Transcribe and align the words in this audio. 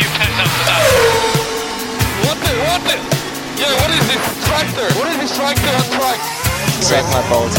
New 0.00 0.08
pen 0.16 0.32
after 0.44 0.64
that. 0.68 0.82
What 2.24 2.38
the, 2.44 2.52
what 2.68 2.80
the? 2.88 2.96
Yeah, 3.60 3.72
what 3.80 3.90
is 3.98 4.04
this 4.08 4.24
tractor? 4.48 4.88
What 4.98 5.08
is 5.12 5.18
this 5.20 5.36
tractor 5.36 5.72
on 5.80 5.86
track? 5.96 6.20
Suck 6.80 7.04
my 7.12 7.20
man. 7.28 7.50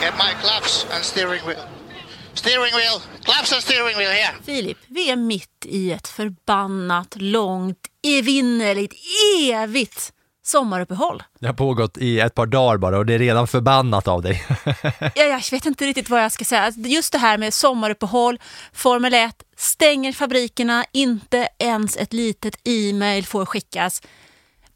Get 0.00 0.14
my 0.16 0.32
claps 0.42 0.86
and 0.92 1.02
steering 1.04 1.42
wheel. 1.46 1.66
Steering 2.34 2.74
wheel. 2.74 3.02
Claps 3.24 3.52
and 3.52 3.62
steering 3.62 3.96
wheel 3.96 4.10
here. 4.10 4.34
Filip, 4.44 4.78
vi 4.88 5.10
är 5.10 5.16
mitt 5.16 5.66
i 5.66 5.92
ett 5.92 6.08
förbannat, 6.08 7.14
långt, 7.16 7.78
evinnerligt, 8.02 8.94
evigt 9.52 10.12
sommaruppehåll. 10.46 11.22
Det 11.38 11.46
har 11.46 11.54
pågått 11.54 11.98
i 11.98 12.20
ett 12.20 12.34
par 12.34 12.46
dagar 12.46 12.76
bara 12.76 12.98
och 12.98 13.06
det 13.06 13.14
är 13.14 13.18
redan 13.18 13.46
förbannat 13.46 14.08
av 14.08 14.22
dig. 14.22 14.44
Jag, 15.14 15.28
jag 15.28 15.50
vet 15.50 15.66
inte 15.66 15.86
riktigt 15.86 16.10
vad 16.10 16.24
jag 16.24 16.32
ska 16.32 16.44
säga. 16.44 16.72
Just 16.76 17.12
det 17.12 17.18
här 17.18 17.38
med 17.38 17.54
sommaruppehåll, 17.54 18.38
Formel 18.72 19.14
1, 19.14 19.42
stänger 19.56 20.12
fabrikerna, 20.12 20.84
inte 20.92 21.48
ens 21.58 21.96
ett 21.96 22.12
litet 22.12 22.56
e-mail 22.64 23.26
får 23.26 23.46
skickas. 23.46 24.02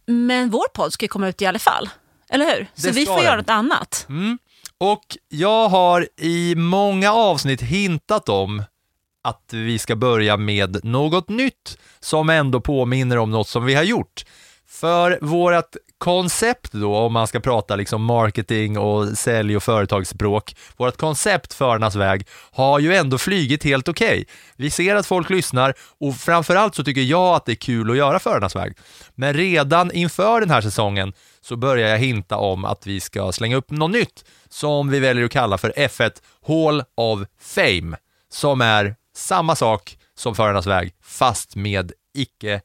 Men 0.06 0.50
vår 0.50 0.68
podd 0.74 0.92
ska 0.92 1.04
ju 1.04 1.08
komma 1.08 1.28
ut 1.28 1.42
i 1.42 1.46
alla 1.46 1.58
fall, 1.58 1.88
eller 2.30 2.46
hur? 2.46 2.66
Så 2.74 2.90
vi 2.90 3.06
får 3.06 3.22
göra 3.22 3.30
den. 3.30 3.38
något 3.38 3.50
annat. 3.50 4.06
Och 4.78 5.16
jag 5.28 5.68
har 5.68 6.08
i 6.16 6.54
många 6.54 7.12
avsnitt 7.12 7.62
hintat 7.62 8.28
om 8.28 8.62
att 9.24 9.50
vi 9.52 9.78
ska 9.78 9.96
börja 9.96 10.36
med 10.36 10.84
något 10.84 11.28
nytt 11.28 11.78
som 12.00 12.30
ändå 12.30 12.60
påminner 12.60 13.16
om 13.18 13.30
något 13.30 13.48
som 13.48 13.64
vi 13.64 13.74
har 13.74 13.82
gjort. 13.82 14.24
För 14.80 15.18
vårt 15.20 15.76
koncept 15.98 16.72
då, 16.72 16.96
om 16.96 17.12
man 17.12 17.26
ska 17.26 17.40
prata 17.40 17.76
liksom 17.76 18.04
marketing 18.04 18.78
och 18.78 19.18
sälj 19.18 19.56
och 19.56 19.62
företagsspråk, 19.62 20.56
vårt 20.76 20.96
koncept 20.96 21.54
Förarnas 21.54 21.94
väg 21.94 22.26
har 22.52 22.78
ju 22.78 22.94
ändå 22.94 23.18
flygit 23.18 23.64
helt 23.64 23.88
okej. 23.88 24.26
Vi 24.56 24.70
ser 24.70 24.96
att 24.96 25.06
folk 25.06 25.30
lyssnar 25.30 25.74
och 26.00 26.16
framförallt 26.16 26.74
så 26.74 26.84
tycker 26.84 27.00
jag 27.00 27.34
att 27.34 27.46
det 27.46 27.52
är 27.52 27.56
kul 27.56 27.90
att 27.90 27.96
göra 27.96 28.18
Förarnas 28.18 28.56
väg. 28.56 28.76
Men 29.14 29.34
redan 29.34 29.92
inför 29.92 30.40
den 30.40 30.50
här 30.50 30.60
säsongen 30.60 31.12
så 31.40 31.56
börjar 31.56 31.88
jag 31.88 31.98
hinta 31.98 32.36
om 32.36 32.64
att 32.64 32.86
vi 32.86 33.00
ska 33.00 33.32
slänga 33.32 33.56
upp 33.56 33.70
något 33.70 33.90
nytt 33.90 34.24
som 34.48 34.90
vi 34.90 35.00
väljer 35.00 35.24
att 35.24 35.30
kalla 35.30 35.58
för 35.58 35.72
F1 35.76 36.12
Hall 36.46 36.84
of 36.94 37.20
Fame, 37.40 37.96
som 38.32 38.60
är 38.60 38.96
samma 39.14 39.56
sak 39.56 39.98
som 40.18 40.34
Förarnas 40.34 40.66
väg, 40.66 40.92
fast 41.02 41.56
med 41.56 41.92
icke, 42.14 42.60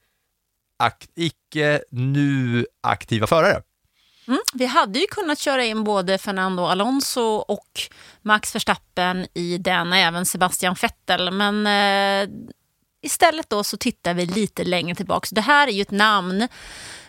ak, 0.80 1.05
icke 1.16 1.42
nu 1.90 2.66
aktiva 2.82 3.28
förare. 3.28 3.62
Mm. 4.28 4.40
Vi 4.54 4.66
hade 4.66 5.00
ju 5.00 5.08
kunnat 5.08 5.40
köra 5.40 5.66
in 5.66 5.84
både 5.84 6.18
Fernando 6.18 6.64
Alonso 6.64 7.22
och 7.22 7.82
Max 8.22 8.56
Verstappen 8.56 9.28
i 9.34 9.58
den, 9.58 9.94
även 9.94 10.26
Sebastian 10.26 10.76
Vettel. 10.82 11.32
Men 11.32 11.68
eh, 11.68 12.30
istället 13.02 13.50
då 13.50 13.64
så 13.64 13.78
tittar 13.78 14.14
vi 14.14 14.26
lite 14.26 14.64
längre 14.64 14.95
tillbaka. 14.95 15.28
Det 15.32 15.42
här 15.42 15.68
är 15.68 15.72
ju 15.72 15.82
ett 15.82 15.92
namn 15.92 16.48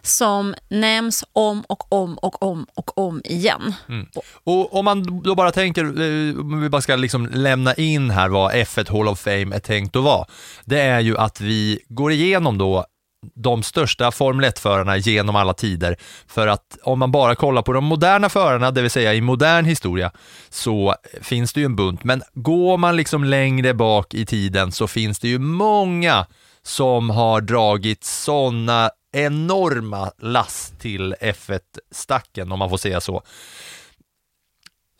som 0.03 0.55
nämns 0.69 1.25
om 1.33 1.65
och 1.69 1.93
om 1.93 2.19
och 2.19 2.43
om 2.43 2.67
och 2.75 2.99
om 2.99 3.23
igen. 3.25 3.75
Och 4.45 4.75
om 4.75 4.85
man 4.85 5.23
då 5.23 5.35
bara 5.35 5.53
tänker, 5.53 5.85
eh, 5.85 6.41
om 6.41 6.61
vi 6.61 6.69
bara 6.69 6.83
ska 6.83 6.97
liksom 6.97 7.27
lämna 7.27 7.75
in 7.75 8.11
här 8.11 8.29
vad 8.29 8.53
F1 8.53 8.93
Hall 8.93 9.09
of 9.09 9.21
Fame 9.21 9.57
är 9.57 9.61
tänkt 9.61 9.97
att 9.97 10.03
vara, 10.03 10.27
det 10.65 10.81
är 10.81 11.01
ju 11.01 11.19
att 11.19 11.41
vi 11.41 11.81
går 11.89 12.13
igenom 12.13 12.59
då 12.59 12.85
de 13.35 13.63
största 13.63 14.11
Formel 14.11 14.45
1-förarna 14.51 14.97
genom 14.97 15.37
alla 15.37 15.55
tider. 15.55 15.97
För 16.27 16.47
att 16.47 16.79
om 16.83 16.99
man 16.99 17.13
bara 17.13 17.35
kollar 17.35 17.63
på 17.63 17.73
de 17.73 17.85
moderna 17.85 18.29
förarna, 18.29 18.71
det 18.71 18.83
vill 18.83 18.91
säga 18.91 19.15
i 19.15 19.21
modern 19.21 19.65
historia, 19.65 20.11
så 20.51 20.95
finns 21.23 21.53
det 21.53 21.61
ju 21.61 21.67
en 21.67 21.77
bunt. 21.77 22.05
Men 22.05 22.23
går 22.35 22.77
man 22.77 22.97
liksom 22.97 23.25
längre 23.25 23.75
bak 23.75 24.15
i 24.15 24.27
tiden 24.27 24.73
så 24.73 24.87
finns 24.87 25.19
det 25.19 25.29
ju 25.29 25.39
många 25.39 26.27
som 26.63 27.11
har 27.11 27.41
dragit 27.41 28.05
sådana 28.05 28.91
enorma 29.13 30.11
lass 30.19 30.73
till 30.81 31.15
F1-stacken, 31.21 32.53
om 32.53 32.59
man 32.59 32.71
får 32.71 32.77
säga 32.77 33.01
så 33.01 33.23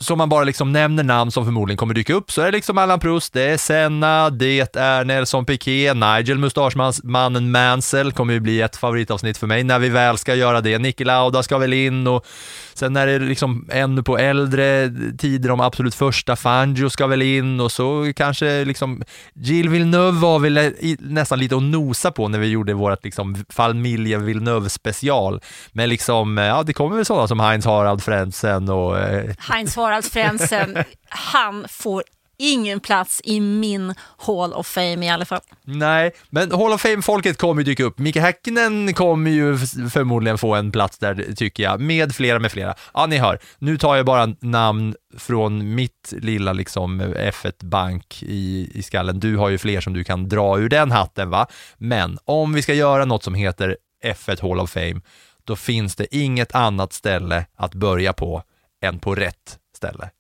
som 0.01 0.19
man 0.19 0.29
bara 0.29 0.45
liksom 0.45 0.73
nämner 0.73 1.03
namn 1.03 1.31
som 1.31 1.45
förmodligen 1.45 1.77
kommer 1.77 1.95
dyka 1.95 2.15
upp, 2.15 2.31
så 2.31 2.41
är 2.41 2.47
det 2.47 2.53
liksom 2.53 2.79
Allan 2.79 3.01
Proust, 3.01 3.33
det 3.33 3.43
är 3.43 3.57
Senna, 3.57 4.31
det 4.31 4.77
är 4.77 5.05
Nelson 5.05 5.47
Piquet, 5.47 5.97
Nigel 5.97 6.39
Mustaschmannen 6.39 7.51
Mansell 7.51 8.13
kommer 8.13 8.33
ju 8.33 8.41
bli 8.41 8.61
ett 8.61 8.77
favoritavsnitt 8.77 9.39
för 9.39 9.47
mig 9.47 9.65
när 9.65 9.79
vi 9.79 9.89
väl 9.89 10.19
ska 10.19 10.35
göra 10.35 10.61
det. 10.61 10.79
Niki 10.79 11.05
Lauda 11.05 11.43
ska 11.43 11.59
väl 11.59 11.73
in 11.73 12.07
och 12.07 12.27
sen 12.75 12.97
är 12.97 13.07
det 13.07 13.19
liksom 13.19 13.69
ännu 13.71 14.03
på 14.03 14.19
äldre 14.19 14.91
tider, 15.19 15.49
de 15.49 15.61
absolut 15.61 15.95
första, 15.95 16.37
Fangio 16.37 16.91
ska 16.91 17.07
väl 17.07 17.23
in 17.23 17.61
och 17.61 17.73
så 17.73 18.13
kanske 18.17 18.65
liksom 18.65 19.03
Gilles 19.35 19.73
Villeneuve 19.73 20.21
var 20.21 20.39
väl 20.39 20.75
nästan 20.99 21.39
lite 21.39 21.57
att 21.57 21.63
nosa 21.63 22.11
på 22.11 22.29
när 22.29 22.39
vi 22.39 22.47
gjorde 22.47 22.75
vårt 22.75 23.05
liksom 23.05 23.45
familjen 23.49 24.25
Villeneuve 24.25 24.69
special. 24.69 25.41
Men 25.73 25.89
liksom, 25.89 26.39
ja 26.39 26.63
det 26.63 26.73
kommer 26.73 26.97
väl 26.97 27.05
sådana 27.05 27.29
som 27.29 27.41
Heinz 27.41 27.65
Harald 27.65 28.03
Frentzen 28.03 28.69
och 28.69 28.99
eh, 28.99 29.35
Heinz 29.39 29.77
Harald 29.77 30.05
Frentzen, 30.05 30.77
han 31.09 31.67
får 31.69 32.03
ingen 32.39 32.81
plats 32.81 33.21
i 33.25 33.41
min 33.41 33.95
Hall 34.19 34.53
of 34.53 34.67
Fame 34.67 35.07
i 35.07 35.09
alla 35.09 35.25
fall. 35.25 35.41
Nej, 35.65 36.13
men 36.31 36.53
Hall 36.53 36.73
of 36.73 36.81
Fame-folket 36.81 37.39
kommer 37.39 37.63
ju 37.63 37.65
dyka 37.65 37.85
upp. 37.85 37.99
Mika 37.99 38.21
Häkkinen 38.21 38.95
kommer 38.95 39.31
ju 39.31 39.59
förmodligen 39.93 40.39
få 40.39 40.55
en 40.55 40.73
plats 40.73 40.99
där, 40.99 41.35
tycker 41.37 41.63
jag, 41.63 41.81
med 41.81 42.15
flera 42.15 42.39
med 42.39 42.53
flera. 42.53 42.75
Ja, 42.95 43.07
ni 43.07 43.17
hör, 43.17 43.39
nu 43.59 43.79
tar 43.79 43.97
jag 43.97 44.07
bara 44.07 44.35
namn 44.41 44.95
från 45.19 45.75
mitt 45.75 46.13
lilla 46.13 46.53
liksom 46.53 47.01
F1-bank 47.03 48.23
i, 48.23 48.71
i 48.75 48.83
skallen. 48.83 49.21
Du 49.21 49.37
har 49.37 49.49
ju 49.49 49.59
fler 49.59 49.81
som 49.81 49.93
du 49.93 50.05
kan 50.05 50.29
dra 50.29 50.59
ur 50.59 50.69
den 50.69 50.91
hatten, 50.91 51.31
va? 51.31 51.47
Men 51.77 52.19
om 52.25 52.53
vi 52.53 52.63
ska 52.63 52.75
göra 52.75 53.05
något 53.05 53.23
som 53.23 53.35
heter 53.35 53.77
F1 54.05 54.43
Hall 54.43 54.61
of 54.61 54.71
Fame, 54.71 55.01
då 55.45 55.57
finns 55.57 55.97
det 55.97 56.17
inget 56.17 56.55
annat 56.55 56.93
ställe 56.93 57.47
att 57.57 57.75
börja 57.75 58.13
på 58.13 58.43
än 58.83 58.99
på 58.99 59.15
rätt 59.15 59.59
ställe. 59.77 60.11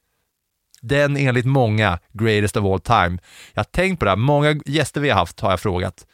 Den 0.86 1.16
enligt 1.16 1.46
många 1.46 1.98
greatest 2.12 2.56
of 2.56 2.64
all 2.64 2.80
time. 2.80 3.18
Jag 3.52 3.58
har 3.58 3.64
tänkt 3.64 3.98
på 3.98 4.04
det 4.04 4.10
här, 4.10 4.16
många 4.16 4.60
gäster 4.66 5.00
vi 5.00 5.10
har 5.10 5.18
haft 5.18 5.40
har 5.40 5.50
jag 5.50 5.60
frågat. 5.60 6.06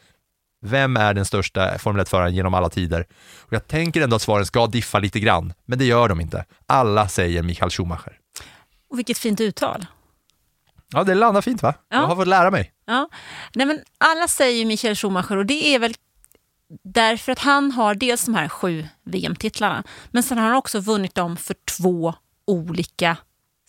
Vem 0.62 0.96
är 0.96 1.14
den 1.14 1.24
största 1.24 1.78
Formel 1.78 2.04
1-föraren 2.04 2.34
genom 2.34 2.54
alla 2.54 2.68
tider? 2.68 3.06
Och 3.38 3.52
jag 3.52 3.66
tänker 3.66 4.00
ändå 4.00 4.16
att 4.16 4.22
svaren 4.22 4.46
ska 4.46 4.66
diffa 4.66 4.98
lite 4.98 5.20
grann, 5.20 5.52
men 5.66 5.78
det 5.78 5.84
gör 5.84 6.08
de 6.08 6.20
inte. 6.20 6.44
Alla 6.66 7.08
säger 7.08 7.42
Michael 7.42 7.70
Schumacher. 7.70 8.18
Och 8.90 8.98
vilket 8.98 9.18
fint 9.18 9.40
uttal. 9.40 9.86
Ja, 10.92 11.04
det 11.04 11.14
landar 11.14 11.40
fint 11.40 11.62
va? 11.62 11.74
Ja. 11.88 11.96
Jag 11.96 12.06
har 12.06 12.16
fått 12.16 12.28
lära 12.28 12.50
mig. 12.50 12.72
Ja. 12.86 13.08
Nej, 13.54 13.66
men 13.66 13.80
alla 13.98 14.28
säger 14.28 14.58
ju 14.58 14.64
Michael 14.64 14.96
Schumacher 14.96 15.36
och 15.36 15.46
det 15.46 15.74
är 15.74 15.78
väl 15.78 15.94
därför 16.84 17.32
att 17.32 17.38
han 17.38 17.72
har 17.72 17.94
dels 17.94 18.24
de 18.24 18.34
här 18.34 18.48
sju 18.48 18.86
VM-titlarna 19.04 19.84
men 20.10 20.22
sen 20.22 20.38
har 20.38 20.46
han 20.46 20.56
också 20.56 20.80
vunnit 20.80 21.14
dem 21.14 21.36
för 21.36 21.56
två 21.76 22.14
olika 22.46 23.16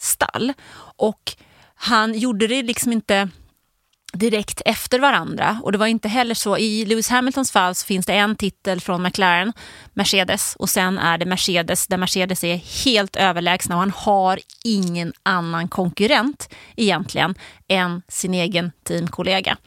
stall. 0.02 0.54
Och 0.98 1.36
han 1.76 2.20
gjorde 2.20 2.48
det 2.48 2.62
liksom 2.62 2.92
inte 2.92 3.30
direkt 4.14 4.62
efter 4.66 5.00
varandra. 5.00 5.60
Och 5.64 5.72
det 5.72 5.78
var 5.78 5.88
inte 5.88 6.08
heller 6.08 6.36
så, 6.36 6.58
i 6.58 6.86
Lewis 6.86 7.10
Hamiltons 7.10 7.52
fall 7.52 7.76
så 7.76 7.86
finns 7.86 8.06
det 8.06 8.14
en 8.14 8.36
titel 8.36 8.82
från 8.82 9.04
McLaren, 9.04 9.54
Mercedes, 9.94 10.56
och 10.56 10.70
sen 10.70 10.98
är 10.98 11.18
det 11.18 11.26
Mercedes 11.26 11.88
där 11.88 11.98
Mercedes 11.98 12.44
är 12.44 12.56
helt 12.86 13.16
överlägsna 13.16 13.76
och 13.76 13.80
han 13.80 13.92
har 13.96 14.40
ingen 14.64 15.14
annan 15.24 15.68
konkurrent 15.68 16.54
egentligen 16.76 17.36
än 17.68 18.02
sin 18.08 18.34
egen 18.34 18.72
teamkollega. 18.84 19.58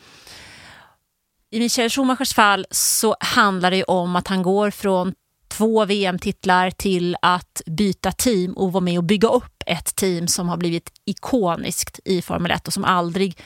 I 1.51 1.59
Michael 1.59 1.91
Schumachers 1.91 2.35
fall 2.35 2.67
så 2.71 3.17
handlar 3.21 3.71
det 3.71 3.77
ju 3.77 3.83
om 3.83 4.17
att 4.17 4.29
han 4.29 4.43
går 4.43 4.71
från 4.71 5.15
två 5.56 5.85
VM-titlar 5.85 6.71
till 6.71 7.17
att 7.23 7.62
byta 7.67 8.12
team 8.12 8.53
och 8.53 8.73
vara 8.73 8.85
med 8.85 8.99
och 8.99 9.05
bygga 9.05 9.29
upp 9.29 9.62
ett 9.67 9.97
team 9.97 10.29
som 10.29 10.49
har 10.49 10.56
blivit 10.56 10.93
ikoniskt 11.05 12.01
i 12.05 12.23
Formel 12.23 12.51
1 12.51 12.67
och 12.67 12.73
som 12.73 12.85
aldrig 12.85 13.39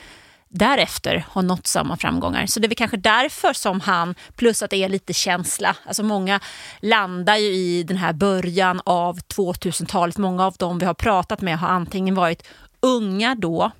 därefter 0.47 1.25
har 1.29 1.41
nått 1.41 1.67
samma 1.67 1.97
framgångar. 1.97 2.45
Så 2.45 2.59
det 2.59 2.65
är 2.65 2.69
väl 2.69 2.75
kanske 2.75 2.97
därför 2.97 3.53
som 3.53 3.79
han, 3.79 4.15
plus 4.35 4.63
att 4.63 4.69
det 4.69 4.83
är 4.83 4.89
lite 4.89 5.13
känsla, 5.13 5.75
alltså 5.85 6.03
många 6.03 6.39
landar 6.79 7.35
ju 7.37 7.47
i 7.47 7.83
den 7.83 7.97
här 7.97 8.13
början 8.13 8.81
av 8.85 9.19
2000-talet. 9.19 10.17
Många 10.17 10.45
av 10.45 10.53
dem 10.53 10.79
vi 10.79 10.85
har 10.85 10.93
pratat 10.93 11.41
med 11.41 11.59
har 11.59 11.67
antingen 11.67 12.15
varit 12.15 12.47
unga 12.79 13.35
då 13.35 13.71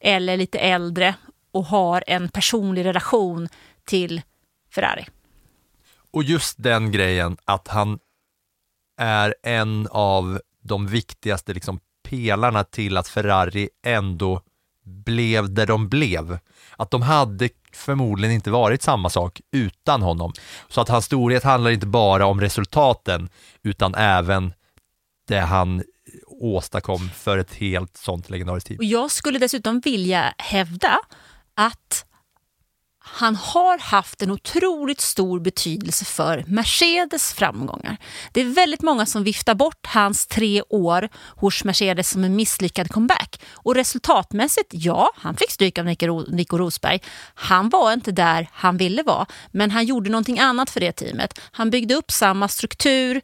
eller 0.00 0.36
lite 0.36 0.58
äldre 0.58 1.14
och 1.52 1.64
har 1.64 2.04
en 2.06 2.28
personlig 2.28 2.84
relation 2.84 3.48
till 3.84 4.22
Ferrari. 4.74 5.06
Och 6.10 6.22
just 6.22 6.54
den 6.58 6.92
grejen 6.92 7.36
att 7.44 7.68
han 7.68 7.98
är 8.98 9.34
en 9.42 9.88
av 9.90 10.40
de 10.62 10.86
viktigaste 10.86 11.54
liksom, 11.54 11.80
pelarna 12.08 12.64
till 12.64 12.96
att 12.96 13.08
Ferrari 13.08 13.68
ändå 13.82 14.42
blev 14.84 15.54
där 15.54 15.66
de 15.66 15.88
blev. 15.88 16.38
Att 16.76 16.90
de 16.90 17.02
hade 17.02 17.48
förmodligen 17.72 18.34
inte 18.34 18.50
varit 18.50 18.82
samma 18.82 19.10
sak 19.10 19.40
utan 19.52 20.02
honom. 20.02 20.32
Så 20.68 20.80
att 20.80 20.88
hans 20.88 21.04
storhet 21.04 21.44
handlar 21.44 21.70
inte 21.70 21.86
bara 21.86 22.26
om 22.26 22.40
resultaten 22.40 23.28
utan 23.62 23.94
även 23.94 24.52
det 25.28 25.40
han 25.40 25.82
åstadkom 26.26 27.10
för 27.10 27.38
ett 27.38 27.54
helt 27.54 27.96
sånt 27.96 28.30
legendariskt 28.30 28.68
team. 28.68 28.78
Och 28.78 28.84
jag 28.84 29.10
skulle 29.10 29.38
dessutom 29.38 29.80
vilja 29.80 30.34
hävda 30.38 30.98
att 31.54 32.06
han 33.12 33.36
har 33.36 33.78
haft 33.78 34.22
en 34.22 34.30
otroligt 34.30 35.00
stor 35.00 35.40
betydelse 35.40 36.04
för 36.04 36.44
Mercedes 36.46 37.32
framgångar. 37.32 37.96
Det 38.32 38.40
är 38.40 38.44
väldigt 38.44 38.82
många 38.82 39.06
som 39.06 39.24
viftar 39.24 39.54
bort 39.54 39.86
hans 39.86 40.26
tre 40.26 40.62
år 40.68 41.08
hos 41.36 41.64
Mercedes 41.64 42.10
som 42.10 42.24
en 42.24 42.36
misslyckad 42.36 42.90
comeback. 42.90 43.42
Och 43.52 43.74
resultatmässigt, 43.74 44.68
ja, 44.70 45.10
han 45.16 45.36
fick 45.36 45.50
stryk 45.50 45.78
av 45.78 45.84
Nico, 46.28 46.58
Rosberg. 46.58 47.00
Han 47.34 47.68
var 47.68 47.92
inte 47.92 48.12
där 48.12 48.48
han 48.52 48.76
ville 48.76 49.02
vara, 49.02 49.26
men 49.50 49.70
han 49.70 49.86
gjorde 49.86 50.10
någonting 50.10 50.38
annat 50.38 50.70
för 50.70 50.80
det 50.80 50.92
teamet. 50.92 51.40
Han 51.50 51.70
byggde 51.70 51.94
upp 51.94 52.10
samma 52.10 52.48
struktur 52.48 53.20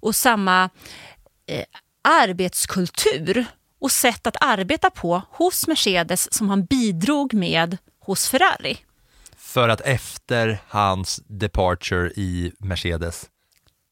och 0.00 0.14
samma 0.14 0.70
eh, 1.46 1.64
arbetskultur 2.08 3.46
och 3.80 3.92
sätt 3.92 4.26
att 4.26 4.36
arbeta 4.40 4.90
på 4.90 5.22
hos 5.30 5.66
Mercedes 5.66 6.34
som 6.34 6.48
han 6.48 6.64
bidrog 6.64 7.34
med 7.34 7.78
hos 8.00 8.28
Ferrari. 8.28 8.78
För 9.54 9.68
att 9.68 9.80
efter 9.80 10.58
hans 10.68 11.22
departure 11.26 12.10
i 12.16 12.52
Mercedes, 12.58 13.26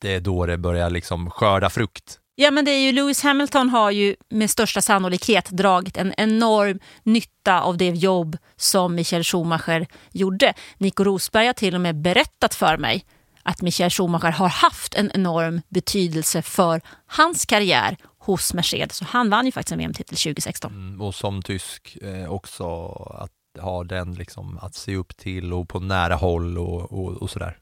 det 0.01 0.15
är 0.15 0.21
då 0.21 0.47
det 0.47 0.59
börjar 0.59 0.91
liksom 0.91 1.31
skörda 1.31 1.71
frukt. 1.71 2.19
Ja, 2.35 2.51
men 2.51 2.65
det 2.65 2.71
är 2.71 2.81
ju 2.81 2.93
Lewis 2.93 3.23
Hamilton 3.23 3.69
har 3.69 3.91
ju 3.91 4.17
med 4.31 4.51
största 4.51 4.83
sannolikhet 4.83 5.51
dragit 5.51 5.97
en 5.97 6.15
enorm 6.17 6.79
nytta 7.03 7.61
av 7.61 7.77
det 7.77 7.89
jobb 7.89 8.37
som 8.57 8.95
Michael 8.95 9.25
Schumacher 9.25 9.87
gjorde. 10.13 10.55
Nico 10.79 11.05
Rosberg 11.05 11.47
har 11.47 11.53
till 11.53 11.75
och 11.75 11.81
med 11.81 12.01
berättat 12.01 12.55
för 12.55 12.77
mig 12.77 13.05
att 13.43 13.63
Michael 13.63 13.91
Schumacher 13.91 14.31
har 14.31 14.49
haft 14.49 14.95
en 14.95 15.11
enorm 15.15 15.61
betydelse 15.69 16.43
för 16.43 16.81
hans 17.07 17.47
karriär 17.47 17.97
hos 18.19 18.55
Mercedes. 18.55 19.01
Och 19.01 19.07
han 19.07 19.31
vann 19.31 19.47
ju 19.47 19.53
faktiskt 19.53 19.73
en 19.73 19.79
VM-titel 19.79 20.17
2016. 20.17 20.73
Mm, 20.73 21.01
och 21.01 21.15
som 21.15 21.43
tysk 21.43 21.97
eh, 22.03 22.33
också 22.33 22.87
att 23.21 23.33
ha 23.61 23.85
den 23.85 24.15
liksom 24.15 24.59
att 24.63 24.75
se 24.75 24.97
upp 24.97 25.17
till 25.17 25.53
och 25.53 25.69
på 25.69 25.81
nära 25.81 26.15
håll 26.15 26.59
och, 26.59 26.93
och, 26.93 27.13
och 27.23 27.31
sådär. 27.31 27.59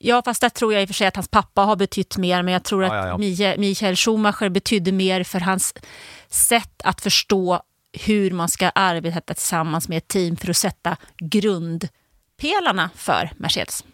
Ja, 0.00 0.22
fast 0.24 0.40
där 0.40 0.48
tror 0.48 0.72
jag 0.72 0.82
i 0.82 0.84
och 0.84 0.88
för 0.88 0.94
sig 0.94 1.06
att 1.06 1.16
hans 1.16 1.28
pappa 1.28 1.62
har 1.62 1.76
betytt 1.76 2.16
mer, 2.16 2.42
men 2.42 2.52
jag 2.52 2.64
tror 2.64 2.84
Ja, 2.84 2.88
att 2.88 2.94
ja, 2.94 3.08
ja. 3.08 3.16
Mie- 3.18 3.58
Michael 3.58 3.96
Schumacher 3.96 4.48
betydde 4.48 4.92
mer 4.92 5.24
för 5.24 5.40
hans 5.40 5.74
sätt 6.28 6.82
att 6.84 7.00
förstå 7.00 7.62
hur 7.92 8.30
man 8.30 8.48
ska 8.48 8.68
arbeta 8.70 9.34
tillsammans 9.34 9.88
med 9.88 9.98
ett 9.98 10.08
team 10.08 10.36
för 10.36 10.50
att 10.50 10.56
sätta 10.56 10.96
grundpelarna 11.18 12.90
för 12.94 13.30
Mercedes. 13.36 13.84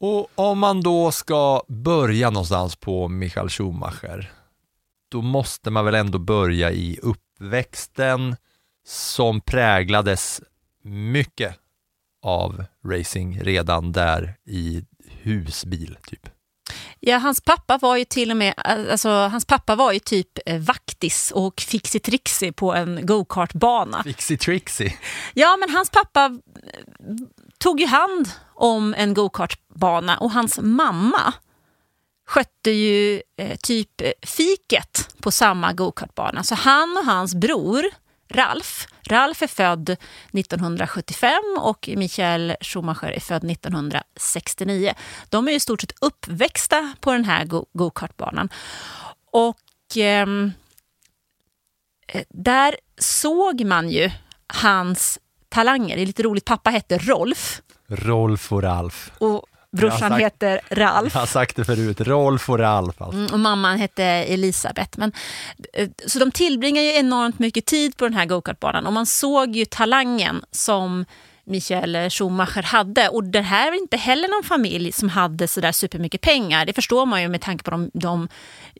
Och 0.00 0.30
om 0.34 0.58
man 0.58 0.80
då 0.80 1.10
ska 1.10 1.62
börja 1.68 2.30
någonstans 2.30 2.76
på 2.76 3.08
Michael 3.08 3.48
Schumacher, 3.48 4.32
då 5.10 5.22
måste 5.22 5.70
man 5.70 5.84
väl 5.84 5.94
ändå 5.94 6.18
börja 6.18 6.70
i 6.70 6.98
uppväxten 7.02 8.36
som 8.84 9.40
präglades 9.40 10.40
mycket 10.84 11.58
av 12.22 12.64
racing 12.86 13.40
redan 13.42 13.92
där 13.92 14.34
i 14.46 14.84
husbil, 15.22 15.98
typ. 16.06 16.28
Ja, 17.00 17.18
hans 17.18 17.40
pappa 17.40 17.78
var 17.78 17.96
ju 17.96 18.04
till 18.04 18.30
och 18.30 18.36
med, 18.36 18.54
alltså, 18.56 19.08
hans 19.08 19.44
pappa 19.44 19.74
var 19.76 19.92
ju 19.92 19.98
typ 19.98 20.38
eh, 20.46 20.60
vaktis 20.60 21.32
och 21.34 21.60
fixi-trixi 21.60 22.52
på 22.52 22.74
en 22.74 23.06
go-kartbana. 23.06 24.02
Fixie 24.02 24.36
Trixie. 24.36 24.96
Ja, 25.34 25.56
men 25.60 25.70
hans 25.70 25.90
pappa 25.90 26.24
eh, 26.24 27.14
tog 27.58 27.80
ju 27.80 27.86
hand 27.86 28.28
om 28.54 28.94
en 28.94 29.14
go-kartbana 29.14 30.18
och 30.18 30.30
hans 30.30 30.58
mamma 30.62 31.34
skötte 32.26 32.70
ju 32.70 33.22
eh, 33.36 33.56
typ 33.56 34.00
eh, 34.00 34.12
fiket 34.22 35.08
på 35.20 35.30
samma 35.30 35.72
go-kartbana. 35.72 36.42
Så 36.42 36.54
han 36.54 36.96
och 36.96 37.04
hans 37.04 37.34
bror 37.34 37.84
Ralf, 38.32 38.86
Ralf 39.08 39.42
är 39.42 39.46
född 39.46 39.90
1975 40.32 41.32
och 41.58 41.88
Michael 41.96 42.56
Schumacher 42.60 43.10
är 43.10 43.20
född 43.20 43.50
1969. 43.50 44.94
De 45.28 45.46
är 45.46 45.50
ju 45.52 45.56
i 45.56 45.60
stort 45.60 45.80
sett 45.80 45.92
uppväxta 46.00 46.94
på 47.00 47.12
den 47.12 47.24
här 47.24 47.44
go- 47.44 47.66
go-kartbanan. 47.72 48.48
Och 49.32 49.58
ehm, 49.96 50.52
eh, 52.08 52.22
där 52.30 52.76
såg 52.98 53.64
man 53.64 53.88
ju 53.90 54.10
hans 54.46 55.18
talanger. 55.48 55.96
Det 55.96 56.02
är 56.02 56.06
lite 56.06 56.22
roligt, 56.22 56.44
pappa 56.44 56.70
hette 56.70 56.98
Rolf 56.98 57.62
Rolf 57.88 58.52
och 58.52 58.62
Ralf. 58.62 59.12
och 59.18 59.46
brorsan 59.72 59.98
sagt- 60.10 60.20
heter 60.24 60.60
Ralf. 60.70 61.14
Jag 61.14 61.20
har 61.20 61.26
sagt 61.26 61.56
det 61.56 61.64
förut, 61.64 62.00
Rolf 62.00 62.50
och 62.50 62.58
Ralf 62.58 63.02
alltså. 63.02 63.18
Mm, 63.18 63.32
Och 63.32 63.40
mamman 63.40 63.78
hette 63.78 64.04
Elisabeth. 64.04 64.98
Men, 64.98 65.12
eh, 65.72 65.88
så 66.06 66.18
de 66.18 66.30
tillbringar 66.30 66.82
ju 66.82 66.92
enormt 66.92 67.38
mycket 67.38 67.66
tid 67.66 67.96
på 67.96 68.04
den 68.04 68.14
här 68.14 68.26
gokartbanan 68.26 68.86
och 68.86 68.92
man 68.92 69.06
såg 69.06 69.56
ju 69.56 69.64
talangen 69.64 70.44
som 70.50 71.04
Michael 71.44 72.10
Schumacher 72.10 72.62
hade. 72.62 73.08
Och 73.08 73.24
det 73.24 73.40
här 73.40 73.72
är 73.72 73.76
inte 73.76 73.96
heller 73.96 74.28
någon 74.28 74.44
familj 74.48 74.92
som 74.92 75.08
hade 75.08 75.48
så 75.48 75.60
där 75.60 75.72
supermycket 75.72 76.20
pengar. 76.20 76.66
Det 76.66 76.72
förstår 76.72 77.06
man 77.06 77.22
ju 77.22 77.28
med 77.28 77.40
tanke 77.40 77.64
på 77.64 77.70
de, 77.70 77.90
de 77.94 78.28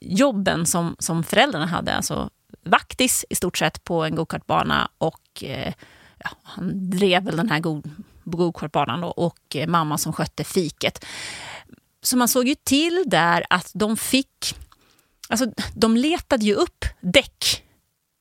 jobben 0.00 0.67
som, 0.67 0.97
som 0.99 1.25
föräldrarna 1.25 1.67
hade. 1.67 1.95
Alltså 1.97 2.31
vaktis 2.65 3.25
i 3.31 3.35
stort 3.35 3.59
sett 3.59 3.85
på 3.85 4.05
en 4.05 4.15
gokartbana 4.15 4.88
och 4.99 5.21
eh, 5.45 5.73
ja, 6.19 6.31
han 6.43 6.91
drev 6.91 7.23
väl 7.25 7.37
den 7.37 7.50
här 7.50 7.61
go- 7.61 7.83
gokartbanan 8.25 9.01
då, 9.01 9.09
och 9.09 9.57
eh, 9.57 9.67
mamman 9.67 9.93
mamma 9.93 9.99
som 9.99 10.13
skötte 10.13 10.45
fiket. 10.45 11.05
Så 12.03 12.17
man 12.17 12.29
såg 12.29 12.49
ju 12.49 12.55
till 12.55 13.05
där 13.07 13.45
att 13.51 13.71
de 13.75 13.97
fick... 13.97 14.57
Alltså, 15.29 15.47
de 15.75 15.97
letade 15.97 16.45
ju 16.45 16.55
upp 16.55 16.85
däck 17.01 17.63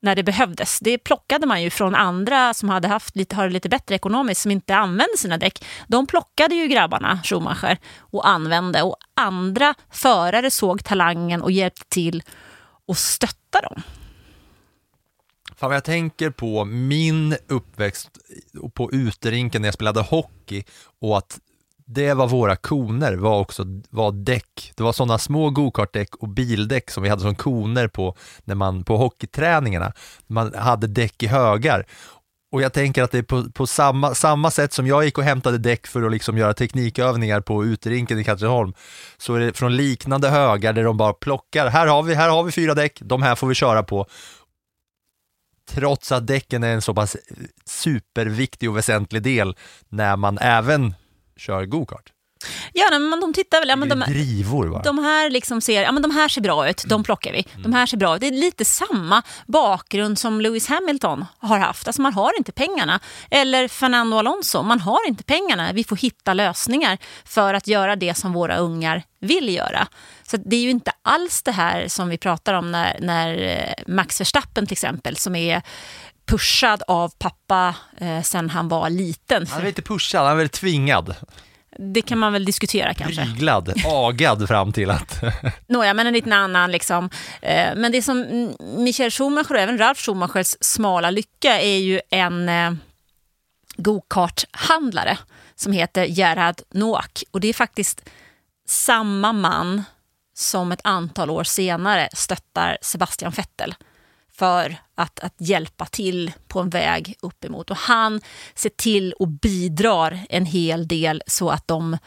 när 0.02 0.16
det 0.16 0.22
behövdes. 0.22 0.80
Det 0.80 0.98
plockade 0.98 1.46
man 1.46 1.62
ju 1.62 1.70
från 1.70 1.94
andra 1.94 2.54
som 2.54 2.68
hade 2.68 2.88
haft 2.88 3.16
lite, 3.16 3.36
har 3.36 3.44
det 3.44 3.52
lite 3.52 3.68
bättre 3.68 3.94
ekonomiskt, 3.94 4.42
som 4.42 4.50
inte 4.50 4.76
använde 4.76 5.16
sina 5.18 5.38
däck. 5.38 5.64
De 5.88 6.06
plockade 6.06 6.54
ju 6.54 6.66
grabbarna, 6.68 7.20
Schumacher, 7.24 7.78
och 8.00 8.28
använde. 8.28 8.82
Och 8.82 8.96
andra 9.14 9.74
förare 9.90 10.50
såg 10.50 10.84
talangen 10.84 11.42
och 11.42 11.52
hjälpte 11.52 11.84
till 11.88 12.22
och 12.86 12.98
stötta 12.98 13.60
dem. 13.60 13.82
Fan, 15.56 15.72
jag 15.72 15.84
tänker 15.84 16.30
på 16.30 16.64
min 16.64 17.36
uppväxt 17.48 18.18
på 18.82 18.92
uterinken 18.92 19.62
när 19.62 19.66
jag 19.66 19.74
spelade 19.74 20.00
hockey 20.00 20.64
och 21.00 21.18
att 21.18 21.38
det 21.86 22.14
var 22.14 22.26
våra 22.26 22.56
koner 22.56 23.16
var 23.16 23.38
också 23.38 23.64
var 23.90 24.12
däck. 24.12 24.72
Det 24.76 24.82
var 24.82 24.92
sådana 24.92 25.18
små 25.18 25.50
gokartdäck 25.50 26.14
och 26.14 26.28
bildäck 26.28 26.90
som 26.90 27.02
vi 27.02 27.08
hade 27.08 27.22
som 27.22 27.34
koner 27.34 27.88
på, 27.88 28.16
när 28.44 28.54
man, 28.54 28.84
på 28.84 28.96
hockeyträningarna. 28.96 29.92
Man 30.26 30.54
hade 30.54 30.86
däck 30.86 31.22
i 31.22 31.26
högar. 31.26 31.86
Och 32.52 32.62
jag 32.62 32.72
tänker 32.72 33.02
att 33.02 33.10
det 33.10 33.18
är 33.18 33.22
på, 33.22 33.50
på 33.50 33.66
samma, 33.66 34.14
samma 34.14 34.50
sätt 34.50 34.72
som 34.72 34.86
jag 34.86 35.04
gick 35.04 35.18
och 35.18 35.24
hämtade 35.24 35.58
däck 35.58 35.86
för 35.86 36.02
att 36.02 36.12
liksom 36.12 36.38
göra 36.38 36.54
teknikövningar 36.54 37.40
på 37.40 37.64
uterinken 37.64 38.18
i 38.18 38.24
Katrineholm, 38.24 38.72
så 39.18 39.34
är 39.34 39.40
det 39.40 39.52
från 39.52 39.76
liknande 39.76 40.28
högar 40.28 40.72
där 40.72 40.84
de 40.84 40.96
bara 40.96 41.12
plockar, 41.12 41.66
här 41.68 41.86
har 41.86 42.02
vi, 42.02 42.14
här 42.14 42.28
har 42.28 42.42
vi 42.42 42.52
fyra 42.52 42.74
däck, 42.74 42.98
de 43.00 43.22
här 43.22 43.34
får 43.34 43.46
vi 43.46 43.54
köra 43.54 43.82
på 43.82 44.06
trots 45.66 46.12
att 46.12 46.26
däcken 46.26 46.64
är 46.64 46.74
en 46.74 46.82
så 46.82 46.94
pass 46.94 47.14
eh, 47.14 47.20
superviktig 47.64 48.70
och 48.70 48.76
väsentlig 48.76 49.22
del 49.22 49.56
när 49.88 50.16
man 50.16 50.38
även 50.38 50.94
kör 51.36 51.66
gokart. 51.66 52.12
Ja, 52.72 52.86
nej, 52.90 52.98
men 52.98 53.20
de 53.20 53.32
tittar 53.32 53.60
väl... 53.60 53.68
Ja, 53.68 53.76
men 53.76 53.88
de, 53.88 54.00
drivor 54.00 54.82
de 54.84 54.98
här 54.98 55.30
liksom 55.30 55.60
ser, 55.60 55.82
ja 55.82 55.92
men 55.92 56.02
de 56.02 56.10
här 56.10 56.28
ser 56.28 56.40
bra 56.40 56.68
ut, 56.68 56.84
de 56.86 57.04
plockar 57.04 57.32
vi. 57.32 57.46
De 57.62 57.72
här 57.72 57.86
ser 57.86 57.96
bra 57.96 58.14
ut. 58.14 58.20
Det 58.20 58.26
är 58.26 58.32
lite 58.32 58.64
samma 58.64 59.22
bakgrund 59.46 60.18
som 60.18 60.40
Lewis 60.40 60.68
Hamilton 60.68 61.24
har 61.38 61.58
haft. 61.58 61.86
Alltså 61.86 62.02
man 62.02 62.12
har 62.12 62.38
inte 62.38 62.52
pengarna. 62.52 63.00
Eller 63.30 63.68
Fernando 63.68 64.16
Alonso, 64.16 64.62
man 64.62 64.80
har 64.80 65.08
inte 65.08 65.24
pengarna. 65.24 65.72
Vi 65.72 65.84
får 65.84 65.96
hitta 65.96 66.34
lösningar 66.34 66.98
för 67.24 67.54
att 67.54 67.66
göra 67.66 67.96
det 67.96 68.14
som 68.14 68.32
våra 68.32 68.56
ungar 68.56 69.02
vill 69.20 69.54
göra. 69.54 69.86
Så 70.22 70.36
det 70.36 70.56
är 70.56 70.60
ju 70.60 70.70
inte 70.70 70.92
alls 71.02 71.42
det 71.42 71.52
här 71.52 71.88
som 71.88 72.08
vi 72.08 72.18
pratar 72.18 72.54
om 72.54 72.72
när, 72.72 72.96
när 73.00 73.42
eh, 73.42 73.84
Max 73.94 74.20
Verstappen 74.20 74.66
till 74.66 74.72
exempel, 74.72 75.16
som 75.16 75.36
är 75.36 75.62
pushad 76.26 76.82
av 76.86 77.12
pappa 77.18 77.74
eh, 77.98 78.22
sen 78.22 78.50
han 78.50 78.68
var 78.68 78.90
liten. 78.90 79.46
Han 79.46 79.60
är 79.60 79.64
lite 79.64 79.82
pushad, 79.82 80.22
han 80.22 80.32
är 80.32 80.36
väl 80.36 80.48
tvingad, 80.48 81.14
Det 81.78 82.02
kan 82.02 82.18
man 82.18 82.32
väl 82.32 82.44
diskutera 82.44 82.94
kanske. 82.94 83.22
pryglad, 83.24 83.72
agad 83.86 84.48
fram 84.48 84.72
till 84.72 84.90
att... 84.90 85.22
Nåja, 85.66 85.94
men 85.94 86.06
en 86.06 86.12
liten 86.12 86.32
annan. 86.32 86.72
Liksom. 86.72 87.10
Eh, 87.42 87.74
Men 87.76 87.92
det 87.92 88.02
som 88.02 88.48
Michael 88.60 89.10
Schumacher 89.10 89.52
och 89.52 89.60
även 89.60 89.78
Ralf 89.78 89.98
Schumachers 89.98 90.56
smala 90.60 91.10
lycka 91.10 91.60
är 91.60 91.76
ju 91.78 92.00
en, 92.10 92.48
eh, 92.48 92.72
gokarthandlare 93.76 95.18
som 95.54 95.72
heter 95.72 96.04
Gerhard 96.04 96.60
Noack. 96.74 97.24
Och 97.30 97.40
det 97.40 97.48
är 97.48 97.52
faktiskt 97.52 98.08
samma 98.68 99.32
man 99.32 99.82
som 100.34 100.72
ett 100.72 100.80
antal 100.84 101.30
år 101.30 101.44
senare 101.44 102.08
stöttar 102.12 102.78
Sebastian 102.82 103.32
Vettel 103.32 103.74
för 104.42 104.76
att, 104.94 105.20
att 105.20 105.34
hjälpa 105.38 105.86
till 105.86 106.32
på 106.48 106.60
en 106.60 106.70
väg 106.70 107.16
uppemot. 107.22 107.70
Och 107.70 107.76
han 107.76 108.20
ser 108.54 108.70
till 108.70 109.12
och 109.12 109.28
bidrar 109.28 110.20
en 110.28 110.46
hel 110.46 110.88
del 110.88 111.22
så 111.26 111.50
att 111.50 111.68
de 111.68 111.98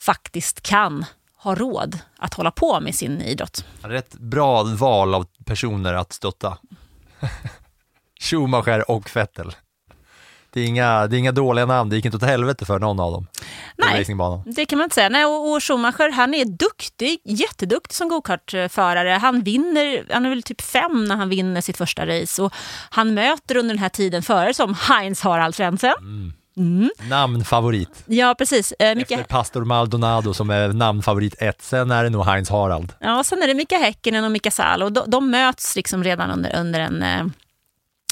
faktiskt 0.00 0.60
kan 0.60 1.04
ha 1.36 1.54
råd 1.54 1.98
att 2.18 2.34
hålla 2.34 2.50
på 2.50 2.80
med 2.80 2.94
sin 2.94 3.22
idrott. 3.22 3.64
Rätt 3.82 4.12
bra 4.12 4.62
val 4.62 5.14
av 5.14 5.26
personer 5.44 5.94
att 5.94 6.12
stötta. 6.12 6.58
Schumacher 8.20 8.90
och 8.90 9.16
Vettel. 9.16 9.52
Det 10.56 10.60
är, 10.62 10.66
inga, 10.66 11.06
det 11.06 11.16
är 11.16 11.18
inga 11.18 11.32
dåliga 11.32 11.66
namn, 11.66 11.90
det 11.90 11.96
gick 11.96 12.04
inte 12.04 12.16
åt 12.16 12.22
helvete 12.22 12.64
för 12.64 12.78
någon 12.78 13.00
av 13.00 13.12
dem. 13.12 13.26
Nej, 13.76 14.04
det 14.46 14.66
kan 14.66 14.78
man 14.78 14.84
inte 14.84 14.94
säga. 14.94 15.08
Nej, 15.08 15.24
och, 15.24 15.52
och 15.52 15.62
Schumacher 15.62 16.12
han 16.12 16.34
är 16.34 16.44
duktig, 16.44 17.18
jätteduktig 17.24 17.94
som 17.96 18.08
gokartförare. 18.08 19.08
Han 19.10 19.42
vinner, 19.42 20.12
han 20.12 20.26
är 20.26 20.30
väl 20.30 20.42
typ 20.42 20.60
fem 20.60 21.04
när 21.04 21.16
han 21.16 21.28
vinner 21.28 21.60
sitt 21.60 21.76
första 21.76 22.06
race 22.06 22.42
och 22.42 22.54
han 22.90 23.14
möter 23.14 23.56
under 23.56 23.74
den 23.74 23.82
här 23.82 23.88
tiden 23.88 24.22
förare 24.22 24.54
som 24.54 24.74
Heinz 24.74 25.20
Harald 25.20 25.54
Frentzen. 25.54 25.94
Namnfavorit. 27.08 28.04
Ja, 28.06 28.34
precis. 28.38 28.72
Eh, 28.72 28.94
Micke, 28.96 29.10
Efter 29.10 29.24
Pastor 29.24 29.64
Maldonado 29.64 30.34
som 30.34 30.50
är 30.50 30.68
namnfavorit 30.68 31.34
ett, 31.42 31.62
sen 31.62 31.90
är 31.90 32.04
det 32.04 32.10
nog 32.10 32.24
Heinz 32.24 32.50
Harald. 32.50 32.92
ja, 33.00 33.24
sen 33.24 33.42
är 33.42 33.46
det 33.46 33.54
Mika 33.54 33.78
Häkkinen 33.78 34.24
och 34.24 34.32
Mika 34.32 34.50
Salo. 34.50 34.88
De, 34.88 35.10
de 35.10 35.30
möts 35.30 35.76
liksom 35.76 36.04
redan 36.04 36.30
under, 36.30 36.56
under 36.56 36.80
en 36.80 37.02
eh, 37.02 37.26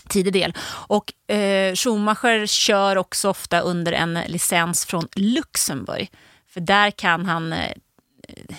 tidig 0.08 0.32
del. 0.32 0.54
Och 0.88 1.32
eh, 1.34 1.75
Schumacher 1.75 2.46
kör 2.46 2.96
också 2.96 3.28
ofta 3.28 3.61
under 3.61 3.92
en 3.92 4.14
licens 4.14 4.87
från 4.87 5.08
Luxemburg. 5.16 6.11
För 6.49 6.61
där 6.61 6.90
kan 6.90 7.26
han, 7.26 7.52
eh, 7.52 7.73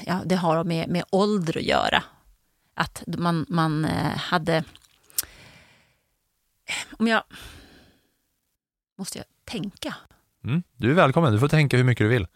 ja, 0.06 0.22
det 0.25 0.36
har 0.36 0.64
med, 0.64 0.90
med 0.90 1.04
ålder 1.10 1.58
att 1.58 1.64
göra. 1.64 2.04
Att 2.74 3.04
man, 3.08 3.46
man 3.50 3.86
eh, 3.86 4.18
hade, 4.18 4.56
eh, 4.56 4.64
om 7.00 7.08
jag, 7.08 7.24
måste 8.98 9.18
jag 9.18 9.25
tänka? 9.46 9.96
Mm, 10.44 10.64
du 10.75 10.92
är 10.92 10.96
välkommen, 10.96 11.34
du 11.34 11.40
får 11.40 11.48
tänka 11.48 11.78
hur 11.78 11.84
mycket 11.84 12.06
du 12.06 12.08
vill. 12.08 12.28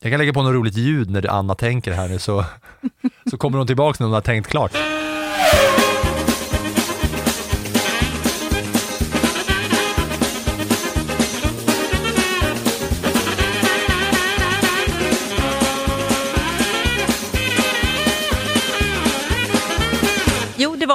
Jag 0.00 0.12
kan 0.12 0.18
lägga 0.18 0.32
på 0.32 0.42
något 0.42 0.54
roligt 0.54 0.76
ljud 0.76 1.10
när 1.10 1.30
Anna 1.30 1.54
tänker 1.54 1.92
här 1.92 2.08
nu 2.08 2.18
så, 2.18 2.44
så 3.30 3.38
kommer 3.38 3.58
hon 3.58 3.66
tillbaka 3.66 3.96
när 4.00 4.06
hon 4.06 4.14
har 4.14 4.20
tänkt 4.20 4.48
klart. 4.48 4.72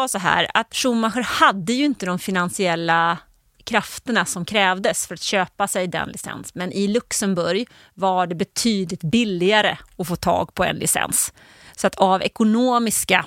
Var 0.02 0.08
så 0.08 0.18
här 0.18 0.48
att 0.54 0.76
Schumacher 0.76 1.22
hade 1.22 1.74
ju 1.74 1.86
inte 1.86 2.06
de 2.06 2.20
finansiella 2.20 3.18
krafterna 3.64 4.26
som 4.26 4.46
krävdes 4.46 5.08
för 5.08 5.14
att 5.14 5.22
köpa 5.22 5.68
sig 5.68 5.88
den 5.88 6.10
licens. 6.10 6.56
Men 6.56 6.72
i 6.72 6.88
Luxemburg 6.88 7.68
var 7.94 8.28
det 8.28 8.36
betydligt 8.36 9.04
billigare 9.04 9.78
att 9.98 10.08
få 10.08 10.16
tag 10.16 10.54
på 10.54 10.64
en 10.64 10.76
licens. 10.76 11.34
Så 11.76 11.88
att 11.88 11.96
av 11.96 12.24
ekonomiska 12.24 13.26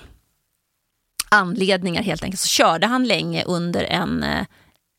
anledningar 1.28 2.02
helt 2.02 2.23
enkelt 2.23 2.40
så 2.40 2.49
körde 2.49 2.87
han 2.87 3.04
länge 3.04 3.45
under 3.45 3.85
en 3.85 4.23
eh, 4.23 4.47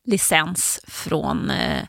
licens 0.08 0.80
från 0.86 1.50
eh, 1.50 1.82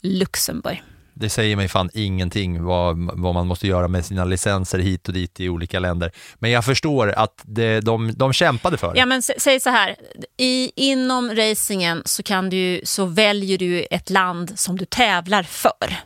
Luxemburg. 0.00 0.82
Det 1.14 1.28
säger 1.28 1.56
mig 1.56 1.68
fan 1.68 1.90
ingenting 1.94 2.64
vad, 2.64 3.10
vad 3.12 3.34
man 3.34 3.46
måste 3.46 3.66
göra 3.66 3.88
med 3.88 4.04
sina 4.04 4.24
licenser 4.24 4.78
hit 4.78 5.08
och 5.08 5.14
dit 5.14 5.40
i 5.40 5.48
olika 5.48 5.78
länder. 5.78 6.12
Men 6.38 6.50
jag 6.50 6.64
förstår 6.64 7.08
att 7.12 7.40
det, 7.42 7.80
de, 7.80 8.12
de 8.16 8.32
kämpade 8.32 8.76
för 8.76 8.92
det. 8.92 8.98
Ja, 8.98 9.06
men 9.06 9.22
säg 9.22 9.60
så 9.60 9.70
här. 9.70 9.96
I, 10.36 10.72
inom 10.76 11.34
racingen 11.34 12.02
så, 12.04 12.22
kan 12.22 12.50
du, 12.50 12.80
så 12.84 13.04
väljer 13.04 13.58
du 13.58 13.86
ett 13.90 14.10
land 14.10 14.58
som 14.58 14.78
du 14.78 14.84
tävlar 14.84 15.42
för. 15.42 15.96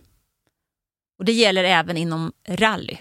Och 1.19 1.25
Det 1.25 1.33
gäller 1.33 1.65
även 1.65 1.97
inom 1.97 2.33
rally. 2.49 2.97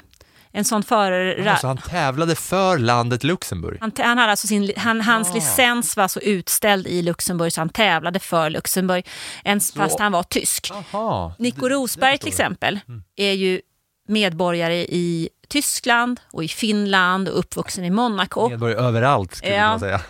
En 0.56 0.66
sån 0.66 0.84
förare... 0.84 1.52
Alltså, 1.52 1.68
han 1.68 1.78
tävlade 1.78 2.36
för 2.36 2.78
landet 2.78 3.24
Luxemburg. 3.24 3.78
Han, 3.82 3.92
han 3.98 4.18
hade 4.18 4.32
alltså 4.32 4.48
sin, 4.48 4.72
han, 4.78 5.02
hans 5.02 5.32
Ah. 5.32 5.34
licens 5.34 5.98
var 5.98 6.08
så 6.08 6.20
utställd 6.20 6.88
i 6.88 7.02
Luxemburg 7.02 7.54
så 7.54 7.62
han 7.62 7.70
tävlade 7.70 8.20
för 8.20 8.50
Luxemburg, 8.50 9.08
ens, 9.44 9.74
fast 9.74 10.00
han 10.00 10.12
var 10.12 10.24
tysk. 10.24 10.72
Jaha, 10.92 11.34
Nico 11.40 11.70
Rosberg 11.70 12.18
till 12.18 12.28
exempel 12.28 12.80
Mm. 12.88 13.04
är 13.16 13.32
ju 13.32 13.62
medborgare 14.08 14.76
i 14.76 15.30
Tyskland 15.50 16.20
och 16.34 16.44
i 16.44 16.48
Finland 16.48 17.30
och 17.30 17.40
uppvuxen 17.40 17.86
i 17.86 17.90
Monaco. 17.90 18.50
Medborgare 18.50 18.80
överallt 18.88 19.36
skulle 19.36 19.54
Ja. 19.56 19.68
man 19.70 19.80
säga. 19.80 20.02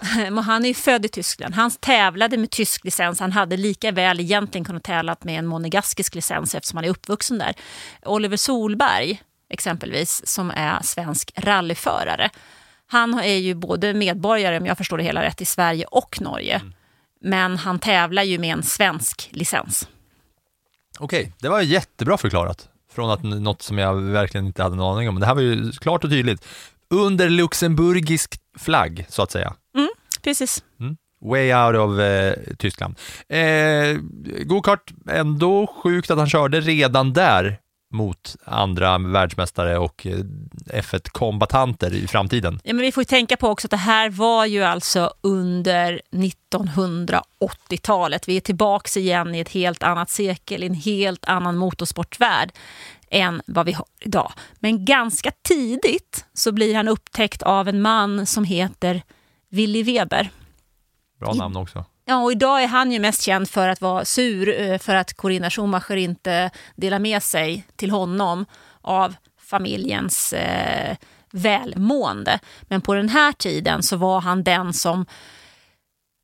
Han 0.46 0.64
är 0.66 0.68
ju 0.68 0.74
född 0.74 1.06
i 1.06 1.10
Tyskland. 1.10 1.54
Han 1.56 1.72
tävlade 1.72 2.38
med 2.38 2.50
tysk 2.52 2.84
licens. 2.86 3.20
Han 3.20 3.32
hade 3.32 3.58
lika 3.58 3.92
väl 3.92 4.20
egentligen 4.20 4.66
kunnat 4.66 4.84
tävla 4.84 5.16
med 5.22 5.40
en 5.40 5.46
monegaskisk 5.46 6.16
licens 6.16 6.56
eftersom 6.56 6.78
han 6.78 6.86
är 6.86 6.90
uppvuxen 6.90 7.38
där. 7.38 7.54
Oliver 8.06 8.38
Solberg 8.38 9.22
exempelvis, 9.56 10.22
som 10.26 10.52
är 10.56 10.82
svensk 10.84 11.32
rallyförare. 11.38 12.30
Han 12.88 13.14
är 13.14 13.38
ju 13.38 13.54
både 13.54 13.94
medborgare, 13.94 14.58
om 14.58 14.66
jag 14.66 14.78
förstår 14.78 14.98
det 14.98 15.04
hela 15.04 15.24
rätt, 15.24 15.42
i 15.42 15.46
Sverige 15.46 15.86
och 15.86 16.22
Norge. 16.22 16.62
Men 17.22 17.58
han 17.58 17.80
tävlar 17.80 18.24
ju 18.24 18.40
med 18.40 18.54
en 18.54 18.64
svensk 18.64 19.30
licens. 19.32 19.88
Okej, 21.00 21.34
det 21.40 21.50
var 21.50 21.62
jättebra 21.62 22.18
förklarat. 22.18 22.70
Från 22.92 23.10
att 23.12 23.24
något 23.24 23.62
som 23.62 23.78
jag 23.78 23.96
verkligen 23.96 24.46
inte 24.46 24.64
hade 24.64 24.76
någon 24.76 24.96
aning 24.98 25.10
om. 25.10 25.20
Det 25.20 25.26
här 25.26 25.36
var 25.36 25.42
ju 25.42 25.72
klart 25.72 26.04
och 26.04 26.10
tydligt. 26.10 26.46
Under 26.90 27.30
luxemburgisk 27.30 28.40
flagg, 28.58 29.06
så 29.10 29.22
att 29.22 29.32
säga. 29.32 29.54
Precis. 30.24 30.64
Way 31.22 31.54
out 31.54 31.76
of 31.76 32.00
eh, 32.00 32.34
Tyskland. 32.58 33.00
Eh, 33.30 33.98
Gokart, 34.46 34.94
ändå 35.10 35.68
sjukt 35.68 36.12
att 36.12 36.18
han 36.18 36.30
körde 36.30 36.62
redan 36.62 37.14
där 37.14 37.60
mot 37.96 38.36
andra 38.44 38.98
världsmästare 38.98 39.78
och 39.78 40.08
eh, 40.08 40.18
F1-kombatanter 40.74 41.94
i 41.94 42.08
framtiden. 42.08 42.60
Ja, 42.64 42.74
men 42.74 42.82
vi 42.82 42.92
får 42.92 43.02
ju 43.02 43.06
tänka 43.06 43.38
på 43.38 43.48
också 43.48 43.68
att 43.68 43.72
det 43.72 43.78
här 43.78 44.10
var 44.10 44.46
ju 44.46 44.64
alltså 44.64 45.14
under 45.22 46.02
1980-talet. 46.12 48.28
Vi 48.28 48.38
är 48.38 48.42
tillbaka 48.42 49.00
igen 49.00 49.36
i 49.36 49.40
ett 49.40 49.50
helt 49.50 49.84
annat 49.84 50.10
sekel, 50.10 50.64
i 50.64 50.66
en 50.66 50.74
helt 50.74 51.26
annan 51.26 51.58
motorsportvärld 51.58 52.52
än 53.10 53.42
vad 53.48 53.66
vi 53.66 53.72
har 53.72 53.86
idag. 54.00 54.32
Men 54.60 54.86
ganska 54.86 55.32
tidigt 55.42 56.26
så 56.34 56.52
blir 56.52 56.76
han 56.76 56.88
upptäckt 56.88 57.44
av 57.44 57.68
en 57.68 57.82
man 57.82 58.26
som 58.26 58.44
heter 58.44 59.02
Willy 59.50 59.84
Weber. 59.84 60.30
Bra 61.20 61.34
namn 61.34 61.58
också. 61.58 61.86
Ja, 62.08 62.18
och 62.18 62.32
idag 62.32 62.64
är 62.64 62.68
han 62.68 62.92
ju 62.92 63.00
mest 63.00 63.22
känd 63.22 63.50
för 63.50 63.68
att 63.68 63.82
vara 63.82 64.06
sur 64.06 64.62
eh, 64.62 64.78
för 64.78 64.96
att 64.96 65.14
Corinna 65.14 65.50
Schumacher 65.50 65.96
inte 65.96 66.52
delar 66.76 67.00
med 67.00 67.24
sig 67.24 67.68
till 67.76 67.92
honom 67.92 68.46
av 68.82 69.16
familjens 69.38 70.34
eh, 70.34 70.98
välmående. 71.32 72.40
Men 72.62 72.82
på 72.82 72.94
den 72.94 73.10
här 73.10 73.32
tiden 73.32 73.84
så 73.84 73.98
var 73.98 74.22
han 74.22 74.44
den 74.44 74.74
som 74.74 75.06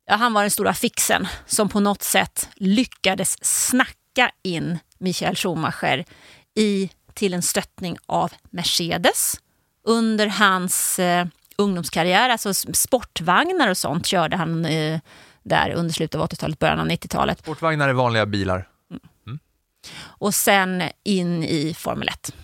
ja, 0.06 0.14
han 0.14 0.32
var 0.32 0.40
den 0.42 0.50
stora 0.50 0.74
fixen 0.74 1.28
som 1.46 1.68
på 1.68 1.80
något 1.80 2.02
sätt 2.02 2.48
lyckades 2.54 3.44
snacka 3.44 4.30
in 4.42 4.78
Michael 4.98 5.36
Schumacher 5.36 6.04
i, 6.54 6.90
till 7.14 7.34
en 7.34 7.42
stöttning 7.42 7.96
av 8.06 8.32
Mercedes 8.50 9.40
under 9.84 10.26
hans 10.26 10.98
eh, 10.98 11.26
ungdomskarriär. 11.56 12.28
Alltså 12.28 12.54
sportvagnar 12.54 13.68
och 13.68 13.78
sånt 13.78 14.06
körde 14.06 14.36
han 14.36 14.64
eh, 14.64 15.00
där 15.42 15.72
under 15.74 15.94
slutet 15.94 16.20
av 16.20 16.28
80-talet, 16.28 16.58
början 16.58 16.80
av 16.80 16.86
90-talet. 16.86 17.38
Sportvagnar 17.38 17.88
är 17.88 17.92
vanliga 17.92 18.26
bilar. 18.26 18.68
Och 20.00 20.34
sen 20.34 20.82
in 21.04 21.44
i 21.44 21.74
Formel 21.74 22.08
1. 22.08 22.34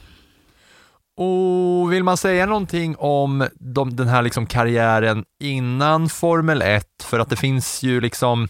Och 1.16 1.92
vill 1.92 2.04
man 2.04 2.16
säga 2.16 2.46
någonting 2.46 2.96
om 2.96 3.48
de, 3.54 3.96
den 3.96 4.08
här 4.08 4.22
liksom 4.22 4.46
karriären 4.46 5.24
innan 5.40 6.08
Formel 6.08 6.62
1? 6.62 6.86
För 7.02 7.18
att 7.18 7.30
det 7.30 7.36
finns 7.36 7.82
ju 7.82 8.00
liksom 8.00 8.48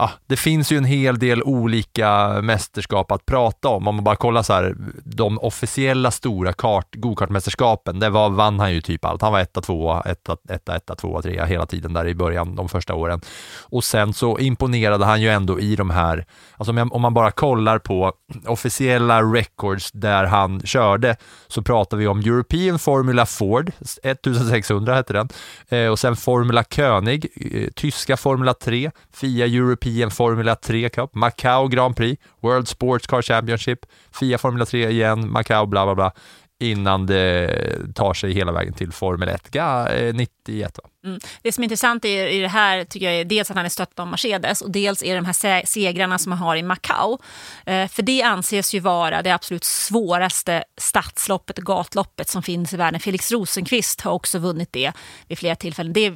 Ja, 0.00 0.10
det 0.26 0.36
finns 0.36 0.72
ju 0.72 0.76
en 0.76 0.84
hel 0.84 1.18
del 1.18 1.42
olika 1.42 2.40
mästerskap 2.42 3.12
att 3.12 3.26
prata 3.26 3.68
om. 3.68 3.88
Om 3.88 3.94
man 3.94 4.04
bara 4.04 4.16
kollar 4.16 4.42
så 4.42 4.52
här, 4.52 4.74
de 5.04 5.38
officiella 5.38 6.10
stora 6.10 6.52
kart, 6.52 6.94
gokartmästerskapen, 6.94 8.00
där 8.00 8.10
var, 8.10 8.30
vann 8.30 8.60
han 8.60 8.72
ju 8.72 8.80
typ 8.80 9.04
allt. 9.04 9.22
Han 9.22 9.32
var 9.32 9.40
etta, 9.40 9.60
tvåa, 9.60 10.02
etta, 10.02 10.36
etta, 10.48 10.76
etta, 10.76 10.94
tvåa, 10.94 11.22
trea 11.22 11.44
hela 11.44 11.66
tiden 11.66 11.92
där 11.92 12.08
i 12.08 12.14
början, 12.14 12.56
de 12.56 12.68
första 12.68 12.94
åren. 12.94 13.20
Och 13.60 13.84
sen 13.84 14.12
så 14.12 14.38
imponerade 14.38 15.04
han 15.04 15.22
ju 15.22 15.28
ändå 15.28 15.60
i 15.60 15.76
de 15.76 15.90
här, 15.90 16.24
alltså 16.56 16.70
om, 16.70 16.76
jag, 16.76 16.94
om 16.94 17.02
man 17.02 17.14
bara 17.14 17.30
kollar 17.30 17.78
på 17.78 18.12
officiella 18.46 19.22
records 19.22 19.92
där 19.92 20.24
han 20.24 20.60
körde, 20.60 21.16
så 21.48 21.62
pratar 21.62 21.96
vi 21.96 22.06
om 22.06 22.20
European 22.20 22.78
Formula 22.78 23.26
Ford, 23.26 23.72
1600 24.02 24.94
hette 24.94 25.12
den, 25.12 25.28
eh, 25.68 25.90
och 25.90 25.98
sen 25.98 26.16
Formula 26.16 26.64
König, 26.64 27.26
eh, 27.34 27.68
tyska 27.76 28.16
Formula 28.16 28.54
3, 28.54 28.90
FIA 29.12 29.46
European 29.46 29.89
European 29.90 30.10
Formula 30.10 30.56
3 30.56 30.88
Cup, 30.88 31.14
Macau 31.14 31.68
Grand 31.68 31.96
Prix, 31.96 32.22
World 32.40 32.68
Sports 32.68 33.06
Car 33.06 33.22
Championship, 33.22 33.86
FIA 34.20 34.38
Formula 34.38 34.66
3 34.66 34.90
igen, 34.90 35.30
Macau 35.30 35.66
bla 35.66 35.84
bla 35.84 35.94
bla 35.94 36.12
innan 36.60 37.06
det 37.06 37.94
tar 37.94 38.14
sig 38.14 38.32
hela 38.32 38.52
vägen 38.52 38.74
till 38.74 38.92
Formel 38.92 39.28
1, 39.28 39.50
Ga, 39.50 39.88
eh, 39.88 40.14
91 40.14 40.78
va? 40.82 40.88
Mm. 41.04 41.20
Det 41.42 41.52
som 41.52 41.62
är 41.62 41.64
intressant 41.64 42.04
i, 42.04 42.08
i 42.08 42.40
det 42.40 42.48
här 42.48 42.84
tycker 42.84 43.06
jag 43.06 43.14
är 43.14 43.24
dels 43.24 43.50
att 43.50 43.56
han 43.56 43.64
är 43.66 43.70
stött 43.70 43.98
av 43.98 44.06
Mercedes 44.06 44.60
och 44.60 44.70
dels 44.70 45.02
är 45.02 45.08
det 45.08 45.14
de 45.14 45.24
här 45.24 45.32
se- 45.32 45.66
segrarna 45.66 46.18
som 46.18 46.32
han 46.32 46.40
har 46.40 46.56
i 46.56 46.62
Macau. 46.62 47.18
Eh, 47.66 47.88
för 47.88 48.02
det 48.02 48.22
anses 48.22 48.74
ju 48.74 48.80
vara 48.80 49.22
det 49.22 49.34
absolut 49.34 49.64
svåraste 49.64 50.64
stadsloppet 50.76 51.58
och 51.58 51.64
gatloppet 51.64 52.28
som 52.28 52.42
finns 52.42 52.72
i 52.72 52.76
världen. 52.76 53.00
Felix 53.00 53.32
Rosenqvist 53.32 54.00
har 54.00 54.12
också 54.12 54.38
vunnit 54.38 54.72
det 54.72 54.92
vid 55.28 55.38
flera 55.38 55.56
tillfällen. 55.56 55.92
Det 55.92 56.14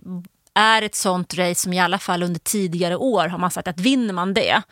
är 0.54 0.82
ett 0.82 0.94
sånt 0.94 1.34
race 1.34 1.60
som 1.60 1.72
i 1.72 1.80
alla 1.80 1.98
fall 1.98 2.22
under 2.22 2.40
tidigare 2.40 2.96
år 2.96 3.28
har 3.28 3.38
man 3.38 3.50
sagt 3.50 3.68
att 3.68 3.80
vinner 3.80 4.12
man 4.12 4.34
det 4.34 4.62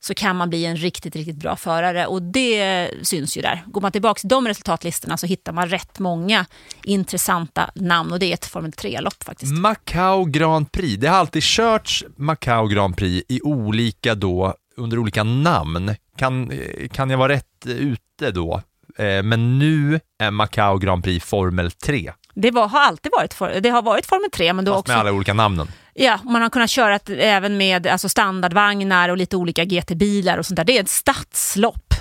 så 0.00 0.14
kan 0.14 0.36
man 0.36 0.48
bli 0.50 0.64
en 0.64 0.76
riktigt, 0.76 1.16
riktigt 1.16 1.36
bra 1.36 1.56
förare 1.56 2.06
och 2.06 2.22
det 2.22 2.90
syns 3.02 3.36
ju 3.36 3.42
där. 3.42 3.64
Går 3.66 3.80
man 3.80 3.92
tillbaka 3.92 4.20
till 4.20 4.28
de 4.28 4.48
resultatlistorna 4.48 5.16
så 5.16 5.26
hittar 5.26 5.52
man 5.52 5.68
rätt 5.68 5.98
många 5.98 6.46
intressanta 6.84 7.70
namn 7.74 8.12
och 8.12 8.18
det 8.18 8.26
är 8.26 8.34
ett 8.34 8.46
Formel 8.46 8.70
3-lopp 8.70 9.24
faktiskt. 9.24 9.52
Macau 9.52 10.24
Grand 10.24 10.72
Prix, 10.72 11.00
det 11.00 11.06
har 11.06 11.16
alltid 11.16 11.42
körts 11.42 12.04
Macau 12.16 12.66
Grand 12.66 12.96
Prix 12.96 13.26
i 13.28 13.40
olika 13.42 14.14
då, 14.14 14.54
under 14.76 14.98
olika 14.98 15.22
namn. 15.24 15.94
Kan, 16.16 16.52
kan 16.92 17.10
jag 17.10 17.18
vara 17.18 17.32
rätt 17.32 17.66
ute 17.66 18.30
då? 18.30 18.62
Eh, 18.98 19.22
men 19.22 19.58
nu 19.58 20.00
är 20.18 20.30
Macau 20.30 20.78
Grand 20.78 21.04
Prix 21.04 21.26
Formel 21.26 21.70
3, 21.70 22.12
det 22.38 22.50
var, 22.50 22.68
har 22.68 22.80
alltid 22.80 23.12
varit, 23.16 23.34
for, 23.34 23.48
det 23.60 23.68
har 23.68 23.82
varit 23.82 24.06
Formel 24.06 24.30
3 24.30 24.52
men 24.52 24.64
då 24.64 24.72
fast 24.72 24.80
också 24.80 24.92
med 24.92 25.00
alla 25.00 25.12
olika 25.12 25.34
namnen. 25.34 25.68
Ja, 25.94 26.18
man 26.24 26.42
har 26.42 26.50
kunnat 26.50 26.70
köra 26.70 26.96
ett, 26.96 27.10
även 27.10 27.56
med 27.56 27.86
alltså 27.86 28.08
standardvagnar 28.08 29.08
och 29.08 29.16
lite 29.16 29.36
olika 29.36 29.64
GT-bilar 29.64 30.38
och 30.38 30.46
sånt 30.46 30.56
där. 30.56 30.64
Det 30.64 30.78
är 30.78 30.82
ett 30.82 30.88
stadslopp. 30.88 31.94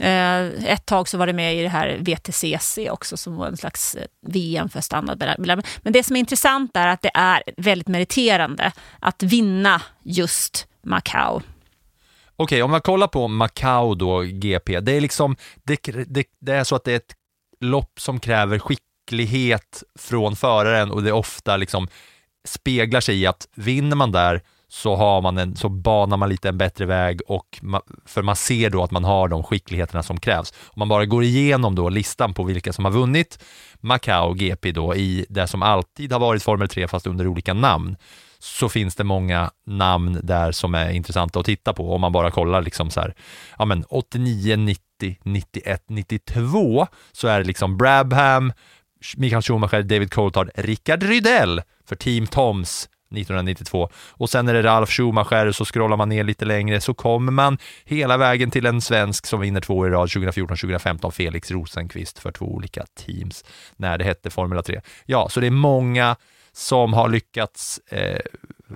Eh, 0.00 0.40
ett 0.72 0.86
tag 0.86 1.08
så 1.08 1.18
var 1.18 1.26
det 1.26 1.32
med 1.32 1.56
i 1.56 1.62
det 1.62 1.68
här 1.68 1.98
VTCC 2.00 2.78
också 2.90 3.16
som 3.16 3.36
var 3.36 3.46
en 3.46 3.56
slags 3.56 3.94
eh, 3.94 4.04
VM 4.26 4.68
för 4.68 4.80
standardbilar. 4.80 5.62
Men 5.82 5.92
det 5.92 6.02
som 6.02 6.16
är 6.16 6.20
intressant 6.20 6.76
är 6.76 6.88
att 6.88 7.02
det 7.02 7.10
är 7.14 7.42
väldigt 7.56 7.88
meriterande 7.88 8.72
att 9.00 9.22
vinna 9.22 9.82
just 10.02 10.66
Macau. 10.82 11.40
Okej, 12.36 12.62
om 12.62 12.70
man 12.70 12.80
kollar 12.80 13.06
på 13.06 13.28
Macau 13.28 13.94
då, 13.94 14.22
GP, 14.22 14.80
det 14.80 14.92
är 14.92 15.00
liksom, 15.00 15.36
det, 15.64 15.80
det, 16.06 16.26
det 16.40 16.52
är 16.52 16.64
så 16.64 16.76
att 16.76 16.84
det 16.84 16.92
är 16.92 16.96
ett 16.96 17.14
lopp 17.60 18.00
som 18.00 18.20
kräver 18.20 18.58
skicklighet 19.06 19.82
från 19.98 20.36
föraren 20.36 20.90
och 20.90 21.02
det 21.02 21.12
ofta 21.12 21.56
liksom 21.56 21.88
speglar 22.44 23.00
sig 23.00 23.20
i 23.20 23.26
att 23.26 23.48
vinner 23.54 23.96
man 23.96 24.12
där 24.12 24.42
så, 24.68 24.96
har 24.96 25.20
man 25.20 25.38
en, 25.38 25.56
så 25.56 25.68
banar 25.68 26.16
man 26.16 26.28
lite 26.28 26.48
en 26.48 26.58
bättre 26.58 26.86
väg 26.86 27.20
och 27.28 27.58
ma, 27.62 27.80
för 28.06 28.22
man 28.22 28.36
ser 28.36 28.70
då 28.70 28.82
att 28.82 28.90
man 28.90 29.04
har 29.04 29.28
de 29.28 29.42
skickligheterna 29.42 30.02
som 30.02 30.20
krävs. 30.20 30.52
Om 30.66 30.78
man 30.78 30.88
bara 30.88 31.04
går 31.04 31.24
igenom 31.24 31.74
då 31.74 31.88
listan 31.88 32.34
på 32.34 32.44
vilka 32.44 32.72
som 32.72 32.84
har 32.84 32.92
vunnit 32.92 33.38
Macau 33.80 34.34
GP 34.34 34.72
då 34.72 34.94
i 34.94 35.26
det 35.28 35.46
som 35.46 35.62
alltid 35.62 36.12
har 36.12 36.20
varit 36.20 36.42
Formel 36.42 36.68
3 36.68 36.88
fast 36.88 37.06
under 37.06 37.26
olika 37.26 37.54
namn 37.54 37.96
så 38.38 38.68
finns 38.68 38.94
det 38.94 39.04
många 39.04 39.50
namn 39.66 40.20
där 40.22 40.52
som 40.52 40.74
är 40.74 40.90
intressanta 40.90 41.40
att 41.40 41.46
titta 41.46 41.72
på 41.72 41.94
om 41.94 42.00
man 42.00 42.12
bara 42.12 42.30
kollar 42.30 42.62
liksom 42.62 42.90
så 42.90 43.00
här, 43.00 43.14
ja 43.58 43.64
men 43.64 43.84
89, 43.88 44.56
90, 44.56 45.16
91, 45.22 45.84
92 45.88 46.86
så 47.12 47.28
är 47.28 47.38
det 47.38 47.44
liksom 47.44 47.76
Brabham, 47.76 48.52
Michael 49.16 49.42
Schumacher, 49.42 49.82
David 49.82 50.10
Coulthard, 50.10 50.50
Rickard 50.54 51.02
Rydell 51.02 51.62
för 51.84 51.96
Team 51.96 52.26
Toms 52.26 52.88
1992 53.10 53.88
och 54.10 54.30
sen 54.30 54.48
är 54.48 54.54
det 54.54 54.62
Ralf 54.62 54.90
Schumacher 54.90 55.52
så 55.52 55.64
scrollar 55.64 55.96
man 55.96 56.08
ner 56.08 56.24
lite 56.24 56.44
längre 56.44 56.80
så 56.80 56.94
kommer 56.94 57.32
man 57.32 57.58
hela 57.84 58.16
vägen 58.16 58.50
till 58.50 58.66
en 58.66 58.80
svensk 58.80 59.26
som 59.26 59.40
vinner 59.40 59.60
två 59.60 59.86
i 59.86 59.90
rad 59.90 60.08
2014-2015, 60.08 61.10
Felix 61.10 61.50
Rosenqvist 61.50 62.18
för 62.18 62.32
två 62.32 62.46
olika 62.46 62.86
teams 62.94 63.44
när 63.76 63.98
det 63.98 64.04
hette 64.04 64.30
Formula 64.30 64.62
3. 64.62 64.80
Ja, 65.06 65.28
så 65.28 65.40
det 65.40 65.46
är 65.46 65.50
många 65.50 66.16
som 66.52 66.92
har 66.92 67.08
lyckats 67.08 67.78
eh, 67.78 68.20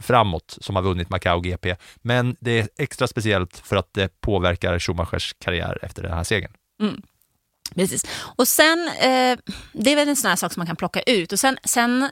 framåt 0.00 0.59
som 0.61 0.76
har 0.76 0.83
vunnit 0.83 1.11
Macau 1.11 1.40
GP, 1.40 1.76
men 1.96 2.37
det 2.40 2.59
är 2.59 2.68
extra 2.78 3.07
speciellt 3.07 3.57
för 3.57 3.76
att 3.76 3.94
det 3.94 4.20
påverkar 4.20 4.78
Schumachers 4.78 5.35
karriär 5.38 5.78
efter 5.83 6.02
den 6.02 6.12
här 6.12 6.24
segern. 6.24 6.52
Mm. 6.83 7.02
Precis. 7.74 8.04
Och 8.37 8.48
sen, 8.48 8.88
eh, 8.88 9.38
det 9.72 9.92
är 9.92 9.96
väl 9.96 10.09
en 10.09 10.16
sån 10.16 10.28
här 10.28 10.37
sak 10.37 10.52
som 10.52 10.61
man 10.61 10.66
kan 10.66 10.76
plocka 10.76 11.02
ut. 11.02 11.33
Och 11.33 11.40
sen, 11.40 11.59
sen 11.64 12.09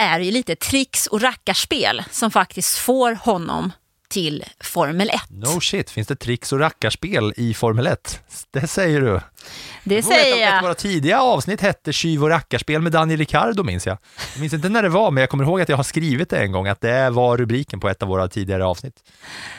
är 0.00 0.18
det 0.18 0.24
ju 0.24 0.30
lite 0.30 0.56
tricks 0.56 1.06
och 1.06 1.20
rackarspel 1.20 2.04
som 2.10 2.30
faktiskt 2.30 2.78
får 2.78 3.12
honom 3.12 3.72
till 4.16 4.44
Formel 4.60 5.10
1. 5.10 5.20
No 5.30 5.60
shit, 5.60 5.90
finns 5.90 6.06
det 6.08 6.16
tricks 6.16 6.52
och 6.52 6.58
rackarspel 6.58 7.32
i 7.36 7.54
Formel 7.54 7.86
1? 7.86 8.20
Det 8.50 8.66
säger 8.66 9.00
du. 9.00 9.20
Det 9.84 10.02
säger 10.02 10.20
att 10.20 10.26
Ett 10.26 10.32
av 10.48 10.54
jag. 10.54 10.62
våra 10.62 10.74
tidiga 10.74 11.20
avsnitt 11.20 11.60
hette 11.60 11.92
Tjuv 11.92 12.22
och 12.22 12.28
rackarspel 12.28 12.82
med 12.82 12.92
Daniel 12.92 13.18
Ricciardo 13.18 13.62
minns 13.62 13.86
jag. 13.86 13.98
Jag 14.34 14.40
minns 14.40 14.52
inte 14.52 14.68
när 14.68 14.82
det 14.82 14.88
var, 14.88 15.10
men 15.10 15.20
jag 15.20 15.30
kommer 15.30 15.44
ihåg 15.44 15.60
att 15.60 15.68
jag 15.68 15.76
har 15.76 15.84
skrivit 15.84 16.30
det 16.30 16.38
en 16.38 16.52
gång, 16.52 16.66
att 16.68 16.80
det 16.80 17.10
var 17.10 17.36
rubriken 17.36 17.80
på 17.80 17.88
ett 17.88 18.02
av 18.02 18.08
våra 18.08 18.28
tidigare 18.28 18.64
avsnitt. 18.64 18.94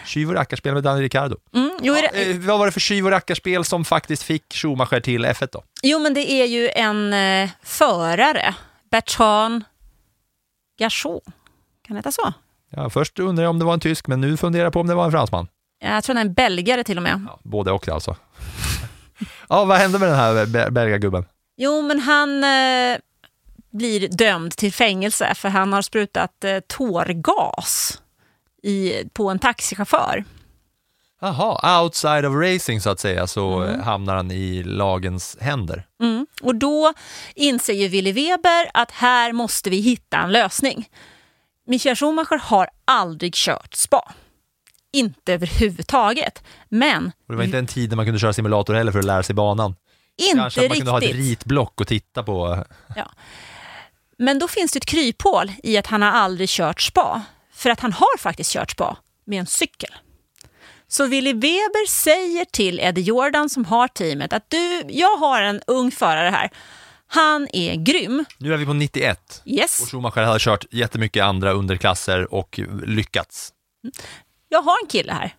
Tjuv 0.06 0.30
och 0.30 0.36
rackarspel 0.36 0.74
med 0.74 0.84
Daniel 0.84 1.04
Ricciardo. 1.04 1.38
Mm, 1.56 1.72
jo, 1.82 1.93
är 1.93 2.02
det, 2.02 2.32
Eh, 2.32 2.38
vad 2.38 2.60
var 2.60 2.65
det 2.65 2.72
för 2.72 2.80
tjuv 2.80 3.06
och 3.06 3.12
rackarspel 3.12 3.65
som 3.65 3.86
faktiskt 3.86 4.24
fick 4.24 4.54
Schumacher 4.54 5.00
till 5.00 5.26
F1 5.26 5.50
då? 5.52 5.63
jo, 5.84 6.00
men 6.00 6.13
det 6.13 6.32
är 6.32 6.46
ju 6.46 6.70
en 6.70 7.13
eh, 7.13 7.50
förare, 7.63 8.56
Bertrand 8.91 9.63
Gachot. 10.80 11.24
Kan 11.88 11.96
det 11.96 12.00
heta 12.00 12.12
så? 12.12 12.34
Ja, 12.69 12.89
först 12.89 13.19
undrade 13.19 13.41
jag 13.41 13.49
om 13.49 13.60
det 13.60 13.65
var 13.65 13.73
en 13.73 13.80
tysk, 13.80 14.08
men 14.08 14.21
nu 14.21 14.38
funderar 14.38 14.63
jag 14.63 14.73
på 14.73 14.80
om 14.80 14.88
det 14.88 14.95
var 14.95 15.06
en 15.06 15.12
fransman. 15.12 15.47
Jag 15.80 16.03
tror 16.03 16.15
han 16.15 16.25
är 16.25 16.30
en 16.30 16.34
belgare 16.34 16.84
till 16.84 16.97
och 16.97 17.03
med. 17.03 17.25
Ja, 17.27 17.39
både 17.43 17.71
och 17.71 17.89
alltså. 17.89 18.15
ja, 19.49 19.65
vad 19.65 19.77
hände 19.77 19.99
med 19.99 20.10
den 20.10 20.17
här 20.17 20.45
be- 20.45 20.71
belgagubben? 20.71 21.25
Jo, 21.58 21.82
men 21.82 21.99
han 21.99 22.43
eh, 22.43 22.97
blir 23.71 24.08
dömd 24.08 24.51
till 24.51 24.73
fängelse 24.73 25.34
för 25.36 25.49
han 25.49 25.73
har 25.73 25.82
sprutat 25.82 26.43
eh, 26.43 26.60
tårgas 26.67 28.01
i, 28.63 28.93
på 29.13 29.30
en 29.30 29.39
taxichaufför. 29.39 30.23
Jaha, 31.21 31.82
outside 31.84 32.25
of 32.25 32.36
racing 32.36 32.82
så 32.82 32.89
att 32.89 32.99
säga, 32.99 33.27
så 33.27 33.63
eh, 33.63 33.80
hamnar 33.82 34.15
han 34.15 34.32
i 34.32 34.63
lagens 34.63 35.38
händer. 35.41 35.86
Mm. 36.01 36.27
Och 36.41 36.56
då 36.56 36.93
inser 37.36 37.73
ju 37.73 37.88
Willy 37.88 38.12
Weber 38.12 38.69
att 38.73 38.91
här 38.91 39.34
måste 39.34 39.69
vi 39.69 39.77
hitta 39.80 40.17
en 40.17 40.32
lösning. 40.32 40.89
Michael 41.67 41.95
Schumacher 41.95 42.38
har 42.38 42.69
aldrig 42.86 43.34
kört 43.36 43.73
spa. 43.75 44.13
Inte 44.93 45.34
överhuvudtaget. 45.34 46.43
Men 46.69 47.06
Och 47.06 47.34
det 47.34 47.36
var 47.36 47.43
inte 47.43 47.58
en 47.58 47.67
tid 47.67 47.89
när 47.89 47.95
man 47.95 48.06
kunde 48.06 48.19
köra 48.19 48.34
simulator 48.34 48.73
heller 48.73 48.91
för 48.91 48.99
att 48.99 49.06
lära 49.06 49.23
sig 49.23 49.36
banan. 49.36 49.75
inte 50.17 50.38
Kanske 50.38 50.62
att 50.62 50.69
man 50.69 50.77
kunde 50.77 50.91
ha 50.91 50.97
ett 50.97 51.03
riktigt. 51.03 51.21
ritblock 51.21 51.82
och 51.82 51.88
titta 51.88 52.23
på. 52.23 52.65
Men 54.17 54.39
då 54.39 54.47
finns 54.47 54.71
det 54.71 54.77
ett 54.77 54.86
kryphål 54.86 55.51
i 55.63 55.77
att 55.77 55.88
han 55.88 56.01
har 56.01 56.12
aldrig 56.12 56.49
kört 56.49 56.82
spa. 56.82 57.21
För 57.53 57.69
att 57.69 57.80
han 57.80 57.93
har 57.93 58.17
faktiskt 58.17 58.51
kört 58.53 58.71
spa 58.71 58.97
med 59.25 59.39
en 59.39 59.45
cykel. 59.45 59.89
Så 60.88 61.06
Willy 61.06 61.34
Weber 61.34 61.88
säger 61.88 62.45
till 62.45 62.80
Eddie 62.80 63.01
Jordan 63.01 63.49
som 63.49 63.65
har 63.65 63.88
teamet 63.88 64.34
att 64.34 64.49
du, 64.49 64.84
jag 64.89 65.17
har 65.17 65.41
en 65.41 65.62
ung 65.67 65.91
förare 65.91 66.30
här. 66.30 66.49
Han 67.08 67.48
är 67.54 67.76
grym. 67.76 68.26
Nu 68.38 68.54
är 68.54 68.58
vi 68.58 68.65
på 68.65 68.74
91 68.74 69.41
Yes, 69.46 69.82
och 69.82 69.89
Schumacher 69.89 70.22
hade 70.24 70.39
kört 70.39 70.65
jättemycket 70.72 71.24
andra 71.24 71.52
underklasser 71.52 72.34
och 72.34 72.60
lyckats. 72.86 73.54
jag 74.50 74.62
har 74.62 74.78
en 74.84 74.88
kille 74.88 75.13
här. 75.13 75.36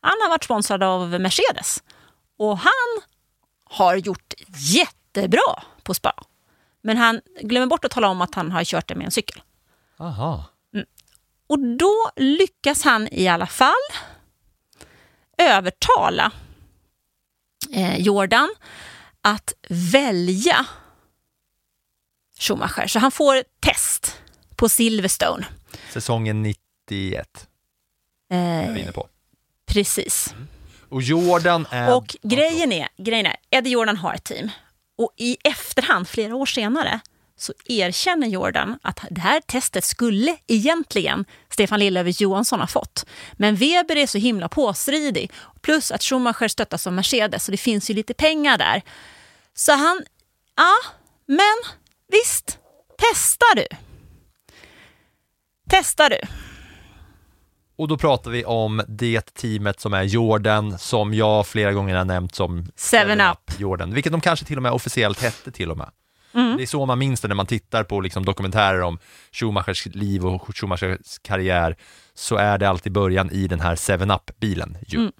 Han 0.00 0.14
har 0.22 0.28
varit 0.28 0.44
sponsrad 0.44 0.82
av 0.82 1.08
Mercedes. 1.20 1.82
Och 2.38 2.58
han 2.58 3.02
har 3.64 3.96
gjort 3.96 4.34
jättebra 4.56 5.62
på 5.82 5.94
spa. 5.94 6.12
Men 6.82 6.96
han 6.96 7.20
glömmer 7.42 7.66
bort 7.66 7.84
att 7.84 7.90
tala 7.90 8.08
om 8.08 8.20
att 8.22 8.34
han 8.34 8.52
har 8.52 8.64
kört 8.64 8.88
det 8.88 8.94
med 8.94 9.04
en 9.04 9.10
cykel. 9.10 9.42
Aha. 9.98 10.44
Och 11.46 11.58
då 11.58 12.10
lyckas 12.16 12.82
han 12.84 13.08
i 13.12 13.28
alla 13.28 13.46
fall 13.46 13.72
övertala 15.38 16.32
eh, 17.72 17.96
Jordan 18.00 18.48
att 19.22 19.52
välja 19.68 20.66
Schumacher. 22.38 22.86
Så 22.86 22.98
han 22.98 23.10
får 23.10 23.42
test 23.60 24.16
på 24.56 24.68
Silverstone. 24.68 25.46
Säsongen 25.92 26.42
91 26.42 27.46
är 28.30 28.62
vi 28.72 28.78
Eh, 28.78 28.82
inne 28.82 28.92
på. 28.92 29.08
precis. 29.66 30.34
Och 30.88 31.02
Jordan 31.02 31.66
är... 31.70 31.94
Och 31.96 32.16
grejen 32.22 32.72
är, 32.72 32.88
grejen 32.96 33.26
är, 33.26 33.36
Eddie 33.50 33.70
Jordan 33.70 33.96
har 33.96 34.14
ett 34.14 34.24
team. 34.24 34.50
Och 34.98 35.12
i 35.16 35.36
efterhand, 35.44 36.08
flera 36.08 36.36
år 36.36 36.46
senare, 36.46 37.00
så 37.36 37.52
erkänner 37.64 38.26
Jordan 38.26 38.78
att 38.82 39.00
det 39.10 39.20
här 39.20 39.40
testet 39.40 39.84
skulle 39.84 40.36
egentligen 40.46 41.24
Stefan 41.50 41.78
Lillövis 41.80 42.20
Johansson 42.20 42.60
ha 42.60 42.66
fått. 42.66 43.06
Men 43.32 43.56
Weber 43.56 43.96
är 43.96 44.06
så 44.06 44.18
himla 44.18 44.48
påstridig. 44.48 45.32
Plus 45.60 45.90
att 45.90 46.02
Schumacher 46.02 46.48
stöttas 46.48 46.86
av 46.86 46.92
Mercedes, 46.92 47.44
så 47.44 47.50
det 47.50 47.56
finns 47.56 47.90
ju 47.90 47.94
lite 47.94 48.14
pengar 48.14 48.58
där. 48.58 48.82
Så 49.54 49.72
han, 49.72 50.04
ja, 50.56 50.72
men 51.26 51.56
visst, 52.08 52.58
testar 52.98 53.56
du. 53.56 53.66
Testar 55.70 56.10
du. 56.10 56.20
Och 57.76 57.88
då 57.88 57.96
pratar 57.96 58.30
vi 58.30 58.44
om 58.44 58.82
det 58.88 59.34
teamet 59.34 59.80
som 59.80 59.94
är 59.94 60.02
Jordan, 60.02 60.78
som 60.78 61.14
jag 61.14 61.46
flera 61.46 61.72
gånger 61.72 61.96
har 61.96 62.04
nämnt 62.04 62.34
som 62.34 62.66
Seven 62.76 63.20
Up. 63.20 63.60
Jordan, 63.60 63.94
vilket 63.94 64.12
de 64.12 64.20
kanske 64.20 64.46
till 64.46 64.56
och 64.56 64.62
med 64.62 64.72
officiellt 64.72 65.22
hette 65.22 65.50
till 65.50 65.70
och 65.70 65.76
med. 65.76 65.90
Mm. 66.34 66.56
Det 66.56 66.62
är 66.62 66.66
så 66.66 66.86
man 66.86 66.98
minns 66.98 67.20
det 67.20 67.28
när 67.28 67.34
man 67.34 67.46
tittar 67.46 67.84
på 67.84 68.00
liksom 68.00 68.24
dokumentärer 68.24 68.80
om 68.80 68.98
Schumachers 69.32 69.86
liv 69.86 70.26
och 70.26 70.56
Schumachers 70.56 71.18
karriär, 71.22 71.76
så 72.14 72.36
är 72.36 72.58
det 72.58 72.68
alltid 72.68 72.92
början 72.92 73.30
i 73.30 73.48
den 73.48 73.60
här 73.60 73.76
7-Up-bilen. 73.76 74.76
ju. 74.86 74.98
Mm. 74.98 75.12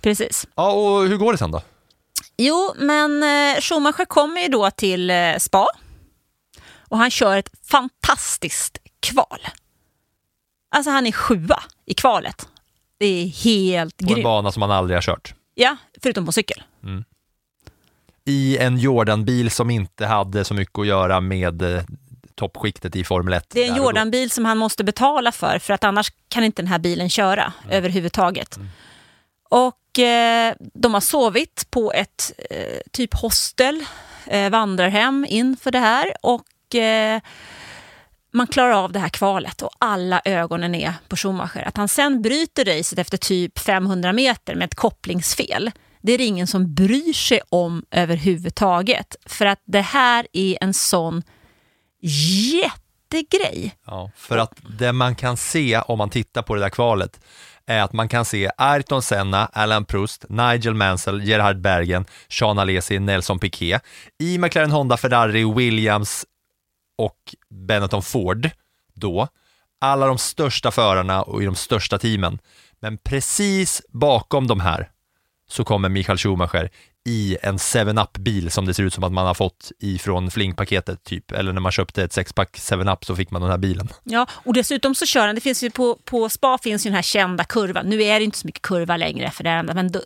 Precis. 0.00 0.46
Ja, 0.54 0.72
och 0.72 1.06
hur 1.06 1.16
går 1.16 1.32
det 1.32 1.38
sen 1.38 1.50
då? 1.50 1.62
Jo, 2.36 2.74
men 2.76 3.22
eh, 3.22 3.60
Schumacher 3.60 4.04
kommer 4.04 4.40
ju 4.40 4.48
då 4.48 4.70
till 4.70 5.10
eh, 5.10 5.36
spa 5.38 5.66
och 6.92 6.98
han 6.98 7.10
kör 7.10 7.36
ett 7.36 7.50
fantastiskt 7.62 8.78
kval. 9.00 9.38
Alltså 10.70 10.90
han 10.90 11.06
är 11.06 11.12
sjua 11.12 11.62
i 11.86 11.94
kvalet. 11.94 12.48
Det 12.98 13.06
är 13.06 13.26
helt 13.26 13.96
På 13.96 14.04
en 14.04 14.08
grymt. 14.08 14.24
bana 14.24 14.52
som 14.52 14.60
man 14.60 14.70
aldrig 14.70 14.96
har 14.96 15.02
kört. 15.02 15.34
Ja, 15.54 15.76
förutom 16.02 16.26
på 16.26 16.32
cykel. 16.32 16.62
I 18.24 18.58
en 18.58 18.78
Jordan-bil 18.78 19.50
som 19.50 19.70
inte 19.70 20.06
hade 20.06 20.44
så 20.44 20.54
mycket 20.54 20.78
att 20.78 20.86
göra 20.86 21.20
med 21.20 21.62
eh, 21.62 21.82
toppskiktet 22.34 22.96
i 22.96 23.04
Formel 23.04 23.34
1. 23.34 23.46
Det 23.50 23.64
är 23.64 23.70
en. 23.70 23.76
Jordan-bil 23.76 24.30
som 24.30 24.44
han 24.44 24.58
måste 24.58 24.84
betala 24.84 25.32
för, 25.32 25.58
för 25.58 25.74
att 25.74 25.84
annars 25.84 26.12
kan 26.28 26.44
inte 26.44 26.62
den 26.62 26.68
här 26.68 26.78
bilen 26.78 27.10
köra 27.10 27.52
överhuvudtaget. 27.70 28.58
Och 29.50 29.98
eh, 29.98 30.54
de 30.74 30.94
har 30.94 31.00
sovit 31.00 31.66
på 31.70 31.92
ett 31.92 32.32
eh, 32.50 32.80
typ 32.90 33.14
hostel, 33.14 33.84
eh, 34.26 34.50
vandrarhem 34.50 35.26
inför 35.28 35.70
det 35.70 35.78
här 35.78 36.12
och 36.22 36.42
eh, 36.74 37.20
man 38.32 38.46
klarar 38.46 38.72
av 38.72 38.92
det 38.92 38.98
här 38.98 39.08
kvalet 39.08 39.62
och 39.62 39.70
alla 39.78 40.22
ögonen 40.24 40.74
är 40.74 40.94
på 41.08 41.16
Schumacher. 41.16 41.68
Att 41.68 41.76
han 41.76 41.88
sen 41.88 42.22
bryter 42.22 42.64
racet 42.64 42.98
efter 42.98 43.16
typ 43.16 43.58
500 43.58 44.12
meter 44.12 44.54
med 44.54 44.64
ett 44.64 44.74
kopplingsfel, 44.74 45.70
det 46.02 46.12
är 46.12 46.18
det 46.18 46.24
ingen 46.24 46.46
som 46.46 46.74
bryr 46.74 47.12
sig 47.12 47.40
om 47.48 47.84
överhuvudtaget. 47.90 49.16
För 49.26 49.46
att 49.46 49.62
det 49.64 49.80
här 49.80 50.26
är 50.32 50.58
en 50.60 50.74
sån 50.74 51.22
jättegrej. 52.00 53.74
Ja, 53.86 54.10
för 54.16 54.38
att 54.38 54.52
det 54.78 54.92
man 54.92 55.14
kan 55.14 55.36
se 55.36 55.78
om 55.78 55.98
man 55.98 56.10
tittar 56.10 56.42
på 56.42 56.54
det 56.54 56.60
där 56.60 56.70
kvalet 56.70 57.20
är 57.66 57.82
att 57.82 57.92
man 57.92 58.08
kan 58.08 58.24
se 58.24 58.50
Ayrton 58.56 59.02
Senna, 59.02 59.46
Alain 59.46 59.84
Proust, 59.84 60.24
Nigel 60.28 60.74
Mansell, 60.74 61.22
Gerhard 61.22 61.60
Bergen, 61.60 62.04
Sean 62.28 62.58
Alesi, 62.58 62.98
Nelson 62.98 63.38
Piquet 63.38 63.82
i 64.18 64.38
McLaren 64.38 64.70
Honda, 64.70 64.96
Ferrari, 64.96 65.44
Williams 65.44 66.26
och 67.04 67.34
Benetton 67.48 68.02
Ford 68.02 68.50
då. 68.94 69.28
Alla 69.80 70.06
de 70.06 70.18
största 70.18 70.70
förarna 70.70 71.22
och 71.22 71.42
i 71.42 71.44
de 71.44 71.54
största 71.54 71.98
teamen. 71.98 72.38
Men 72.80 72.98
precis 72.98 73.82
bakom 73.88 74.46
de 74.46 74.60
här 74.60 74.90
så 75.48 75.64
kommer 75.64 75.88
Michael 75.88 76.18
Schumacher 76.18 76.70
i 77.04 77.36
en 77.42 77.56
7-Up-bil 77.56 78.50
som 78.50 78.66
det 78.66 78.74
ser 78.74 78.82
ut 78.82 78.94
som 78.94 79.04
att 79.04 79.12
man 79.12 79.26
har 79.26 79.34
fått 79.34 79.72
ifrån 79.78 80.30
flingpaketet 80.30 81.04
typ, 81.04 81.32
eller 81.32 81.52
när 81.52 81.60
man 81.60 81.72
köpte 81.72 82.02
ett 82.02 82.12
sexpack 82.12 82.56
7-Up 82.58 83.04
så 83.04 83.16
fick 83.16 83.30
man 83.30 83.42
den 83.42 83.50
här 83.50 83.58
bilen. 83.58 83.88
Ja, 84.04 84.26
och 84.32 84.54
dessutom 84.54 84.94
så 84.94 85.06
kör 85.06 85.26
han, 85.26 85.34
det 85.34 85.40
finns 85.40 85.62
ju 85.62 85.70
på, 85.70 85.98
på 86.04 86.28
spa 86.28 86.58
finns 86.58 86.86
ju 86.86 86.90
den 86.90 86.94
här 86.94 87.02
kända 87.02 87.44
kurvan. 87.44 87.86
Nu 87.86 88.02
är 88.02 88.18
det 88.18 88.24
inte 88.24 88.38
så 88.38 88.46
mycket 88.46 88.62
kurva 88.62 88.96
längre 88.96 89.30
för 89.30 89.44
det 89.44 89.50
är, 89.50 89.62
men 89.62 89.92
då, 89.92 90.00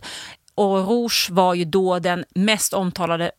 och 0.55 0.89
Rouge 0.89 1.29
var 1.31 1.55
ju 1.55 1.65
då 1.65 1.99
den 1.99 2.25
mest 2.35 2.73
omtalade, 2.73 3.31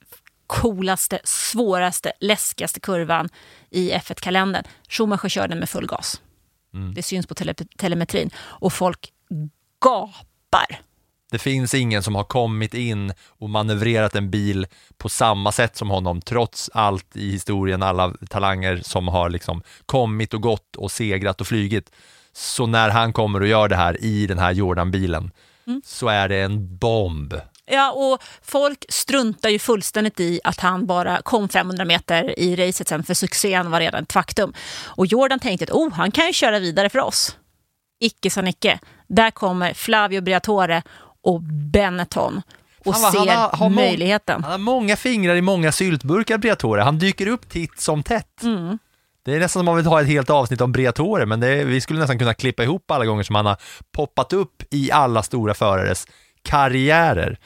coolaste, 0.48 1.20
svåraste, 1.24 2.12
läskigaste 2.20 2.80
kurvan 2.80 3.30
i 3.70 3.92
F1-kalendern. 3.92 4.64
Schumacher 4.90 5.30
kör 5.30 5.48
den 5.48 5.60
med 5.60 5.70
full 5.70 5.88
gas. 5.88 6.22
Det 6.96 7.04
syns 7.04 7.28
på 7.28 7.36
tele, 7.36 7.54
telemetrin 7.54 8.30
och 8.38 8.74
folk 8.74 9.12
gapar. 9.86 10.82
Det 11.32 11.40
finns 11.40 11.74
ingen 11.74 12.04
som 12.04 12.16
har 12.16 12.24
kommit 12.24 12.74
in 12.74 13.14
och 13.28 13.50
manövrerat 13.50 14.16
en 14.16 14.32
bil 14.32 14.68
på 14.98 15.10
samma 15.10 15.52
sätt 15.52 15.78
som 15.78 15.90
honom, 15.90 16.22
trots 16.22 16.70
allt 16.74 17.16
i 17.16 17.32
historien, 17.32 17.84
alla 17.84 18.14
talanger 18.30 18.82
som 18.84 19.08
har 19.08 19.30
liksom 19.30 19.62
kommit 19.86 20.34
och 20.34 20.42
gått 20.42 20.76
och 20.76 20.92
segrat 20.92 21.42
och 21.42 21.48
flygit. 21.48 21.92
Så 22.34 22.66
när 22.66 22.90
han 22.90 23.14
kommer 23.14 23.42
och 23.42 23.48
gör 23.48 23.68
det 23.68 23.76
här 23.76 24.04
i 24.04 24.28
den 24.28 24.40
här 24.40 24.52
Jordan-bilen 24.52 25.32
så 25.86 26.08
är 26.08 26.30
det 26.30 26.42
en 26.42 26.78
bomb. 26.78 27.34
Ja, 27.70 27.92
och 27.92 28.24
folk 28.42 28.86
struntar 28.90 29.50
ju 29.50 29.60
fullständigt 29.60 30.20
i 30.20 30.40
att 30.44 30.60
han 30.60 30.86
bara 30.86 31.22
kom 31.22 31.50
500 31.50 31.86
meter 31.86 32.40
i 32.40 32.56
racet 32.56 32.88
sen, 32.88 33.04
för 33.04 33.14
succén 33.14 33.72
var 33.72 33.80
redan 33.80 34.04
ett 34.04 34.14
faktum. 34.14 34.54
Och 34.86 35.06
Jordan 35.06 35.40
tänkte 35.40 35.64
att 35.64 35.72
oh, 35.72 35.94
han 35.94 36.12
kan 36.12 36.28
ju 36.28 36.34
köra 36.34 36.60
vidare 36.60 36.90
för 36.90 37.00
oss. 37.00 37.38
Icke 38.00 38.30
sa 38.30 38.42
Nicke. 38.42 38.80
Där 39.08 39.32
kommer 39.32 39.74
Flavio 39.74 40.22
Briatore 40.22 40.84
och 41.24 41.42
Benetton 41.72 42.42
och 42.86 42.94
han 42.94 43.12
ser 43.12 43.20
har- 43.20 43.58
har 43.58 43.70
må- 43.70 43.76
möjligheten. 43.76 44.44
Han 44.44 44.52
har 44.52 44.58
många 44.60 44.96
fingrar 44.96 45.36
i 45.36 45.42
många 45.42 45.72
syltburkar, 45.72 46.38
Briatore. 46.38 46.82
Han 46.82 47.00
dyker 47.00 47.28
upp 47.28 47.50
titt 47.50 47.80
som 47.80 48.04
tätt. 48.04 48.44
Mm. 48.44 48.78
Det 49.26 49.36
är 49.36 49.40
nästan 49.40 49.60
som 49.60 49.66
man 49.66 49.76
vill 49.76 49.86
ha 49.86 50.02
ett 50.02 50.08
helt 50.08 50.30
avsnitt 50.30 50.62
om 50.62 50.72
Briatore, 50.72 51.26
men 51.26 51.44
är, 51.44 51.66
vi 51.66 51.82
skulle 51.82 52.00
nästan 52.00 52.20
kunna 52.20 52.34
klippa 52.34 52.64
ihop 52.64 52.92
alla 52.92 53.06
gånger 53.06 53.24
som 53.24 53.36
han 53.36 53.46
har 53.46 53.58
poppat 53.92 54.34
upp 54.34 54.64
i 54.72 54.92
alla 54.92 55.24
stora 55.24 55.54
förares 55.54 56.08
karriärer. 56.48 57.38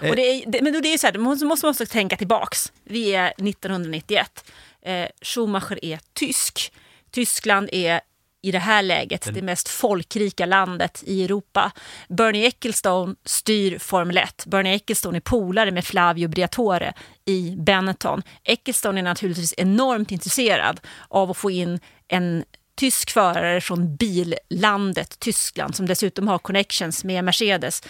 Och 0.00 0.16
det 0.16 0.22
är, 0.22 0.44
det, 0.46 0.62
men 0.62 0.82
det 0.82 0.94
är 0.94 0.98
så 0.98 1.06
här, 1.06 1.14
man 1.14 1.22
måste, 1.22 1.46
måste 1.46 1.68
också 1.68 1.86
tänka 1.86 2.16
tillbaks. 2.16 2.72
Vi 2.84 3.14
är 3.14 3.26
1991. 3.26 4.44
Eh, 4.82 5.06
Schumacher 5.22 5.84
är 5.84 6.00
tysk. 6.12 6.72
Tyskland 7.10 7.68
är 7.72 8.00
i 8.42 8.52
det 8.52 8.58
här 8.58 8.82
läget 8.82 9.34
det 9.34 9.42
mest 9.42 9.68
folkrika 9.68 10.46
landet 10.46 11.02
i 11.06 11.24
Europa. 11.24 11.72
Bernie 12.08 12.46
Ecclestone 12.46 13.14
styr 13.24 13.78
Formel 13.78 14.18
1. 14.18 14.44
Bernie 14.46 14.74
Ecclestone 14.74 15.18
är 15.18 15.20
polare 15.20 15.70
med 15.70 15.84
Flavio 15.84 16.28
Briatore 16.28 16.92
i 17.24 17.54
Benetton. 17.58 18.22
Ecclestone 18.44 19.00
är 19.00 19.02
naturligtvis 19.02 19.54
enormt 19.56 20.12
intresserad 20.12 20.80
av 21.08 21.30
att 21.30 21.36
få 21.36 21.50
in 21.50 21.80
en 22.08 22.44
tysk 22.76 23.10
förare 23.10 23.60
från 23.60 23.96
billandet 23.96 25.18
Tyskland 25.18 25.76
som 25.76 25.86
dessutom 25.86 26.28
har 26.28 26.38
connections 26.38 27.04
med 27.04 27.24
Mercedes 27.24 27.82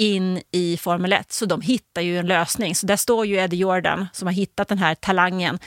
in 0.00 0.42
i 0.50 0.76
Formel 0.76 1.12
1. 1.12 1.32
Så 1.32 1.46
de 1.46 1.60
hittar 1.60 2.02
ju 2.02 2.18
en 2.18 2.26
lösning. 2.26 2.74
Så 2.74 2.86
där 2.86 2.96
står 2.96 3.26
ju 3.26 3.36
Eddie 3.36 3.56
Jordan 3.56 4.06
som 4.12 4.26
har 4.26 4.32
hittat 4.32 4.68
den 4.68 4.78
här 4.78 4.94
talangen 4.94 5.58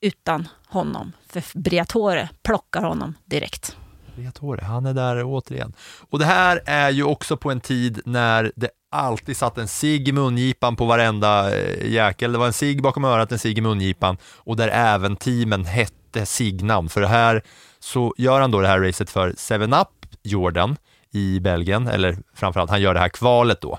utan 0.00 0.48
honom. 0.66 1.12
För 1.26 1.42
Briatore 1.54 2.28
plockar 2.42 2.82
honom 2.82 3.14
direkt. 3.24 3.76
Briatore, 4.16 4.64
han 4.64 4.86
är 4.86 4.94
där 4.94 5.22
återigen. 5.24 5.72
Och 6.10 6.18
det 6.18 6.24
här 6.24 6.60
är 6.66 6.90
ju 6.90 7.04
också 7.04 7.36
på 7.36 7.50
en 7.50 7.60
tid 7.60 8.00
när 8.04 8.52
det 8.56 8.70
alltid 8.90 9.36
satt 9.36 9.58
en 9.58 9.68
cigg 9.68 10.08
i 10.08 10.12
mungipan 10.12 10.76
på 10.76 10.84
varenda 10.84 11.56
eh, 11.56 11.92
jäkel. 11.92 12.32
Det 12.32 12.38
var 12.38 12.46
en 12.46 12.52
cigg 12.52 12.82
bakom 12.82 13.04
örat, 13.04 13.32
en 13.32 13.38
cigg 13.38 13.58
i 13.58 13.60
mungipan 13.60 14.16
och 14.24 14.56
där 14.56 14.68
även 14.68 15.16
teamen 15.16 15.64
hette 15.64 16.26
ciggnamn. 16.26 16.88
För 16.88 17.00
det 17.00 17.08
här 17.08 17.42
så 17.80 18.14
gör 18.18 18.40
han 18.40 18.50
då 18.50 18.60
det 18.60 18.68
här 18.68 18.80
racet 18.80 19.10
för 19.10 19.30
7-Up 19.32 19.88
Jordan 20.22 20.76
i 21.12 21.40
Belgien, 21.40 21.88
eller 21.88 22.16
framförallt 22.34 22.70
han 22.70 22.80
gör 22.80 22.94
det 22.94 23.00
här 23.00 23.08
kvalet 23.08 23.60
då. 23.60 23.78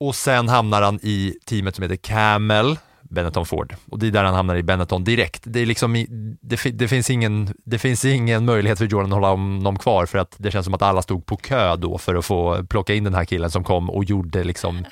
Och 0.00 0.14
sen 0.14 0.48
hamnar 0.48 0.82
han 0.82 0.98
i 1.02 1.34
teamet 1.44 1.74
som 1.76 1.82
heter 1.82 1.96
Camel, 1.96 2.76
Benetton 3.02 3.46
Ford. 3.46 3.74
Och 3.90 3.98
det 3.98 4.06
är 4.06 4.10
där 4.10 4.24
han 4.24 4.34
hamnar 4.34 4.56
i 4.56 4.62
Benetton 4.62 5.04
direkt. 5.04 5.42
Det, 5.46 5.60
är 5.60 5.66
liksom, 5.66 6.06
det, 6.40 6.78
det, 6.78 6.88
finns 6.88 7.10
ingen, 7.10 7.54
det 7.64 7.78
finns 7.78 8.04
ingen 8.04 8.44
möjlighet 8.44 8.78
för 8.78 8.84
Jordan 8.84 9.12
att 9.12 9.14
hålla 9.14 9.28
honom 9.28 9.78
kvar 9.78 10.06
för 10.06 10.18
att 10.18 10.34
det 10.38 10.50
känns 10.50 10.64
som 10.64 10.74
att 10.74 10.82
alla 10.82 11.02
stod 11.02 11.26
på 11.26 11.36
kö 11.36 11.76
då 11.76 11.98
för 11.98 12.14
att 12.14 12.24
få 12.24 12.66
plocka 12.66 12.94
in 12.94 13.04
den 13.04 13.14
här 13.14 13.24
killen 13.24 13.50
som 13.50 13.64
kom 13.64 13.90
och 13.90 14.04
gjorde 14.04 14.44
liksom 14.44 14.84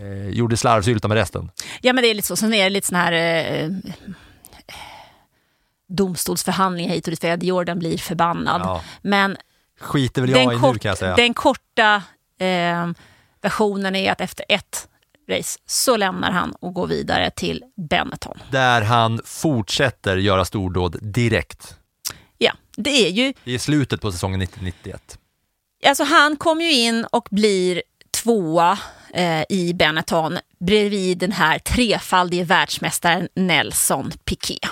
eh, 0.00 0.28
gjorde 0.28 0.56
slarvsylta 0.56 1.08
med 1.08 1.14
resten. 1.14 1.50
Ja, 1.80 1.92
men 1.92 2.02
det 2.02 2.10
är 2.10 2.14
lite 2.14 2.28
så. 2.28 2.36
Sen 2.36 2.54
är 2.54 2.64
det 2.64 2.70
lite 2.70 2.86
sån 2.86 2.96
här 2.96 3.12
eh, 3.12 3.70
domstolsförhandlingar 5.88 6.94
hit 6.94 7.06
och 7.06 7.10
dit 7.10 7.20
för 7.20 7.44
Jordan 7.44 7.78
blir 7.78 7.98
förbannad. 7.98 8.60
Ja. 8.64 8.82
Men 9.02 9.36
Skiter 9.80 10.20
väl 10.20 10.30
jag 10.30 10.42
i 10.42 10.46
nu 10.46 10.78
kan 10.78 10.88
jag 10.88 10.98
säga. 10.98 11.16
den 11.16 11.34
korta 11.34 12.02
eh, 12.38 12.90
versionen 13.42 13.96
är 13.96 14.12
att 14.12 14.20
efter 14.20 14.44
ett 14.48 14.88
race 15.28 15.58
så 15.66 15.96
lämnar 15.96 16.30
han 16.30 16.52
och 16.52 16.74
går 16.74 16.86
vidare 16.86 17.30
till 17.30 17.64
Benetton. 17.76 18.38
Där 18.50 18.82
han 18.82 19.20
fortsätter 19.24 20.16
göra 20.16 20.44
stordåd 20.44 20.98
direkt. 21.02 21.76
Ja, 22.38 22.52
det 22.76 23.06
är 23.06 23.10
ju 23.10 23.32
Det 23.44 23.54
är 23.54 23.58
slutet 23.58 24.00
på 24.00 24.12
säsongen 24.12 24.42
1991. 24.42 25.18
Alltså 25.86 26.04
han 26.04 26.36
kom 26.36 26.60
ju 26.60 26.72
in 26.72 27.04
och 27.04 27.28
blir 27.30 27.82
tvåa 28.22 28.78
eh, 29.14 29.42
i 29.48 29.74
Benetton 29.74 30.38
bredvid 30.60 31.18
den 31.18 31.32
här 31.32 31.58
trefaldige 31.58 32.44
världsmästaren 32.44 33.28
Nelson 33.34 34.12
Piquet. 34.24 34.70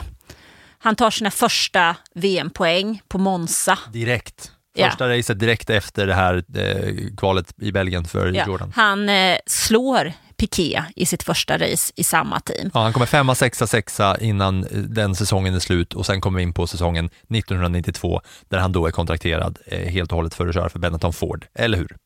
Han 0.79 0.97
tar 0.97 1.11
sina 1.11 1.31
första 1.31 1.97
VM-poäng 2.15 3.03
på 3.09 3.19
Monza. 3.19 3.79
Direkt. 3.93 4.52
Första 4.79 5.09
racet 5.09 5.39
direkt 5.41 5.71
efter 5.71 6.07
det 6.07 6.15
här 6.15 6.45
eh, 6.57 6.95
kvalet 7.17 7.55
i 7.63 7.73
Belgien 7.73 8.05
för 8.05 8.33
Ja, 8.33 8.47
Jordan. 8.47 8.73
han 8.77 9.09
eh, 9.09 9.37
slår 9.47 10.13
Piqué 10.37 10.83
i 10.97 11.07
sitt 11.07 11.23
första 11.23 11.59
race 11.59 11.93
i 11.97 12.05
samma 12.05 12.41
team. 12.41 12.71
Ja, 12.75 12.81
han 12.83 12.93
kommer 12.93 13.07
femma, 13.07 13.35
sexa, 13.35 13.67
sexa 13.67 14.17
innan 14.21 14.65
eh, 14.65 14.71
den 14.79 15.15
säsongen 15.15 15.55
är 15.55 15.59
slut 15.59 15.95
och 15.95 16.07
sen 16.07 16.21
kommer 16.21 16.37
vi 16.37 16.43
in 16.43 16.53
på 16.55 16.67
säsongen 16.67 17.07
1992 17.07 18.21
där 18.49 18.59
han 18.59 18.73
då 18.73 18.87
är 18.87 18.91
kontrakterad 18.91 19.59
eh, 19.67 19.79
helt 19.91 20.13
och 20.13 20.17
hållet 20.17 20.35
för 20.35 20.47
att 20.49 20.55
köra 20.55 20.69
för 20.69 20.79
Benetton 20.79 21.13
Ford, 21.13 21.47
eller 21.55 21.79
hur? 21.79 21.97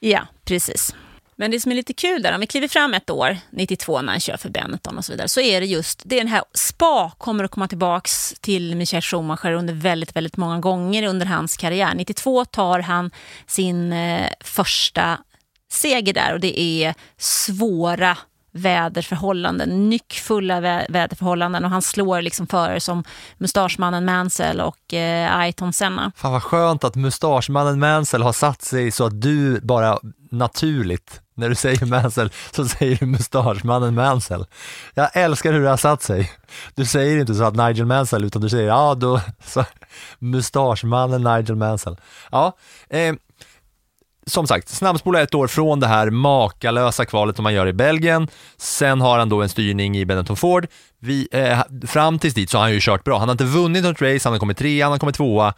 Ja, 0.00 0.26
precis. 0.44 0.94
Men 1.36 1.50
det 1.50 1.60
som 1.60 1.72
är 1.72 1.76
lite 1.76 1.92
kul 1.92 2.22
där, 2.22 2.34
om 2.34 2.40
vi 2.40 2.46
kliver 2.46 2.68
fram 2.68 2.94
ett 2.94 3.10
år, 3.10 3.36
92 3.50 4.02
när 4.02 4.12
han 4.12 4.20
kör 4.20 4.36
för 4.36 4.48
Benetton 4.48 4.98
och 4.98 5.04
så 5.04 5.12
vidare, 5.12 5.28
så 5.28 5.40
är 5.40 5.60
det 5.60 5.66
just, 5.66 6.02
det 6.04 6.14
är 6.14 6.20
den 6.20 6.28
här 6.28 6.42
Spa 6.54 7.10
kommer 7.18 7.44
att 7.44 7.50
komma 7.50 7.68
tillbaks 7.68 8.34
till 8.40 8.76
Michael 8.76 9.02
Schumacher 9.02 9.52
under 9.52 9.74
väldigt, 9.74 10.16
väldigt 10.16 10.36
många 10.36 10.58
gånger 10.58 11.02
under 11.02 11.26
hans 11.26 11.56
karriär. 11.56 11.94
92 11.94 12.44
tar 12.44 12.80
han 12.80 13.10
sin 13.46 13.92
eh, 13.92 14.28
första 14.40 15.18
seger 15.72 16.12
där 16.12 16.32
och 16.32 16.40
det 16.40 16.60
är 16.60 16.94
svåra 17.18 18.18
väderförhållanden, 18.54 19.90
nyckfulla 19.90 20.60
vä 20.60 20.86
väderförhållanden 20.88 21.64
och 21.64 21.70
han 21.70 21.82
slår 21.82 22.22
liksom 22.22 22.46
förare 22.46 22.80
som 22.80 23.04
mustaschmannen 23.38 24.04
Mansell 24.04 24.60
och 24.60 24.94
eh, 24.94 25.36
Aiton 25.36 25.72
Senna. 25.72 26.12
Fan 26.16 26.32
vad 26.32 26.42
skönt 26.42 26.84
att 26.84 26.94
mustaschmannen 26.94 27.78
Mansell 27.78 28.22
har 28.22 28.32
satt 28.32 28.62
sig 28.62 28.90
så 28.90 29.06
att 29.06 29.20
du 29.20 29.60
bara 29.60 29.98
naturligt, 30.30 31.20
när 31.34 31.48
du 31.48 31.54
säger 31.54 31.86
Mansell 31.86 32.30
så 32.50 32.64
säger 32.64 32.96
du 32.96 33.06
mustaschmannen 33.06 33.94
Mansell. 33.94 34.46
Jag 34.94 35.16
älskar 35.16 35.52
hur 35.52 35.62
det 35.62 35.70
har 35.70 35.76
satt 35.76 36.02
sig. 36.02 36.32
Du 36.74 36.84
säger 36.84 37.20
inte 37.20 37.34
så 37.34 37.44
att 37.44 37.56
Nigel 37.56 37.86
Mansell 37.86 38.24
utan 38.24 38.42
du 38.42 38.48
säger 38.48 38.68
ja 38.68 38.94
då, 38.94 39.20
så, 39.44 39.64
mustaschmannen 40.18 41.22
Nigel 41.22 41.56
Mansell. 41.56 41.96
Ja, 42.30 42.52
eh, 42.90 43.14
som 44.26 44.46
sagt, 44.46 44.68
snabbspola 44.68 45.22
ett 45.22 45.34
år 45.34 45.46
från 45.46 45.80
det 45.80 45.86
här 45.86 46.10
makalösa 46.10 47.04
kvalet 47.04 47.36
som 47.36 47.42
man 47.42 47.54
gör 47.54 47.66
i 47.66 47.72
Belgien. 47.72 48.28
Sen 48.56 49.00
har 49.00 49.18
han 49.18 49.28
då 49.28 49.42
en 49.42 49.48
styrning 49.48 49.96
i 49.96 50.04
Benetton 50.04 50.36
Ford. 50.36 50.66
Vi, 50.98 51.28
eh, 51.32 51.86
fram 51.86 52.18
tills 52.18 52.34
dit 52.34 52.50
så 52.50 52.58
har 52.58 52.62
han 52.62 52.72
ju 52.72 52.80
kört 52.80 53.04
bra. 53.04 53.18
Han 53.18 53.28
har 53.28 53.32
inte 53.32 53.44
vunnit 53.44 53.84
något 53.84 54.02
race, 54.02 54.28
han 54.28 54.32
har 54.32 54.38
kommit 54.38 54.58
trea, 54.58 54.84
han 54.84 54.92
har 54.92 54.98
kommit 54.98 55.16
tvåa. 55.16 55.54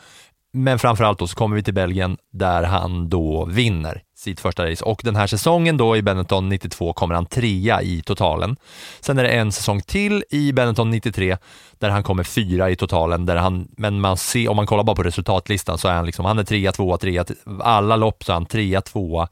Men 0.58 0.78
framförallt 0.78 1.18
då 1.18 1.26
så 1.26 1.36
kommer 1.36 1.56
vi 1.56 1.62
till 1.62 1.74
Belgien 1.74 2.16
där 2.32 2.62
han 2.62 3.08
då 3.08 3.44
vinner 3.44 4.02
sitt 4.14 4.40
första 4.40 4.70
race 4.70 4.84
och 4.84 5.00
den 5.04 5.16
här 5.16 5.26
säsongen 5.26 5.76
då 5.76 5.96
i 5.96 6.02
Benetton 6.02 6.48
92 6.48 6.92
kommer 6.92 7.14
han 7.14 7.26
trea 7.26 7.82
i 7.82 8.02
totalen. 8.02 8.56
Sen 9.00 9.18
är 9.18 9.22
det 9.22 9.28
en 9.28 9.52
säsong 9.52 9.80
till 9.80 10.24
i 10.30 10.52
Benetton 10.52 10.90
93 10.90 11.36
där 11.78 11.90
han 11.90 12.02
kommer 12.02 12.22
fyra 12.22 12.70
i 12.70 12.76
totalen, 12.76 13.26
där 13.26 13.36
han, 13.36 13.68
men 13.76 14.00
man 14.00 14.16
ser, 14.16 14.48
om 14.48 14.56
man 14.56 14.66
kollar 14.66 14.84
bara 14.84 14.96
på 14.96 15.02
resultatlistan 15.02 15.78
så 15.78 15.88
är 15.88 15.92
han 15.92 16.06
liksom, 16.06 16.24
han 16.24 16.38
är 16.38 16.44
trea, 16.44 16.72
tvåa, 16.72 16.98
trea, 16.98 17.24
alla 17.60 17.96
lopp 17.96 18.24
så 18.24 18.32
är 18.32 18.34
han 18.34 18.46
trea, 18.46 18.80
tvåa, 18.80 19.28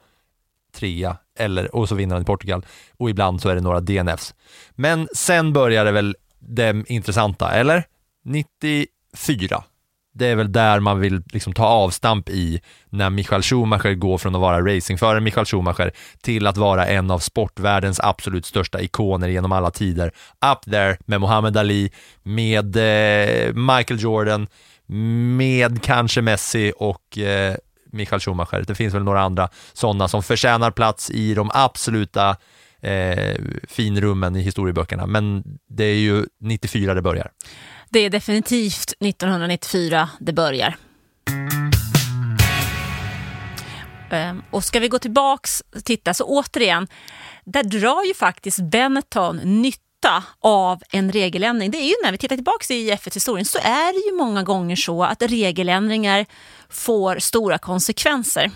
trea, 0.77 1.17
eller, 1.39 1.75
och 1.75 1.89
så 1.89 1.95
vinner 1.95 2.15
han 2.15 2.23
i 2.23 2.27
Portugal 2.27 2.67
och 2.99 3.11
ibland 3.11 3.41
så 3.41 3.49
är 3.49 3.55
det 3.55 3.61
några 3.61 3.81
DNFs. 3.81 4.35
Men 4.71 5.09
sen 5.15 5.53
börjar 5.53 5.85
det 5.85 5.93
väl 5.93 6.17
det 6.39 6.85
intressanta, 6.87 7.51
eller? 7.51 7.85
94 8.25 9.65
det 10.15 10.27
är 10.27 10.37
väl 10.37 10.53
där 10.53 10.81
man 10.81 11.01
vill 11.01 11.23
liksom 11.33 11.53
ta 11.53 11.67
avstamp 11.67 12.29
i 12.29 12.61
när 12.91 13.11
Michael 13.11 13.43
Schumacher 13.43 13.95
går 13.95 14.19
från 14.19 14.35
att 14.35 14.41
vara 14.41 14.77
racingförare 14.77 15.21
Michael 15.21 15.47
Schumacher 15.47 15.93
till 16.23 16.47
att 16.47 16.57
vara 16.57 16.87
en 16.87 17.11
av 17.11 17.19
sportvärldens 17.19 18.01
absolut 18.01 18.47
största 18.47 18.81
ikoner 18.81 19.29
genom 19.29 19.53
alla 19.53 19.71
tider. 19.71 20.13
Up 20.53 20.73
there 20.73 20.97
med 21.07 21.21
Muhammad 21.21 21.57
Ali, 21.57 21.93
med 22.23 22.77
eh, 22.77 23.55
Michael 23.55 24.01
Jordan, 24.01 24.47
med 25.37 25.83
kanske 25.83 26.23
Messi 26.23 26.73
och 26.77 27.19
eh, 27.19 27.55
Michael 27.93 28.21
Schumacher. 28.21 28.65
Det 28.67 28.75
finns 28.75 28.95
väl 28.95 29.03
några 29.03 29.21
andra 29.21 29.49
sådana 29.73 30.09
som 30.09 30.23
förtjänar 30.23 30.71
plats 30.71 31.11
i 31.11 31.35
de 31.35 31.51
absoluta 31.55 32.37
eh, 32.81 33.35
finrummen 33.69 34.37
i 34.37 34.41
historieböckerna, 34.41 35.07
men 35.07 35.45
det 35.69 35.85
är 35.85 35.97
ju 35.97 36.27
94 36.41 36.95
det 36.95 37.03
börjar. 37.03 37.31
Det 37.95 38.01
är 38.01 38.11
definitivt 38.11 38.93
1994 39.01 40.09
det 40.19 40.33
börjar. 40.33 40.77
Ehm, 44.11 44.43
och 44.51 44.65
ska 44.65 44.81
vi 44.81 44.89
gå 44.89 44.99
tillbaks 44.99 45.63
och 45.77 45.85
titta 45.85 46.15
så 46.15 46.25
återigen, 46.25 46.87
där 47.45 47.63
drar 47.63 48.05
ju 48.05 48.15
faktiskt 48.15 48.59
Benetton 48.61 49.37
nytta 49.37 50.25
av 50.41 50.83
en 50.91 51.13
regeländring. 51.13 51.71
Det 51.71 51.79
är 51.79 51.89
ju 51.89 51.95
när 52.05 52.13
vi 52.13 52.19
tittar 52.19 52.37
tillbaks 52.37 52.71
i 52.71 52.91
F1-historien 52.91 53.45
så 53.45 53.59
är 53.59 53.93
det 53.93 54.11
ju 54.11 54.17
många 54.17 54.43
gånger 54.43 54.77
så 54.77 55.05
att 55.05 55.23
regeländringar 55.23 56.27
får 56.69 57.19
stora 57.19 57.59
konsekvenser. 57.59 58.51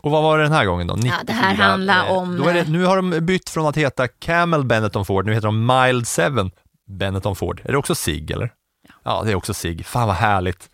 Och 0.00 0.10
vad 0.10 0.22
var 0.22 0.38
det 0.38 0.44
den 0.44 0.52
här 0.52 0.64
gången 0.64 0.86
då? 0.86 0.94
94. 0.94 1.14
Ja, 1.18 1.24
det 1.26 1.32
här 1.32 1.54
handlar 1.54 2.10
om... 2.10 2.36
Då 2.36 2.48
är 2.48 2.54
det, 2.54 2.68
nu 2.68 2.84
har 2.84 2.96
de 2.96 3.10
bytt 3.26 3.50
från 3.50 3.66
att 3.66 3.76
heta 3.76 4.08
Camel 4.08 4.64
Benetton 4.64 5.04
Ford, 5.04 5.26
nu 5.26 5.34
heter 5.34 5.46
de 5.46 5.66
Mild 5.66 6.08
7 6.08 6.50
Benetton 6.86 7.36
Ford. 7.36 7.62
Är 7.64 7.72
det 7.72 7.78
också 7.78 7.94
SIG 7.94 8.30
eller? 8.30 8.52
Ja. 8.88 8.94
ja, 9.02 9.22
det 9.24 9.30
är 9.30 9.34
också 9.34 9.54
SIG. 9.54 9.86
Fan 9.86 10.06
vad 10.06 10.16
härligt. 10.16 10.70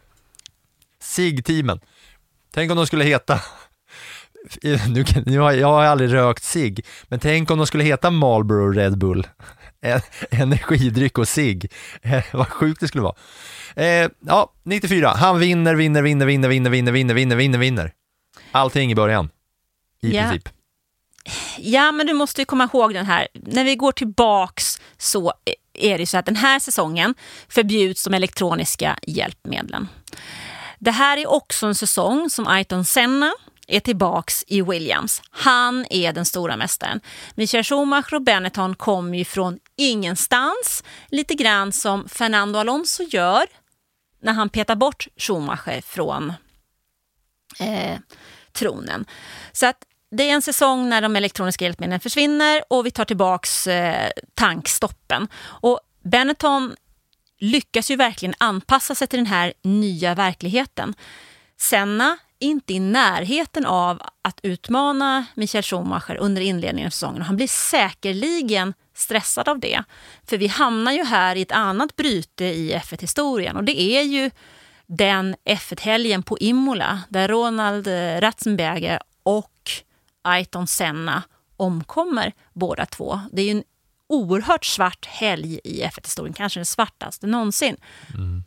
SIG-teamen. 1.01 1.81
Tänk 2.51 2.70
om 2.70 2.77
de 2.77 2.87
skulle 2.87 3.05
heta 3.05 3.40
nu, 4.88 5.05
nu 5.27 5.38
har, 5.38 5.53
jag 5.53 5.66
har 5.66 5.85
aldrig 5.85 6.12
rökt 6.12 6.44
SIG, 6.44 6.87
men 7.09 7.20
tänk 7.20 7.51
om 7.51 7.59
de 7.59 7.66
skulle 7.66 7.85
heta 7.85 8.11
Marlboro 8.11 8.73
Red 8.73 8.99
Bull, 8.99 9.27
energidryck 10.31 11.18
och 11.18 11.29
SIG. 11.29 11.73
Eh, 12.03 12.25
vad 12.33 12.49
sjukt 12.49 12.81
det 12.81 12.88
skulle 12.88 13.03
vara. 13.03 13.14
Eh, 13.75 14.11
ja, 14.20 14.53
94. 14.62 15.09
Han 15.09 15.38
vinner, 15.38 15.75
vinner, 15.75 16.03
vinner, 16.03 16.27
vinner, 16.27 16.49
vinner, 16.49 16.70
vinner, 16.70 16.92
vinner, 16.92 17.14
vinner, 17.14 17.37
vinner, 17.37 17.59
vinner. 17.59 17.92
Allting 18.53 18.92
i 18.92 18.94
början. 18.94 19.31
I 20.03 20.16
ja. 20.16 20.23
princip. 20.23 20.49
Ja, 21.59 21.92
men 21.92 22.07
du 22.07 22.12
måste 22.12 22.40
ju 22.40 22.44
komma 22.44 22.68
ihåg 22.73 22.94
den 22.94 23.07
här. 23.07 23.29
När 23.35 23.64
vi 23.64 23.77
går 23.77 23.92
tillbaks 23.92 24.81
så 24.99 25.33
är 25.84 25.98
det 25.98 26.06
så 26.06 26.18
att 26.18 26.26
den 26.26 26.36
här 26.36 26.58
säsongen 26.58 27.14
förbjuds 27.48 28.04
de 28.04 28.14
elektroniska 28.14 28.98
hjälpmedlen. 29.02 29.88
Det 30.78 30.90
här 30.90 31.16
är 31.16 31.26
också 31.30 31.66
en 31.66 31.74
säsong 31.74 32.30
som 32.30 32.46
Aiton 32.46 32.84
Senna 32.84 33.32
är 33.66 33.80
tillbaks 33.80 34.44
i 34.46 34.62
Williams. 34.62 35.22
Han 35.30 35.86
är 35.90 36.12
den 36.12 36.24
stora 36.24 36.56
mästaren. 36.56 37.00
Michael 37.34 37.64
Schumacher 37.64 38.14
och 38.14 38.22
Benetton 38.22 38.74
kommer 38.74 39.18
ju 39.18 39.24
från 39.24 39.58
ingenstans. 39.76 40.84
Lite 41.08 41.34
grann 41.34 41.72
som 41.72 42.08
Fernando 42.08 42.58
Alonso 42.58 43.02
gör 43.02 43.46
när 44.22 44.32
han 44.32 44.48
petar 44.48 44.76
bort 44.76 45.08
Schumacher 45.16 45.80
från 45.80 46.32
eh, 47.60 47.98
tronen. 48.52 49.04
Så 49.52 49.66
att 49.66 49.84
det 50.11 50.31
är 50.31 50.35
en 50.35 50.42
säsong 50.42 50.88
när 50.88 51.03
de 51.03 51.16
elektroniska 51.16 51.64
hjälpmedlen 51.64 52.01
försvinner 52.01 52.62
och 52.68 52.87
vi 52.87 52.90
tar 52.90 53.05
tillbaks 53.05 53.66
eh, 53.66 54.11
tankstoppen. 54.35 55.29
Och 55.42 55.81
Benetton 56.03 56.75
lyckas 57.38 57.90
ju 57.90 57.96
verkligen 57.96 58.35
anpassa 58.38 58.94
sig 58.94 59.07
till 59.07 59.18
den 59.18 59.27
här 59.27 59.53
nya 59.62 60.14
verkligheten. 60.14 60.94
Senna 61.57 62.18
är 62.40 62.46
inte 62.46 62.73
i 62.73 62.81
närheten 62.81 63.66
av 63.66 64.03
att 64.23 64.40
utmana 64.42 65.27
Michael 65.35 65.64
Schumacher 65.64 66.16
under 66.16 66.42
inledningen 66.42 66.87
av 66.87 66.90
säsongen. 66.90 67.23
Han 67.23 67.37
blir 67.37 67.49
säkerligen 67.49 68.75
stressad 68.94 69.49
av 69.49 69.59
det. 69.59 69.83
För 70.27 70.37
vi 70.37 70.46
hamnar 70.46 70.92
ju 70.92 71.05
här 71.05 71.37
i 71.37 71.42
ett 71.42 71.53
annat 71.53 71.96
bryte 71.96 72.44
i 72.44 72.75
F1-historien 72.75 73.57
och 73.57 73.64
det 73.64 73.81
är 73.81 74.03
ju 74.03 74.31
den 74.87 75.37
F1-helgen 75.44 76.23
på 76.23 76.38
Imola 76.38 77.01
där 77.09 77.29
Ronald 77.29 77.87
eh, 77.87 78.20
Ratzenberger 78.20 79.01
och 79.23 79.70
Ayrton 80.22 80.66
Senna 80.66 81.22
omkommer 81.56 82.33
båda 82.52 82.87
två. 82.87 83.20
Det 83.33 83.42
är 83.42 83.46
ju 83.46 83.50
en 83.50 83.64
oerhört 84.09 84.64
svart 84.64 85.06
helg 85.06 85.61
i 85.64 85.83
F1-historien, 85.83 86.35
kanske 86.35 86.61
den 86.61 86.66
svartaste 86.66 87.26
någonsin. 87.26 87.76
Mm. 88.14 88.44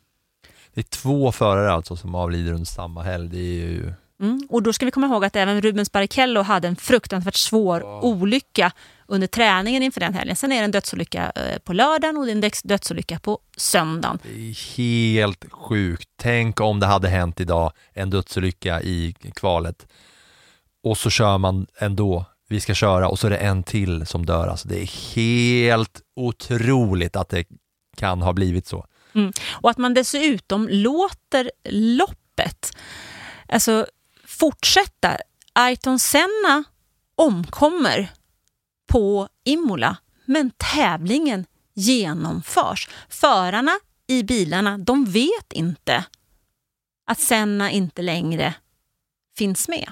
Det 0.74 0.82
är 0.82 0.84
två 0.84 1.32
förare 1.32 1.74
alltså 1.74 1.96
som 1.96 2.16
avlider 2.16 2.54
under 2.54 2.66
samma 2.66 3.04
helg. 3.04 3.30
Det 3.30 3.38
är 3.38 3.68
ju... 3.68 3.94
Mm. 4.22 4.48
Och 4.50 4.64
då 4.64 4.74
ska 4.74 4.86
vi 4.86 4.92
komma 4.92 5.08
ihåg 5.08 5.26
att 5.26 5.36
även 5.36 5.62
Rubens 5.62 5.92
Barrichello 5.92 6.42
hade 6.42 6.68
en 6.68 6.76
fruktansvärt 6.76 7.36
svår 7.36 7.82
oh. 7.82 8.06
olycka 8.06 8.72
under 9.08 9.28
träningen 9.28 9.84
inför 9.84 10.00
den 10.00 10.14
helgen. 10.14 10.36
Sen 10.36 10.52
är 10.52 10.58
det 10.58 10.66
en 10.66 10.72
dödsolycka 10.72 11.32
eh, 11.36 11.60
på 11.60 11.74
lördagen 11.74 12.18
och 12.18 12.26
det 12.26 12.32
är 12.32 12.36
en 12.36 12.52
dödsolycka 12.64 13.20
på 13.20 13.40
söndagen. 13.58 14.20
Det 14.24 14.50
är 14.50 14.78
helt 14.78 15.52
sjukt. 15.52 16.10
Tänk 16.16 16.62
om 16.62 16.80
det 16.80 16.86
hade 16.86 17.10
hänt 17.10 17.40
idag, 17.40 17.72
en 17.94 18.10
dödsolycka 18.10 18.82
i 18.82 19.16
kvalet 19.36 19.88
och 20.84 20.98
så 20.98 21.10
kör 21.10 21.38
man 21.38 21.68
ändå, 21.78 22.26
vi 22.48 22.60
ska 22.60 22.74
köra 22.74 23.10
och 23.10 23.20
så 23.20 23.28
är 23.28 23.32
det 23.32 23.38
en 23.38 23.64
till 23.64 24.06
som 24.06 24.26
dör. 24.26 24.48
Alltså 24.48 24.68
det 24.68 24.82
är 24.82 25.16
helt 25.16 26.02
otroligt 26.16 27.16
att 27.16 27.30
det 27.30 27.48
kan 27.98 28.22
ha 28.22 28.34
blivit 28.34 28.68
så. 28.68 28.86
Mm. 29.16 29.32
Och 29.52 29.70
att 29.70 29.78
man 29.78 29.94
dessutom 29.94 30.68
låter 30.72 31.52
loppet 31.70 32.78
alltså, 33.48 33.86
fortsätta. 34.26 35.18
Ayrton 35.54 36.00
Senna 36.00 36.64
omkommer 37.16 38.12
på 38.88 39.28
Imola, 39.44 39.98
men 40.26 40.52
tävlingen 40.58 41.46
genomförs. 41.74 42.90
Förarna 43.10 43.72
i 44.08 44.24
bilarna, 44.24 44.78
de 44.78 45.06
vet 45.06 45.54
inte 45.54 46.06
att 47.06 47.20
Senna 47.20 47.72
inte 47.72 48.02
längre 48.02 48.54
finns 49.38 49.68
med. 49.68 49.92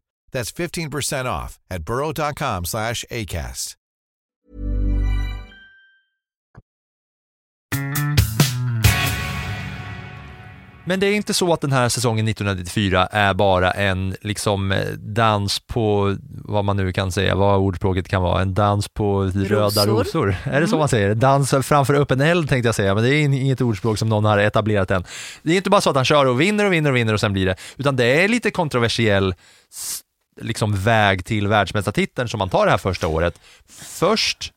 That's 0.31 0.51
15% 0.51 1.25
off 1.25 1.59
at 1.69 1.83
burrow.com 1.83 2.65
slash 2.65 3.03
ACAST. 3.11 3.75
Men 10.85 10.99
det 10.99 11.05
är 11.07 11.13
inte 11.13 11.33
så 11.33 11.53
att 11.53 11.61
den 11.61 11.71
här 11.71 11.89
säsongen 11.89 12.27
1994 12.27 13.07
är 13.11 13.33
bara 13.33 13.71
en 13.71 14.15
liksom 14.21 14.71
eh, 14.71 14.87
dans 14.97 15.59
på, 15.59 16.15
vad 16.29 16.65
man 16.65 16.77
nu 16.77 16.91
kan 16.93 17.11
säga, 17.11 17.35
vad 17.35 17.59
ordspråket 17.59 18.07
kan 18.09 18.21
vara, 18.21 18.41
en 18.41 18.53
dans 18.53 18.89
på 18.89 19.23
röda 19.23 19.85
rosor. 19.85 20.35
Är 20.43 20.61
det 20.61 20.67
så 20.67 20.77
man 20.77 20.89
säger? 20.89 21.15
Dans 21.15 21.53
framför 21.61 21.93
öppen 21.93 22.21
eld 22.21 22.49
tänkte 22.49 22.67
jag 22.67 22.75
säga, 22.75 22.95
men 22.95 23.03
det 23.03 23.15
är 23.15 23.23
inget 23.23 23.61
ordspråk 23.61 23.97
som 23.97 24.09
någon 24.09 24.25
har 24.25 24.37
etablerat 24.37 24.91
än. 24.91 25.03
Det 25.43 25.51
är 25.51 25.57
inte 25.57 25.69
bara 25.69 25.81
så 25.81 25.89
att 25.89 25.95
han 25.95 26.05
kör 26.05 26.25
och 26.25 26.41
vinner 26.41 26.65
och 26.65 26.73
vinner 26.73 26.89
och 26.89 26.95
vinner 26.95 27.13
och 27.13 27.19
sen 27.19 27.33
blir 27.33 27.45
det, 27.45 27.55
utan 27.77 27.95
det 27.95 28.23
är 28.23 28.27
lite 28.27 28.51
kontroversiell 28.51 29.35
liksom 30.41 30.83
väg 30.83 31.25
till 31.25 31.47
världsmästartiteln 31.47 32.29
som 32.29 32.39
han 32.39 32.49
tar 32.49 32.65
det 32.65 32.71
här 32.71 32.77
första 32.77 33.07
året. 33.07 33.39
Först 33.69 34.53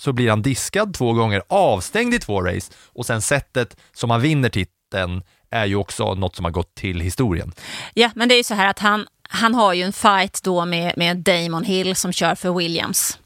så 0.00 0.12
blir 0.12 0.30
han 0.30 0.42
diskad 0.42 0.94
två 0.94 1.12
gånger, 1.12 1.42
avstängd 1.48 2.14
i 2.14 2.18
två 2.18 2.42
race 2.42 2.72
och 2.86 3.06
sen 3.06 3.22
sättet 3.22 3.76
som 3.92 4.10
han 4.10 4.20
vinner 4.20 4.48
titeln 4.48 5.22
är 5.50 5.66
ju 5.66 5.76
också 5.76 6.14
något 6.14 6.36
som 6.36 6.44
har 6.44 6.52
gått 6.52 6.74
till 6.74 7.00
historien. 7.00 7.52
Ja, 7.94 8.10
men 8.14 8.28
det 8.28 8.34
är 8.34 8.36
ju 8.36 8.44
så 8.44 8.54
här 8.54 8.66
att 8.66 8.78
han, 8.78 9.06
han 9.28 9.54
har 9.54 9.72
ju 9.72 9.82
en 9.82 9.92
fight 9.92 10.42
då 10.42 10.64
med, 10.64 10.94
med 10.96 11.16
Damon 11.16 11.64
Hill 11.64 11.96
som 11.96 12.12
kör 12.12 12.34
för 12.34 12.52
Williams. 12.52 13.18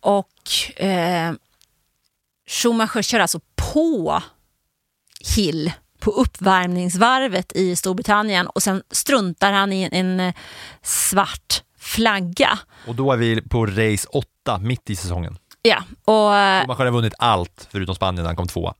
Och 0.00 0.80
eh, 0.82 1.32
Schumacher 2.48 3.02
kör 3.02 3.20
alltså 3.20 3.40
på 3.56 4.22
Hill 5.36 5.72
på 6.00 6.10
uppvärmningsvarvet 6.10 7.52
i 7.52 7.76
Storbritannien 7.76 8.46
och 8.46 8.62
sen 8.62 8.82
struntar 8.90 9.52
han 9.52 9.72
i 9.72 9.88
en, 9.92 10.20
eh, 10.20 10.34
svart 10.82 11.62
flagga. 11.78 12.58
Och 12.86 12.94
då 12.94 13.12
är 13.12 13.16
vi 13.16 13.42
på 13.42 13.66
race 13.66 14.08
8, 14.12 14.58
mitt 14.58 14.90
i 14.90 14.96
säsongen. 14.96 15.38
Ja, 15.62 15.82
och, 16.04 16.36
eh, 16.36 16.60
Schumacher 16.60 16.84
har 16.84 16.90
vunnit 16.90 17.14
allt 17.18 17.68
förutom 17.70 17.94
Spanien 17.94 18.22
när 18.22 18.28
han 18.28 18.36
kom 18.36 18.48
tvåa. 18.48 18.74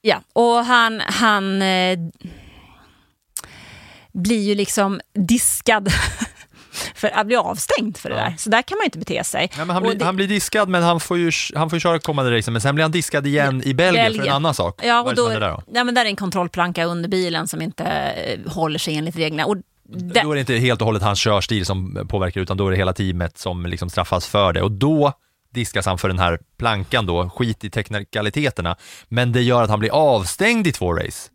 ja, 0.00 0.20
och 0.32 0.64
han, 0.64 1.00
han 1.00 1.62
eh, 1.62 1.98
blir 4.12 4.40
ju 4.48 4.54
liksom 4.54 5.00
diskad 5.14 5.88
för 6.94 7.08
att 7.08 7.26
bli 7.26 7.36
avstängd 7.36 7.96
för 7.96 8.08
det 8.08 8.14
där. 8.14 8.34
Så 8.38 8.50
där 8.50 8.62
kan 8.62 8.76
man 8.78 8.82
ju 8.82 8.86
inte 8.86 8.98
bete 8.98 9.24
sig. 9.24 9.50
Nej, 9.58 9.66
han, 9.68 9.82
blir, 9.82 9.94
det- 9.94 10.04
han 10.04 10.16
blir 10.16 10.28
diskad, 10.28 10.68
men 10.68 10.82
han 10.82 11.00
får 11.00 11.18
ju, 11.18 11.30
han 11.54 11.70
får 11.70 11.76
ju 11.76 11.80
köra 11.80 11.98
kommande 11.98 12.38
racen, 12.38 12.52
men 12.52 12.60
sen 12.62 12.74
blir 12.74 12.82
han 12.84 12.92
diskad 12.92 13.26
igen 13.26 13.62
i 13.64 13.74
Belgien, 13.74 14.04
för 14.04 14.10
Belgien. 14.10 14.26
en 14.28 14.32
annan 14.36 14.54
sak. 14.54 14.80
Ja, 14.84 15.02
och 15.02 15.14
då, 15.14 15.28
där 15.28 15.40
då? 15.40 15.62
ja, 15.72 15.84
men 15.84 15.94
där 15.94 16.04
är 16.04 16.08
en 16.08 16.16
kontrollplanka 16.16 16.84
under 16.84 17.08
bilen 17.08 17.48
som 17.48 17.62
inte 17.62 17.84
eh, 17.84 18.52
håller 18.52 18.78
sig 18.78 18.94
enligt 18.96 19.16
reglerna. 19.16 19.46
Och 19.46 19.56
det, 19.88 20.20
Då 20.22 20.30
är 20.30 20.34
det 20.34 20.40
inte 20.40 20.54
helt 20.54 20.80
och 20.80 20.86
hållet 20.86 21.02
hans 21.02 21.18
körstil 21.18 21.66
som 21.66 22.06
påverkar, 22.10 22.40
utan 22.40 22.56
då 22.56 22.66
är 22.66 22.70
det 22.70 22.76
hela 22.76 22.92
teamet 22.92 23.38
som 23.38 23.66
liksom 23.66 23.90
straffas 23.90 24.26
för 24.26 24.52
det. 24.52 24.62
Och 24.62 24.72
då 24.72 25.12
diskas 25.54 25.86
han 25.86 25.98
för 25.98 26.08
den 26.08 26.18
här 26.18 26.38
plankan 26.58 27.06
då, 27.06 27.28
skit 27.30 27.64
i 27.64 27.70
teknikaliteterna, 27.70 28.76
men 29.08 29.32
det 29.32 29.42
gör 29.42 29.62
att 29.62 29.70
han 29.70 29.78
blir 29.78 29.90
avstängd 29.90 30.66
i 30.66 30.72
två 30.72 30.92
race. 30.92 31.30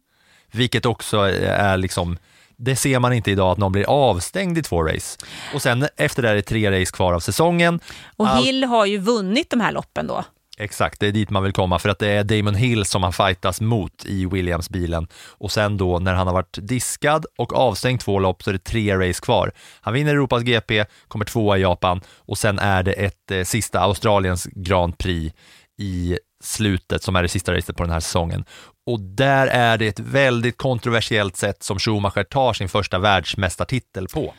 Vilket 0.51 0.85
också 0.85 1.17
är 1.43 1.77
liksom, 1.77 2.17
det 2.59 2.75
ser 2.75 2.99
man 2.99 3.13
inte 3.13 3.31
idag 3.31 3.51
att 3.51 3.57
någon 3.57 3.71
blir 3.71 3.89
avstängd 3.89 4.57
i 4.57 4.63
två 4.63 4.83
race. 4.83 5.17
Och 5.53 5.61
sen 5.61 5.87
efter 5.97 6.21
det 6.21 6.29
är 6.29 6.35
det 6.35 6.41
tre 6.41 6.81
race 6.81 6.91
kvar 6.91 7.13
av 7.13 7.19
säsongen. 7.19 7.79
och 8.17 8.27
Allt- 8.27 8.45
Hill 8.45 8.63
har 8.63 8.85
ju 8.85 8.97
vunnit 8.97 9.49
de 9.49 9.59
här 9.61 9.71
loppen 9.71 10.07
då. 10.07 10.23
Exakt, 10.61 10.99
det 10.99 11.07
är 11.07 11.11
dit 11.11 11.29
man 11.29 11.43
vill 11.43 11.53
komma 11.53 11.79
för 11.79 11.89
att 11.89 11.99
det 11.99 12.07
är 12.09 12.23
Damon 12.23 12.55
Hill 12.55 12.85
som 12.85 13.03
han 13.03 13.13
fightas 13.13 13.61
mot 13.61 14.05
i 14.05 14.25
Williams-bilen 14.25 15.07
och 15.27 15.51
sen 15.51 15.77
då 15.77 15.99
när 15.99 16.13
han 16.13 16.27
har 16.27 16.33
varit 16.33 16.57
diskad 16.61 17.25
och 17.37 17.53
avstängd 17.53 17.99
två 18.01 18.19
lopp 18.19 18.43
så 18.43 18.49
är 18.49 18.53
det 18.53 18.63
tre 18.63 18.95
race 19.09 19.21
kvar. 19.21 19.51
Han 19.81 19.93
vinner 19.93 20.11
Europas 20.13 20.43
GP, 20.43 20.85
kommer 21.07 21.25
tvåa 21.25 21.57
i 21.57 21.61
Japan 21.61 22.01
och 22.17 22.37
sen 22.37 22.59
är 22.59 22.83
det 22.83 22.91
ett 22.93 23.31
eh, 23.31 23.43
sista 23.43 23.79
Australiens 23.79 24.45
Grand 24.45 24.97
Prix 24.97 25.35
i 25.77 26.17
slutet 26.43 27.03
som 27.03 27.15
är 27.15 27.21
det 27.21 27.29
sista 27.29 27.55
racet 27.55 27.77
på 27.77 27.83
den 27.83 27.91
här 27.91 27.99
säsongen. 27.99 28.45
Och 28.85 28.99
där 28.99 29.47
är 29.47 29.77
det 29.77 29.87
ett 29.87 29.99
väldigt 29.99 30.57
kontroversiellt 30.57 31.37
sätt 31.37 31.63
som 31.63 31.79
Schumacher 31.79 32.23
tar 32.23 32.53
sin 32.53 32.69
första 32.69 32.99
världsmästartitel 32.99 34.07
på. 34.07 34.33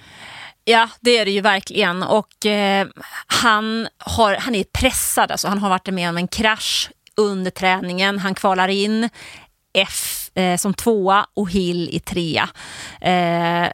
Ja, 0.65 0.89
det 1.01 1.19
är 1.19 1.25
det 1.25 1.31
ju 1.31 1.41
verkligen. 1.41 2.03
Och 2.03 2.47
eh, 2.47 2.87
han, 3.27 3.89
har, 3.99 4.35
han 4.35 4.55
är 4.55 4.65
pressad, 4.65 5.31
alltså 5.31 5.49
han 5.49 5.59
har 5.59 5.69
varit 5.71 5.87
med 5.87 6.09
om 6.09 6.17
en 6.17 6.29
krasch 6.29 6.91
under 7.17 7.51
träningen. 7.51 8.19
Han 8.19 8.35
kvalar 8.35 8.69
in 8.69 9.09
F 9.75 10.31
eh, 10.35 10.57
som 10.57 10.75
tvåa 10.75 11.27
och 11.35 11.51
Hill 11.51 11.89
i 11.93 12.01
trea. 12.01 12.49
Eh, 13.01 13.69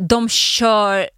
de 0.00 0.28
kör 0.28 1.08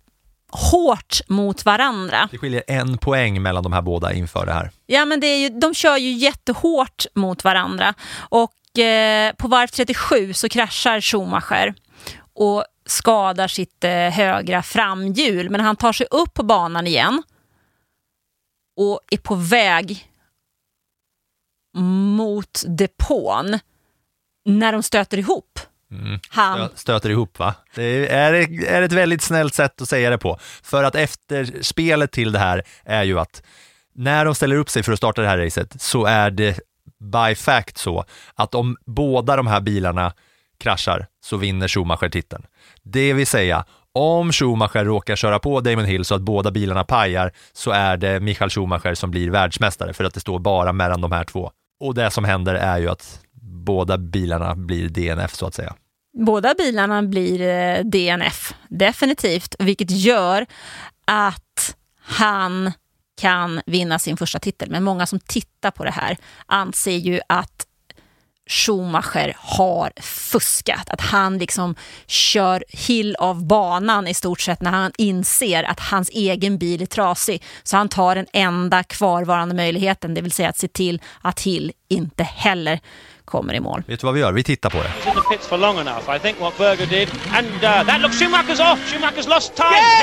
hårt 0.54 1.20
mot 1.28 1.64
varandra. 1.64 2.28
Det 2.30 2.38
skiljer 2.38 2.62
en 2.66 2.98
poäng 2.98 3.42
mellan 3.42 3.62
de 3.62 3.72
här 3.72 3.82
båda 3.82 4.12
inför 4.12 4.46
det 4.46 4.52
här. 4.52 4.70
Ja, 4.86 5.04
men 5.04 5.20
det 5.20 5.26
är 5.26 5.38
ju, 5.38 5.48
de 5.48 5.74
kör 5.74 5.96
ju 5.96 6.12
jättehårt 6.12 7.06
mot 7.14 7.44
varandra. 7.44 7.94
Och 8.16 8.78
eh, 8.78 9.32
på 9.32 9.48
varv 9.48 9.66
37 9.66 10.32
så 10.32 10.48
kraschar 10.48 11.00
Schumacher 11.00 11.74
och 12.34 12.64
skadar 12.86 13.48
sitt 13.48 13.84
eh, 13.84 13.90
högra 13.90 14.62
framhjul. 14.62 15.50
Men 15.50 15.60
han 15.60 15.76
tar 15.76 15.92
sig 15.92 16.06
upp 16.10 16.34
på 16.34 16.42
banan 16.42 16.86
igen 16.86 17.22
och 18.76 19.00
är 19.10 19.18
på 19.18 19.34
väg 19.34 20.10
mot 22.16 22.62
depån 22.66 23.58
när 24.44 24.72
de 24.72 24.82
stöter 24.82 25.18
ihop. 25.18 25.60
Han, 26.28 26.58
Stö- 26.58 26.68
stöter 26.74 27.10
ihop 27.10 27.38
va? 27.38 27.54
Det 27.74 28.08
är, 28.12 28.32
är 28.72 28.82
ett 28.82 28.92
väldigt 28.92 29.22
snällt 29.22 29.54
sätt 29.54 29.82
att 29.82 29.88
säga 29.88 30.10
det 30.10 30.18
på. 30.18 30.38
För 30.62 30.84
att 30.84 30.94
efterspelet 30.94 32.12
till 32.12 32.32
det 32.32 32.38
här 32.38 32.62
är 32.84 33.02
ju 33.02 33.18
att 33.18 33.42
när 33.94 34.24
de 34.24 34.34
ställer 34.34 34.56
upp 34.56 34.70
sig 34.70 34.82
för 34.82 34.92
att 34.92 34.98
starta 34.98 35.22
det 35.22 35.28
här 35.28 35.38
racet 35.38 35.82
så 35.82 36.04
är 36.04 36.30
det 36.30 36.60
by 37.00 37.34
fact 37.34 37.78
så 37.78 38.04
att 38.34 38.54
om 38.54 38.76
båda 38.86 39.36
de 39.36 39.46
här 39.46 39.60
bilarna 39.60 40.12
kraschar 40.58 41.06
så 41.24 41.36
vinner 41.36 41.68
Schumacher 41.68 42.08
titeln. 42.08 42.46
Det 42.82 43.12
vill 43.12 43.26
säga, 43.26 43.64
om 43.92 44.32
Schumacher 44.32 44.84
råkar 44.84 45.16
köra 45.16 45.38
på 45.38 45.60
Damon 45.60 45.84
Hill 45.84 46.04
så 46.04 46.14
att 46.14 46.22
båda 46.22 46.50
bilarna 46.50 46.84
pajar 46.84 47.32
så 47.52 47.70
är 47.70 47.96
det 47.96 48.20
Michael 48.20 48.50
Schumacher 48.50 48.94
som 48.94 49.10
blir 49.10 49.30
världsmästare 49.30 49.92
för 49.92 50.04
att 50.04 50.14
det 50.14 50.20
står 50.20 50.38
bara 50.38 50.72
mellan 50.72 51.00
de 51.00 51.12
här 51.12 51.24
två. 51.24 51.50
Och 51.80 51.94
det 51.94 52.10
som 52.10 52.24
händer 52.24 52.54
är 52.54 52.78
ju 52.78 52.88
att 52.88 53.20
båda 53.64 53.98
bilarna 53.98 54.54
blir 54.54 54.88
DNF 54.88 55.34
så 55.34 55.46
att 55.46 55.54
säga 55.54 55.74
båda 56.14 56.54
bilarna 56.54 57.02
blir 57.02 57.40
eh, 57.40 57.84
DNF, 57.84 58.54
definitivt. 58.68 59.54
Vilket 59.58 59.90
gör 59.90 60.46
att 61.04 61.76
han 62.00 62.72
kan 63.20 63.60
vinna 63.66 63.98
sin 63.98 64.16
första 64.16 64.38
titel. 64.38 64.70
Men 64.70 64.84
många 64.84 65.06
som 65.06 65.20
tittar 65.20 65.70
på 65.70 65.84
det 65.84 65.90
här 65.90 66.16
anser 66.46 66.96
ju 66.96 67.20
att 67.28 67.66
Schumacher 68.46 69.36
har 69.38 69.92
fuskat. 70.00 70.90
Att 70.90 71.00
han 71.00 71.38
liksom 71.38 71.74
kör 72.06 72.64
hill 72.68 73.16
av 73.18 73.46
banan 73.46 74.08
i 74.08 74.14
stort 74.14 74.40
sett 74.40 74.60
när 74.60 74.70
han 74.70 74.92
inser 74.98 75.62
att 75.62 75.80
hans 75.80 76.10
egen 76.10 76.58
bil 76.58 76.82
är 76.82 76.86
trasig. 76.86 77.42
Så 77.62 77.76
han 77.76 77.88
tar 77.88 78.14
den 78.14 78.26
enda 78.32 78.82
kvarvarande 78.82 79.54
möjligheten, 79.54 80.14
det 80.14 80.20
vill 80.20 80.32
säga 80.32 80.48
att 80.48 80.58
se 80.58 80.68
till 80.68 81.02
att 81.20 81.40
Hill 81.40 81.72
inte 81.88 82.22
heller 82.22 82.80
kommer 83.24 83.54
i 83.54 83.60
mål. 83.60 83.82
Vet 83.86 84.00
du 84.00 84.06
vad 84.06 84.14
vi 84.14 84.20
gör? 84.20 84.32
Vi 84.32 84.42
tittar 84.42 84.70
på 84.70 84.76
det. 84.82 84.90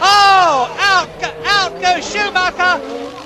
Oh, 0.00 0.62
out, 0.98 1.08
out 1.46 1.72
goes 1.82 2.12
Schumacher. 2.12 2.80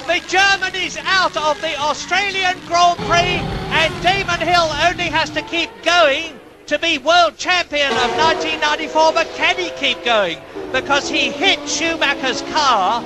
The 0.06 0.20
German 0.28 0.74
is 0.86 0.98
out 0.98 1.36
of 1.36 1.60
the 1.60 1.74
Australian 1.78 2.54
Grand 2.68 2.98
Prix, 2.98 3.40
and 3.72 3.92
Damon 4.02 4.40
Hill 4.40 4.68
only 4.90 5.08
has 5.10 5.30
to 5.30 5.40
keep 5.42 5.70
going 5.84 6.32
to 6.66 6.78
be 6.78 6.98
world 6.98 7.36
champion 7.38 7.90
of 7.92 8.10
1994. 8.18 9.12
But 9.12 9.26
can 9.36 9.56
he 9.56 9.70
keep 9.80 10.04
going? 10.04 10.38
Because 10.72 11.08
he 11.08 11.30
hit 11.30 11.58
Schumacher's 11.68 12.42
car. 12.52 13.02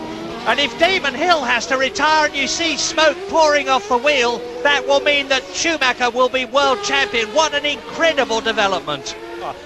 And 0.47 0.59
if 0.59 0.77
Damon 0.79 1.15
Hill 1.15 1.43
has 1.45 1.67
to 1.67 1.77
retire 1.77 2.27
and 2.27 2.35
you 2.35 2.47
see 2.47 2.77
smoke 2.77 3.17
pouring 3.29 3.69
off 3.69 3.89
the 3.89 3.99
wheel, 3.99 4.39
that 4.63 4.87
will 4.87 5.01
mean 5.01 5.29
that 5.29 5.45
Schumacher 5.55 6.11
will 6.11 6.29
be 6.29 6.45
world 6.45 6.83
champion. 6.83 7.29
What 7.29 7.55
an 7.55 7.67
incredible 7.67 8.41
development. 8.41 9.15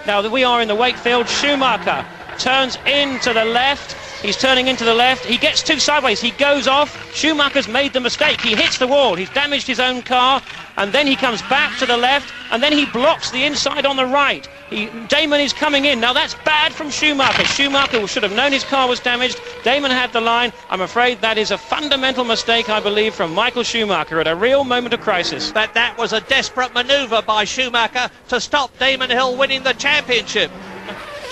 Now 0.07 0.21
that 0.21 0.31
we 0.31 0.45
are 0.45 0.61
in 0.61 0.69
the 0.69 0.75
Wakefield, 0.75 1.29
Schumacher 1.29 2.05
turns 2.39 2.77
in 2.87 3.19
to 3.21 3.33
the 3.33 3.45
left. 3.45 3.97
He's 4.25 4.39
turning 4.39 4.69
into 4.69 4.87
the 4.87 4.95
left. 4.95 5.27
He 5.27 5.37
gets 5.37 5.63
two 5.63 5.79
sideways. 5.79 6.19
He 6.19 6.31
goes 6.31 6.67
off. 6.67 7.15
Schumacher's 7.15 7.69
made 7.69 7.93
the 7.93 8.01
mistake. 8.01 8.41
He 8.41 8.55
hits 8.55 8.79
the 8.79 8.87
wall. 8.87 9.15
He's 9.17 9.29
damaged 9.29 9.67
his 9.67 9.79
own 9.79 10.01
car. 10.01 10.41
And 10.79 10.95
then 10.95 11.07
he 11.07 11.15
comes 11.15 11.43
back 11.43 11.79
to 11.81 11.85
the 11.85 11.99
left. 11.99 12.33
And 12.51 12.63
then 12.63 12.73
he 12.73 12.87
blocks 12.87 13.31
the 13.31 13.45
inside 13.45 13.85
on 13.85 13.97
the 13.97 14.07
right. 14.07 14.49
He, 14.71 14.87
Damon 15.09 15.43
is 15.43 15.53
coming 15.53 15.85
in. 15.85 16.01
Now 16.01 16.15
that's 16.15 16.33
bad 16.37 16.73
from 16.73 16.89
Schumacher. 16.89 17.45
Schumacher 17.45 18.07
should 18.07 18.23
have 18.23 18.35
known 18.35 18.51
his 18.51 18.65
car 18.65 18.89
was 18.89 18.99
damaged. 18.99 19.39
Damon 19.63 19.91
had 19.91 20.11
the 20.15 20.23
line. 20.23 20.55
I'm 20.71 20.81
afraid 20.81 21.21
that 21.21 21.37
is 21.37 21.51
a 21.51 21.59
fundamental 21.59 22.25
mistake, 22.25 22.71
I 22.71 22.81
believe, 22.81 23.15
from 23.15 23.35
Michael 23.35 23.63
Schumacher 23.63 24.21
at 24.21 24.27
a 24.27 24.35
real 24.35 24.65
moment 24.65 24.95
of 24.95 25.03
crisis. 25.03 25.53
But 25.53 25.75
that 25.75 25.99
was 25.99 26.15
a 26.15 26.23
desperate 26.23 26.73
manoeuvre 26.73 27.21
by 27.27 27.45
Schumacher 27.45 28.11
to 28.29 28.41
stop 28.41 28.71
Damon 28.79 29.11
Hill 29.11 29.37
winning 29.37 29.65
the 29.65 29.75
championship. 29.75 30.51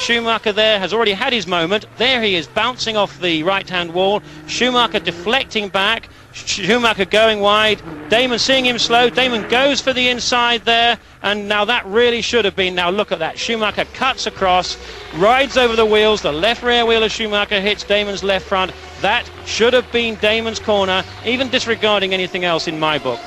Schumacher 0.02 0.52
there 0.52 0.80
has 0.80 0.92
already 0.92 1.12
had 1.12 1.32
his 1.32 1.46
moment. 1.46 1.86
There 1.96 2.20
he 2.20 2.34
is 2.34 2.48
bouncing 2.48 2.96
off 2.96 3.20
the 3.20 3.44
right 3.44 3.68
hand 3.68 3.94
wall. 3.94 4.20
Schumacher 4.48 4.98
deflecting 4.98 5.68
back. 5.68 6.08
Schumacher 6.32 7.04
going 7.04 7.38
wide. 7.38 7.80
Damon 8.08 8.40
seeing 8.40 8.66
him 8.66 8.80
slow. 8.80 9.10
Damon 9.10 9.48
goes 9.48 9.80
for 9.80 9.92
the 9.92 10.08
inside 10.08 10.64
there. 10.64 10.98
And 11.22 11.48
now 11.48 11.64
that 11.66 11.86
really 11.86 12.20
should 12.20 12.44
have 12.44 12.56
been. 12.56 12.74
Now 12.74 12.90
look 12.90 13.12
at 13.12 13.20
that. 13.20 13.38
Schumacher 13.38 13.84
cuts 13.94 14.26
across, 14.26 14.76
rides 15.14 15.56
over 15.56 15.76
the 15.76 15.86
wheels. 15.86 16.20
The 16.20 16.32
left 16.32 16.64
rear 16.64 16.84
wheel 16.84 17.04
of 17.04 17.12
Schumacher 17.12 17.60
hits 17.60 17.84
Damon's 17.84 18.24
left 18.24 18.46
front. 18.46 18.72
That 19.02 19.30
should 19.46 19.72
have 19.72 19.90
been 19.92 20.16
Damon's 20.16 20.58
corner, 20.58 21.04
even 21.24 21.48
disregarding 21.48 22.12
anything 22.12 22.44
else 22.44 22.66
in 22.66 22.80
my 22.80 22.98
book. 22.98 23.20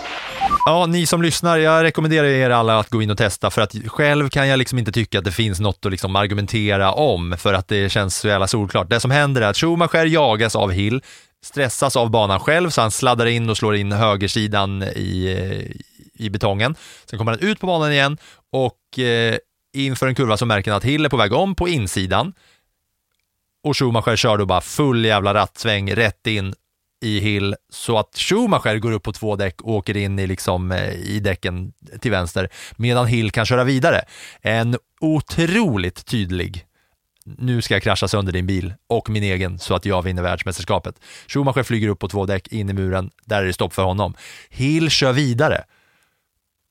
Ja, 0.65 0.85
ni 0.85 1.05
som 1.05 1.21
lyssnar, 1.21 1.57
jag 1.57 1.83
rekommenderar 1.83 2.27
er 2.27 2.49
alla 2.49 2.79
att 2.79 2.89
gå 2.89 3.01
in 3.01 3.11
och 3.11 3.17
testa 3.17 3.49
för 3.51 3.61
att 3.61 3.75
själv 3.87 4.29
kan 4.29 4.47
jag 4.47 4.57
liksom 4.57 4.79
inte 4.79 4.91
tycka 4.91 5.19
att 5.19 5.25
det 5.25 5.31
finns 5.31 5.59
något 5.59 5.85
att 5.85 5.91
liksom 5.91 6.15
argumentera 6.15 6.91
om 6.91 7.35
för 7.37 7.53
att 7.53 7.67
det 7.67 7.89
känns 7.89 8.17
så 8.17 8.27
jävla 8.27 8.47
solklart. 8.47 8.89
Det 8.89 8.99
som 8.99 9.11
händer 9.11 9.41
är 9.41 9.47
att 9.47 9.57
Schumacher 9.57 10.05
jagas 10.05 10.55
av 10.55 10.71
Hill, 10.71 11.01
stressas 11.43 11.95
av 11.95 12.09
banan 12.09 12.39
själv 12.39 12.69
så 12.69 12.81
han 12.81 12.91
sladdar 12.91 13.25
in 13.25 13.49
och 13.49 13.57
slår 13.57 13.75
in 13.75 13.91
högersidan 13.91 14.83
i, 14.83 15.37
eh, 15.39 16.25
i 16.25 16.29
betongen. 16.29 16.75
Sen 17.09 17.19
kommer 17.19 17.31
han 17.31 17.41
ut 17.41 17.59
på 17.59 17.67
banan 17.67 17.91
igen 17.91 18.17
och 18.51 18.99
eh, 18.99 19.37
inför 19.73 20.07
en 20.07 20.15
kurva 20.15 20.37
så 20.37 20.45
märker 20.45 20.71
han 20.71 20.77
att 20.77 20.83
Hill 20.83 21.05
är 21.05 21.09
på 21.09 21.17
väg 21.17 21.33
om 21.33 21.55
på 21.55 21.67
insidan 21.67 22.33
och 23.63 23.77
Schumacher 23.77 24.15
kör 24.15 24.37
då 24.37 24.45
bara 24.45 24.61
full 24.61 25.05
jävla 25.05 25.33
rattsväng 25.33 25.95
rätt 25.95 26.27
in 26.27 26.53
i 27.05 27.19
Hill 27.19 27.55
så 27.69 27.97
att 27.97 28.17
Schumacher 28.17 28.77
går 28.77 28.91
upp 28.91 29.03
på 29.03 29.11
två 29.11 29.35
däck 29.35 29.61
och 29.61 29.73
åker 29.73 29.97
in 29.97 30.19
i, 30.19 30.27
liksom, 30.27 30.71
eh, 30.71 30.93
i 30.93 31.19
däcken 31.19 31.73
till 32.01 32.11
vänster 32.11 32.49
medan 32.75 33.07
Hill 33.07 33.31
kan 33.31 33.45
köra 33.45 33.63
vidare. 33.63 34.01
En 34.41 34.77
otroligt 35.01 36.05
tydlig 36.05 36.65
nu 37.25 37.61
ska 37.61 37.73
jag 37.73 37.83
krascha 37.83 38.07
sönder 38.07 38.31
din 38.31 38.47
bil 38.47 38.73
och 38.89 39.09
min 39.09 39.23
egen 39.23 39.59
så 39.59 39.75
att 39.75 39.85
jag 39.85 40.01
vinner 40.01 40.23
världsmästerskapet. 40.23 40.95
Schumacher 41.27 41.63
flyger 41.63 41.87
upp 41.87 41.99
på 41.99 42.07
två 42.07 42.25
däck 42.25 42.47
in 42.47 42.69
i 42.69 42.73
muren, 42.73 43.11
där 43.25 43.41
är 43.41 43.45
det 43.45 43.53
stopp 43.53 43.73
för 43.73 43.83
honom. 43.83 44.13
Hill 44.49 44.89
kör 44.89 45.13
vidare 45.13 45.63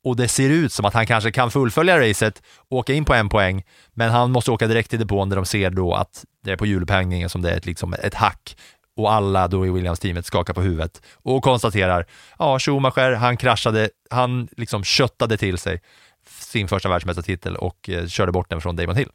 och 0.05 0.17
det 0.17 0.29
ser 0.29 0.51
ut 0.51 0.73
som 0.73 0.85
att 0.85 0.95
han 0.95 1.07
kanske 1.07 1.33
kan 1.33 1.51
fullfölja 1.51 2.01
racet, 2.01 2.43
åka 2.69 2.93
in 2.93 3.05
på 3.05 3.15
en 3.15 3.29
poäng, 3.29 3.63
men 3.93 4.11
han 4.11 4.31
måste 4.31 4.51
åka 4.51 4.67
direkt 4.67 4.91
till 4.91 4.99
depån 4.99 5.29
där 5.29 5.37
de 5.37 5.45
ser 5.45 5.71
då 5.71 5.95
att 5.95 6.25
det 6.45 6.53
är 6.53 6.57
på 6.57 6.67
hjulupphängningen 6.67 7.29
som 7.29 7.43
det 7.43 7.51
är 7.51 7.57
ett, 7.57 7.67
liksom 7.67 7.95
ett 7.95 8.15
hack 8.15 8.57
och 8.97 9.13
alla 9.13 9.49
då 9.49 9.67
i 9.67 9.71
Williams-teamet 9.71 10.27
skakar 10.27 10.55
på 10.55 10.61
huvudet 10.61 11.03
och 11.23 11.43
konstaterar, 11.43 12.07
ja, 12.39 12.59
Schumacher, 12.59 13.13
han 13.13 13.37
kraschade, 13.37 13.91
han 14.11 14.49
liksom 14.57 14.85
köttade 14.85 15.37
till 15.37 15.59
sig 15.59 15.81
sin 16.27 16.69
första 16.69 16.89
världsmästartitel 16.89 17.57
och 17.57 17.89
eh, 17.89 18.07
körde 18.07 18.33
bort 18.33 18.51
den 18.51 18.61
från 18.61 18.77
Damon 18.77 18.97
Hill. 18.97 19.09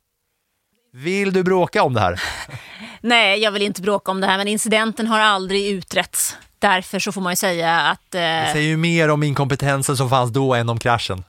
Vill 0.93 1.33
du 1.33 1.43
bråka 1.43 1.83
om 1.83 1.93
det 1.93 1.99
här? 1.99 2.21
Nej, 3.01 3.39
jag 3.39 3.51
vill 3.51 3.61
inte 3.61 3.81
bråka 3.81 4.11
om 4.11 4.21
det 4.21 4.27
här, 4.27 4.37
men 4.37 4.47
incidenten 4.47 5.07
har 5.07 5.19
aldrig 5.19 5.67
utretts. 5.67 6.37
Därför 6.59 6.99
så 6.99 7.11
får 7.11 7.21
man 7.21 7.31
ju 7.31 7.35
säga 7.35 7.79
att... 7.79 8.15
Eh... 8.15 8.21
Det 8.21 8.49
säger 8.53 8.67
ju 8.67 8.77
mer 8.77 9.09
om 9.09 9.23
inkompetensen 9.23 9.97
som 9.97 10.09
fanns 10.09 10.31
då 10.31 10.53
än 10.53 10.69
om 10.69 10.79
kraschen. 10.79 11.23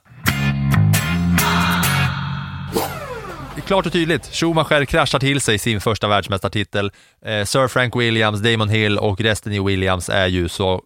Klart 3.65 3.85
och 3.85 3.93
tydligt, 3.93 4.35
Schumacher 4.35 4.85
kraschar 4.85 5.19
till 5.19 5.41
sig 5.41 5.59
sin 5.59 5.81
första 5.81 6.07
världsmästartitel. 6.07 6.91
Eh, 7.25 7.45
Sir 7.45 7.67
Frank 7.67 7.95
Williams, 7.95 8.39
Damon 8.39 8.69
Hill 8.69 8.97
och 8.97 9.21
resten 9.21 9.53
i 9.53 9.59
Williams 9.59 10.09
är 10.09 10.27
ju 10.27 10.49
så 10.49 10.81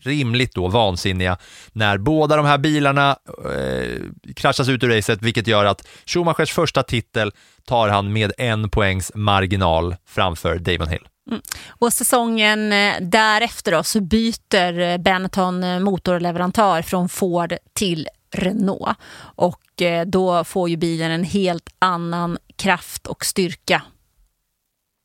rimligt 0.00 0.54
då 0.54 0.68
vansinniga 0.68 1.38
när 1.72 1.98
båda 1.98 2.36
de 2.36 2.46
här 2.46 2.58
bilarna 2.58 3.16
eh, 3.28 4.00
kraschas 4.36 4.68
ut 4.68 4.82
ur 4.82 4.88
racet, 4.88 5.22
vilket 5.22 5.46
gör 5.46 5.64
att 5.64 5.88
Schumachers 6.06 6.52
första 6.52 6.82
titel 6.82 7.32
tar 7.66 7.88
han 7.88 8.12
med 8.12 8.32
en 8.38 8.70
poängs 8.70 9.12
marginal 9.14 9.96
framför 10.06 10.58
Damon 10.58 10.88
Hill. 10.88 11.06
Mm. 11.30 11.42
Och 11.68 11.92
säsongen 11.92 12.72
eh, 12.72 12.94
därefter 13.00 13.72
då, 13.72 13.82
så 13.82 14.00
byter 14.00 14.80
eh, 14.80 14.98
Benetton 14.98 15.64
eh, 15.64 15.80
motorleverantör 15.80 16.82
från 16.82 17.08
Ford 17.08 17.54
till 17.74 18.08
Renault 18.30 18.98
och 19.36 19.82
eh, 19.82 20.06
då 20.06 20.44
får 20.44 20.68
ju 20.68 20.76
bilen 20.76 21.10
en 21.10 21.24
helt 21.24 21.68
annan 21.78 22.38
kraft 22.56 23.06
och 23.06 23.24
styrka. 23.24 23.82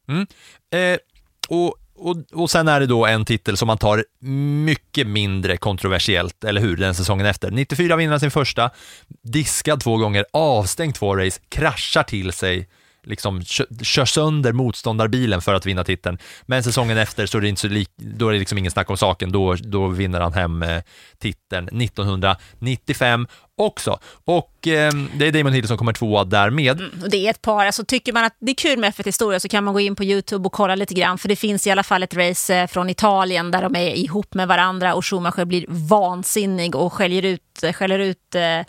Mm. 0.07 0.27
Eh, 0.73 0.99
och 1.49 1.75
och, 1.97 2.15
och 2.33 2.51
sen 2.51 2.67
är 2.67 2.79
det 2.79 2.85
då 2.85 3.05
en 3.05 3.25
titel 3.25 3.57
som 3.57 3.67
man 3.67 3.77
tar 3.77 4.05
mycket 4.65 5.07
mindre 5.07 5.57
kontroversiellt, 5.57 6.43
eller 6.43 6.61
hur, 6.61 6.77
den 6.77 6.95
säsongen 6.95 7.25
efter. 7.25 7.51
94 7.51 7.95
vinner 7.95 8.19
sin 8.19 8.31
första, 8.31 8.71
diskad 9.21 9.79
två 9.79 9.97
gånger, 9.97 10.25
avstängd 10.33 10.95
två 10.95 11.15
race, 11.15 11.41
kraschar 11.49 12.03
till 12.03 12.31
sig 12.31 12.69
liksom 13.05 13.43
kör 13.81 14.05
sönder 14.05 14.53
motståndarbilen 14.53 15.41
för 15.41 15.53
att 15.53 15.65
vinna 15.65 15.83
titeln. 15.83 16.17
Men 16.45 16.63
säsongen 16.63 16.97
efter 16.97 17.25
så 17.25 17.37
är 17.37 17.41
det, 17.41 17.49
inte 17.49 17.61
så 17.61 17.67
lik, 17.67 17.89
då 17.95 18.27
är 18.27 18.33
det 18.33 18.39
liksom 18.39 18.57
ingen 18.57 18.71
snack 18.71 18.89
om 18.89 18.97
saken, 18.97 19.31
då, 19.31 19.55
då 19.55 19.87
vinner 19.87 20.19
han 20.19 20.33
hem 20.33 20.63
eh, 20.63 20.81
titeln 21.19 21.81
1995 21.81 23.27
också. 23.57 23.99
Och 24.25 24.67
eh, 24.67 24.91
det 25.15 25.27
är 25.27 25.31
Damon 25.31 25.53
Hill 25.53 25.67
som 25.67 25.77
kommer 25.77 25.93
tvåa 25.93 26.23
därmed. 26.23 26.79
Mm, 26.79 27.01
och 27.03 27.09
det 27.09 27.27
är 27.27 27.29
ett 27.29 27.41
par, 27.41 27.65
alltså 27.65 27.85
tycker 27.85 28.13
man 28.13 28.23
att 28.23 28.35
det 28.39 28.51
är 28.51 28.55
kul 28.55 28.79
med 28.79 28.93
F1 28.93 29.05
historia 29.05 29.39
så 29.39 29.47
kan 29.47 29.63
man 29.63 29.73
gå 29.73 29.79
in 29.79 29.95
på 29.95 30.03
Youtube 30.03 30.45
och 30.45 30.53
kolla 30.53 30.75
lite 30.75 30.93
grann, 30.93 31.17
för 31.17 31.27
det 31.27 31.35
finns 31.35 31.67
i 31.67 31.71
alla 31.71 31.83
fall 31.83 32.03
ett 32.03 32.15
race 32.15 32.55
eh, 32.55 32.67
från 32.67 32.89
Italien 32.89 33.51
där 33.51 33.61
de 33.61 33.75
är 33.75 33.95
ihop 33.95 34.33
med 34.33 34.47
varandra 34.47 34.93
och 34.93 35.05
Schumacher 35.05 35.45
blir 35.45 35.65
vansinnig 35.67 36.75
och 36.75 36.93
skäller 36.93 37.25
ut, 37.25 37.63
eh, 37.63 37.73
skäller 37.73 37.99
ut 37.99 38.35
eh, 38.35 38.61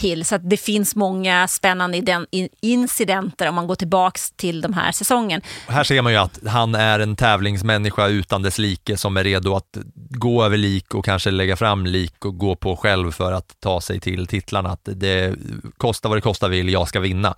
Hill. 0.00 0.24
Så 0.24 0.38
det 0.38 0.56
finns 0.56 0.96
många 0.96 1.48
spännande 1.48 2.26
incidenter 2.60 3.48
om 3.48 3.54
man 3.54 3.66
går 3.66 3.74
tillbaks 3.74 4.30
till 4.30 4.60
de 4.60 4.72
här 4.72 4.92
säsongen. 4.92 5.40
Här 5.68 5.84
ser 5.84 6.02
man 6.02 6.12
ju 6.12 6.18
att 6.18 6.38
han 6.46 6.74
är 6.74 7.00
en 7.00 7.16
tävlingsmänniska 7.16 8.06
utan 8.06 8.42
dess 8.42 8.58
like 8.58 8.96
som 8.96 9.16
är 9.16 9.24
redo 9.24 9.54
att 9.54 9.78
gå 9.94 10.44
över 10.44 10.56
lik 10.56 10.94
och 10.94 11.04
kanske 11.04 11.30
lägga 11.30 11.56
fram 11.56 11.86
lik 11.86 12.24
och 12.24 12.38
gå 12.38 12.56
på 12.56 12.76
själv 12.76 13.10
för 13.10 13.32
att 13.32 13.56
ta 13.60 13.80
sig 13.80 14.00
till 14.00 14.26
titlarna. 14.26 14.68
Att 14.68 14.88
det 14.92 15.34
kostar 15.76 16.08
vad 16.08 16.18
det 16.18 16.22
kostar 16.22 16.48
vill, 16.48 16.68
jag 16.68 16.88
ska 16.88 17.00
vinna. 17.00 17.34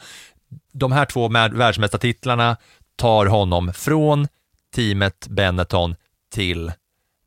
De 0.73 0.93
här 0.93 1.05
två 1.05 1.29
världsmästartitlarna 1.29 2.57
tar 2.97 3.27
honom 3.27 3.73
från 3.73 4.29
teamet 4.75 5.27
Benetton 5.29 5.97
till 6.35 6.73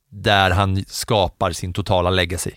där 0.10 0.52
han 0.52 0.86
skapar 0.88 1.52
sin 1.52 1.74
totala 1.74 2.10
legacy 2.10 2.52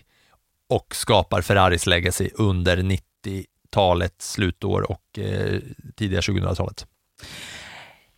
och 0.67 0.95
skapar 0.95 1.41
Ferraris 1.41 1.85
legacy 1.85 2.29
under 2.33 2.77
90-talets 2.77 4.31
slutår 4.31 4.91
och 4.91 5.19
eh, 5.19 5.59
tidiga 5.95 6.19
2000-talet. 6.19 6.85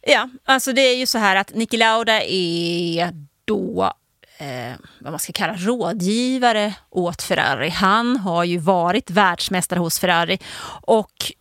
Ja, 0.02 0.30
alltså 0.46 0.74
det 0.74 0.82
är 0.82 0.96
ju 0.96 1.06
så 1.06 1.18
här 1.18 1.36
att 1.36 1.56
Niki 1.56 1.78
Lauda 1.78 2.22
är 2.24 3.14
då 3.46 3.94
eh, 4.38 4.74
vad 5.00 5.12
man 5.12 5.20
ska 5.20 5.34
kalla 5.34 5.54
rådgivare 5.54 6.74
åt 6.90 7.22
Ferrari. 7.22 7.70
Han 7.70 8.18
har 8.18 8.44
ju 8.44 8.58
varit 8.58 9.10
världsmästare 9.10 9.80
hos 9.80 10.00
Ferrari 10.00 10.40
och 10.82 11.32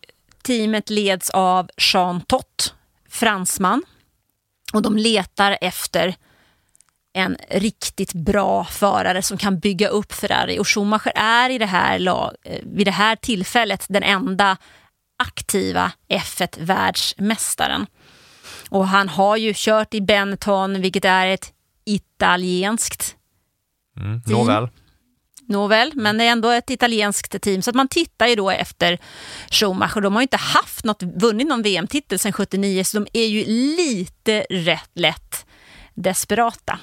teamet 0.43 0.89
leds 0.89 1.29
av 1.29 1.69
Jean 1.93 2.21
Tott, 2.21 2.73
fransman. 3.09 3.83
Och 4.73 4.81
de 4.81 4.97
letar 4.97 5.57
efter 5.61 6.15
en 7.13 7.37
riktigt 7.49 8.13
bra 8.13 8.65
förare 8.65 9.21
som 9.21 9.37
kan 9.37 9.59
bygga 9.59 9.87
upp 9.87 10.13
Ferrari. 10.13 10.59
Och 10.59 10.67
Schumacher 10.67 11.11
är 11.15 11.49
i 11.49 11.57
det 11.57 11.65
här 11.65 11.99
lag, 11.99 12.35
eh, 12.43 12.59
vid 12.63 12.87
det 12.87 12.91
här 12.91 13.15
tillfället 13.15 13.85
den 13.89 14.03
enda 14.03 14.57
aktiva 15.17 15.91
F1-världsmästaren. 16.09 17.85
Och 18.69 18.87
han 18.87 19.09
har 19.09 19.37
ju 19.37 19.53
kört 19.55 19.93
i 19.93 20.01
Benetton, 20.01 20.81
vilket 20.81 21.05
är 21.05 21.27
ett 21.27 21.53
italienskt 21.85 23.15
mm, 23.99 24.21
team. 24.21 24.37
Nåväl. 24.37 24.69
Nåväl, 25.47 25.91
men 25.95 26.17
det 26.17 26.23
är 26.23 26.31
ändå 26.31 26.49
ett 26.49 26.69
italienskt 26.69 27.41
team. 27.41 27.61
Så 27.61 27.69
att 27.69 27.75
man 27.75 27.87
tittar 27.87 28.27
ju 28.27 28.35
då 28.35 28.49
efter 28.49 28.97
Schumacher. 29.51 30.01
De 30.01 30.13
har 30.13 30.21
ju 30.21 30.23
inte 30.23 30.37
haft 30.37 30.85
något, 30.85 31.03
vunnit 31.03 31.47
någon 31.47 31.61
VM-titel 31.61 32.19
sedan 32.19 32.33
79, 32.33 32.83
så 32.83 32.99
de 32.99 33.07
är 33.13 33.27
ju 33.27 33.45
lite 33.75 34.45
rätt 34.49 34.91
lätt 34.93 35.45
desperata. 35.93 36.79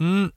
Mm. 0.00 0.30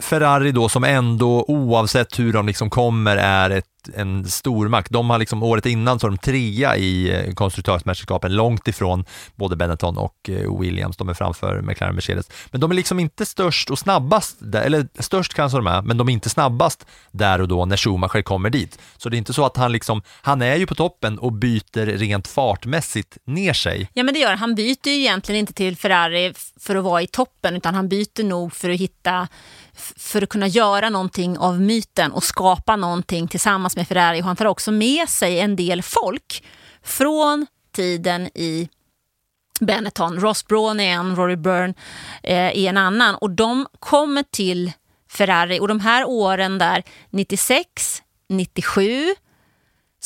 Ferrari 0.00 0.52
då 0.52 0.68
som 0.68 0.84
ändå 0.84 1.44
oavsett 1.48 2.18
hur 2.18 2.32
de 2.32 2.46
liksom 2.46 2.70
kommer 2.70 3.16
är 3.16 3.50
ett 3.50 3.66
en 3.94 4.24
stormakt. 4.24 4.90
De 4.90 5.10
har 5.10 5.18
liksom 5.18 5.42
året 5.42 5.66
innan 5.66 6.00
så 6.00 6.06
de 6.06 6.18
trea 6.18 6.76
i 6.76 7.10
eh, 7.10 7.34
konstruktörsmästerskapen, 7.34 8.36
långt 8.36 8.68
ifrån 8.68 9.04
både 9.34 9.56
Benetton 9.56 9.98
och 9.98 10.30
eh, 10.30 10.60
Williams. 10.60 10.96
De 10.96 11.08
är 11.08 11.14
framför 11.14 11.60
McLaren 11.60 11.94
Mercedes. 11.94 12.30
Men 12.50 12.60
de 12.60 12.70
är 12.70 12.74
liksom 12.74 13.00
inte 13.00 13.26
störst 13.26 13.70
och 13.70 13.78
snabbast, 13.78 14.36
där, 14.38 14.62
eller 14.62 14.88
störst 14.98 15.34
kanske 15.34 15.58
de 15.58 15.66
är, 15.66 15.82
men 15.82 15.96
de 15.96 16.08
är 16.08 16.12
inte 16.12 16.30
snabbast 16.30 16.86
där 17.10 17.40
och 17.40 17.48
då 17.48 17.64
när 17.64 17.76
Schumacher 17.76 18.22
kommer 18.22 18.50
dit. 18.50 18.78
Så 18.96 19.08
det 19.08 19.16
är 19.16 19.18
inte 19.18 19.32
så 19.32 19.44
att 19.44 19.56
han 19.56 19.72
liksom, 19.72 20.02
han 20.22 20.42
är 20.42 20.56
ju 20.56 20.66
på 20.66 20.74
toppen 20.74 21.18
och 21.18 21.32
byter 21.32 21.86
rent 21.86 22.28
fartmässigt 22.28 23.18
ner 23.24 23.52
sig. 23.52 23.90
Ja 23.92 24.02
men 24.02 24.14
det 24.14 24.20
gör 24.20 24.30
han. 24.30 24.38
Han 24.38 24.54
byter 24.54 24.88
ju 24.88 25.00
egentligen 25.00 25.38
inte 25.38 25.52
till 25.52 25.76
Ferrari 25.76 26.34
för 26.60 26.76
att 26.76 26.84
vara 26.84 27.02
i 27.02 27.06
toppen 27.06 27.56
utan 27.56 27.74
han 27.74 27.88
byter 27.88 28.24
nog 28.24 28.52
för 28.52 28.70
att 28.70 28.80
hitta 28.80 29.28
för 29.96 30.22
att 30.22 30.28
kunna 30.28 30.46
göra 30.46 30.90
någonting 30.90 31.38
av 31.38 31.60
myten 31.60 32.12
och 32.12 32.24
skapa 32.24 32.76
någonting 32.76 33.28
tillsammans 33.28 33.76
med 33.76 33.88
Ferrari. 33.88 34.20
Och 34.20 34.24
han 34.24 34.36
tar 34.36 34.46
också 34.46 34.72
med 34.72 35.08
sig 35.08 35.40
en 35.40 35.56
del 35.56 35.82
folk 35.82 36.44
från 36.82 37.46
tiden 37.72 38.26
i 38.26 38.68
Benetton. 39.60 40.20
Ross 40.20 40.46
Braun 40.46 40.80
är 40.80 40.92
en, 40.92 41.16
Rory 41.16 41.36
Byrne 41.36 41.74
eh, 42.22 42.36
är 42.38 42.68
en 42.68 42.76
annan. 42.76 43.14
Och 43.14 43.30
de 43.30 43.66
kommer 43.80 44.22
till 44.22 44.72
Ferrari 45.10 45.60
och 45.60 45.68
de 45.68 45.80
här 45.80 46.08
åren 46.08 46.58
där 46.58 46.82
96, 47.10 48.02
97 48.28 49.14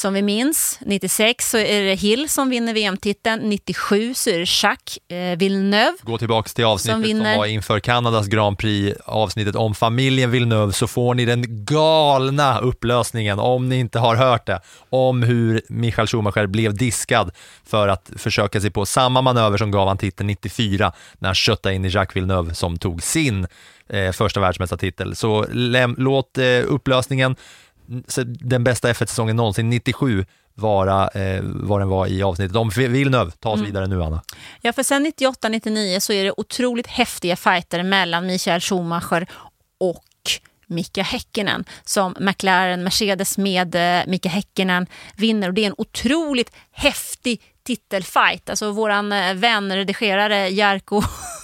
som 0.02 0.14
vi 0.14 0.22
minns, 0.22 0.78
96 0.80 1.50
så 1.50 1.58
är 1.58 1.84
det 1.84 1.94
Hill 1.94 2.28
som 2.28 2.50
vinner 2.50 2.74
VM-titeln, 2.74 3.48
97 3.48 4.14
så 4.14 4.30
är 4.30 4.38
det 4.38 4.62
Jacques 4.62 4.98
eh, 5.08 5.38
Villeneuve. 5.38 5.96
Gå 6.02 6.18
tillbaka 6.18 6.48
till 6.48 6.64
avsnittet 6.64 6.94
som, 6.94 7.02
vinner. 7.02 7.32
som 7.32 7.38
var 7.38 7.46
inför 7.46 7.80
Kanadas 7.80 8.26
Grand 8.26 8.58
Prix, 8.58 9.00
avsnittet 9.04 9.56
om 9.56 9.74
familjen 9.74 10.30
Villeneuve, 10.30 10.72
så 10.72 10.86
får 10.86 11.14
ni 11.14 11.24
den 11.24 11.64
galna 11.64 12.58
upplösningen, 12.58 13.38
om 13.38 13.68
ni 13.68 13.78
inte 13.78 13.98
har 13.98 14.16
hört 14.16 14.46
det, 14.46 14.60
om 14.90 15.22
hur 15.22 15.62
Michael 15.68 16.06
Schumacher 16.06 16.46
blev 16.46 16.74
diskad 16.74 17.30
för 17.64 17.88
att 17.88 18.10
försöka 18.16 18.60
sig 18.60 18.70
på 18.70 18.86
samma 18.86 19.22
manöver 19.22 19.58
som 19.58 19.70
gav 19.70 19.88
han 19.88 19.98
titeln 19.98 20.26
94, 20.26 20.92
när 21.18 21.28
han 21.28 21.34
köttade 21.34 21.74
in 21.74 21.84
i 21.84 21.88
Jacques 21.88 22.16
Villeneuve 22.16 22.54
som 22.54 22.78
tog 22.78 23.02
sin 23.02 23.46
eh, 23.88 24.12
första 24.12 24.40
världsmästartitel. 24.40 25.16
Så 25.16 25.46
läm, 25.52 25.94
låt 25.98 26.38
eh, 26.38 26.44
upplösningen 26.66 27.36
den 28.24 28.64
bästa 28.64 28.92
F1-säsongen 28.92 29.36
någonsin, 29.36 29.70
97, 29.70 30.24
vara 30.54 31.08
eh, 31.08 31.42
vad 31.42 31.80
den 31.80 31.88
var 31.88 32.06
i 32.06 32.22
avsnittet 32.22 32.56
om 32.56 32.68
Villeneuve. 32.68 33.30
Ta 33.30 33.50
oss 33.50 33.58
mm. 33.58 33.66
vidare 33.66 33.86
nu, 33.86 34.02
Anna. 34.02 34.22
Ja, 34.60 34.72
för 34.72 34.82
sen 34.82 35.06
98-99 35.06 36.00
så 36.00 36.12
är 36.12 36.24
det 36.24 36.32
otroligt 36.36 36.86
häftiga 36.86 37.36
fighter 37.36 37.82
mellan 37.82 38.26
Michael 38.26 38.60
Schumacher 38.60 39.26
och 39.80 40.04
Mika 40.66 41.02
Häkkinen 41.02 41.64
som 41.84 42.16
McLaren 42.20 42.84
Mercedes 42.84 43.38
med 43.38 43.74
eh, 43.74 44.06
Mika 44.06 44.28
Häkkinen 44.28 44.86
vinner 45.16 45.48
och 45.48 45.54
det 45.54 45.62
är 45.62 45.66
en 45.66 45.74
otroligt 45.78 46.50
häftig 46.72 47.40
titelfight. 47.66 48.50
Alltså 48.50 48.70
våran 48.70 49.12
eh, 49.12 49.34
vän, 49.34 49.76
redigerare 49.76 50.48
Jarko 50.48 51.02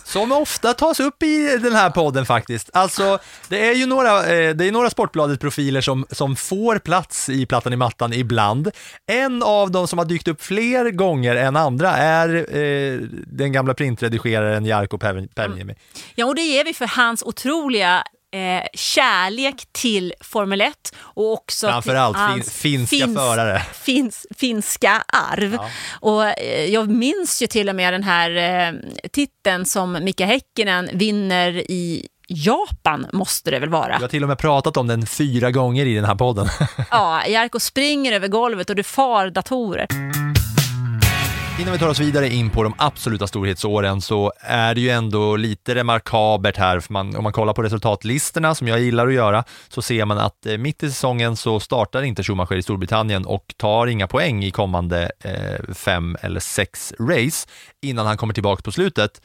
som 0.09 0.33
ofta 0.33 0.75
tas 0.75 1.01
upp 1.01 1.23
i 1.23 1.59
den 1.63 1.73
här 1.73 1.91
podden 1.91 2.27
faktiskt. 2.27 2.71
Alltså, 2.73 3.19
det 3.49 3.69
är 3.69 3.75
ju 3.75 3.87
några, 3.87 4.19
eh, 4.19 4.55
det 4.55 4.65
är 4.65 4.73
några 4.73 4.91
Sportbladet-profiler 4.91 5.81
som, 5.81 6.07
som 6.11 6.37
får 6.37 6.79
plats 6.79 7.29
i 7.29 7.47
Plattan 7.47 7.73
i 7.73 7.77
mattan 7.77 8.13
ibland. 8.13 8.71
En 9.07 9.43
av 9.43 9.71
dem 9.71 9.89
som 9.89 9.99
har 9.99 10.07
dykt 10.07 10.29
upp 10.29 10.43
fler 10.43 10.91
gånger 10.91 11.37
än 11.37 11.57
andra 11.57 11.97
är 11.97 12.57
eh, 12.57 13.01
den 13.27 13.53
gamla 13.53 13.75
printredigeraren 13.75 14.67
Jarko 14.67 14.99
Pevniemi. 15.35 15.75
Ja, 16.15 16.27
och 16.27 16.35
det 16.35 16.43
ger 16.43 16.65
vi 16.65 16.75
för 16.75 16.87
hans 16.87 17.23
otroliga 17.23 18.05
eh, 18.35 18.66
kärlek 18.74 19.64
till 19.72 20.14
Formel 20.20 20.61
1 20.61 20.74
och 21.01 21.33
också 21.33 21.68
Framförallt 21.68 22.16
till 22.16 22.22
hans 22.22 22.53
fin, 22.53 22.87
finska 22.87 23.07
fins, 23.07 23.18
förare. 23.18 23.62
Fins, 23.72 24.26
finska 24.37 25.05
arv. 25.07 25.55
Ja. 25.55 25.70
Och 26.01 26.24
eh, 26.24 26.64
jag 26.64 26.89
minns 26.89 27.43
ju 27.43 27.47
till 27.47 27.68
och 27.68 27.76
med 27.76 27.95
den 27.95 28.03
här 28.03 28.31
eh, 28.37 28.74
titeln 29.12 29.66
som 29.66 29.93
Mika 29.93 30.26
Häkkinen 30.26 30.91
vinner 30.93 31.70
i 31.70 32.09
Japan 32.31 33.07
måste 33.12 33.51
det 33.51 33.59
väl 33.59 33.68
vara. 33.68 33.97
Du 33.97 34.05
har 34.05 34.09
till 34.09 34.22
och 34.22 34.29
med 34.29 34.39
pratat 34.39 34.76
om 34.76 34.87
den 34.87 35.07
fyra 35.07 35.51
gånger 35.51 35.87
i 35.87 35.95
den 35.95 36.05
här 36.05 36.14
podden. 36.14 36.49
ja, 36.91 37.26
Jarko 37.26 37.61
springer 37.61 38.12
över 38.12 38.29
golvet 38.29 38.70
och 38.70 38.76
det 38.76 38.83
far 38.83 39.31
datorer. 39.31 39.87
Innan 41.61 41.73
vi 41.73 41.79
tar 41.79 41.89
oss 41.89 42.01
vidare 42.01 42.29
in 42.29 42.51
på 42.51 42.63
de 42.63 42.75
absoluta 42.79 43.27
storhetsåren 43.27 44.01
så 44.01 44.33
är 44.41 44.75
det 44.75 44.81
ju 44.81 44.91
ändå 44.91 45.37
lite 45.37 45.75
remarkabelt 45.75 46.57
här, 46.57 46.81
för 46.81 46.93
man, 46.93 47.17
om 47.17 47.23
man 47.23 47.33
kollar 47.33 47.53
på 47.53 47.63
resultatlistorna 47.63 48.55
som 48.55 48.69
jag 48.69 48.81
gillar 48.81 49.07
att 49.07 49.15
göra, 49.15 49.45
så 49.69 49.83
ser 49.83 50.05
man 50.05 50.19
att 50.19 50.47
eh, 50.47 50.59
mitt 50.59 50.83
i 50.83 50.91
säsongen 50.91 51.37
så 51.37 51.61
startar 51.61 52.03
inte 52.03 52.23
Schumacher 52.23 52.57
i 52.57 52.63
Storbritannien 52.63 53.27
och 53.27 53.55
tar 53.57 53.87
inga 53.87 54.07
poäng 54.07 54.45
i 54.45 54.51
kommande 54.51 55.11
eh, 55.25 55.75
fem 55.75 56.17
eller 56.21 56.41
sex 56.41 56.93
race 57.01 57.49
innan 57.83 58.07
han 58.07 58.17
kommer 58.17 58.35
tillbaka 58.35 58.63
på 58.63 58.73
slutet 58.73 59.21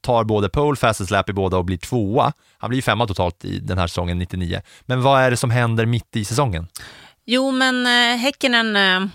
tar 0.00 0.24
både 0.24 0.48
pole, 0.48 0.76
fastest 0.76 1.10
lap 1.10 1.28
i 1.28 1.32
båda 1.32 1.56
och 1.56 1.64
blir 1.64 1.78
tvåa. 1.78 2.32
Han 2.58 2.70
blir 2.70 2.82
femma 2.82 3.06
totalt 3.06 3.44
i 3.44 3.58
den 3.58 3.78
här 3.78 3.86
säsongen 3.86 4.18
99. 4.18 4.60
Men 4.82 5.02
vad 5.02 5.20
är 5.20 5.30
det 5.30 5.36
som 5.36 5.50
händer 5.50 5.86
mitt 5.86 6.16
i 6.16 6.24
säsongen? 6.24 6.68
Jo, 7.24 7.50
men 7.50 7.86
eh, 7.86 8.18
Häckenen 8.18 8.76
Eh, 8.76 9.08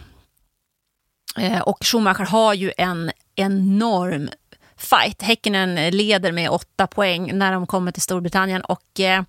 och 1.63 1.77
Schumacher 1.85 2.25
har 2.25 2.53
ju 2.53 2.71
en 2.77 3.11
enorm 3.35 4.29
fight. 4.77 5.21
Häckenen 5.21 5.89
leder 5.89 6.31
med 6.31 6.49
åtta 6.49 6.87
poäng 6.87 7.37
när 7.37 7.51
de 7.51 7.67
kommer 7.67 7.91
till 7.91 8.01
Storbritannien 8.01 8.61
och 8.61 8.99
eh, 8.99 9.23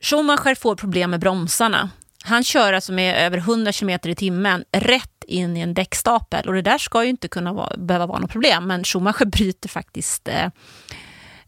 Schumacher 0.00 0.54
får 0.54 0.76
problem 0.76 1.10
med 1.10 1.20
bromsarna. 1.20 1.90
Han 2.24 2.44
kör 2.44 2.72
alltså 2.72 2.92
med 2.92 3.26
över 3.26 3.38
100 3.38 3.72
km 3.72 3.90
i 3.90 4.14
timmen 4.14 4.64
rätt 4.72 5.24
in 5.26 5.56
i 5.56 5.60
en 5.60 5.74
däckstapel 5.74 6.48
och 6.48 6.54
det 6.54 6.62
där 6.62 6.78
ska 6.78 7.04
ju 7.04 7.10
inte 7.10 7.28
kunna 7.28 7.52
vara, 7.52 7.76
behöva 7.76 8.06
vara 8.06 8.18
något 8.18 8.30
problem 8.30 8.66
men 8.66 8.84
Schumacher 8.84 9.24
bryter 9.24 9.68
faktiskt 9.68 10.28
eh, 10.28 10.50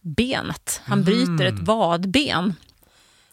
benet. 0.00 0.80
Han 0.84 1.04
bryter 1.04 1.46
mm. 1.46 1.54
ett 1.54 1.60
vadben 1.60 2.54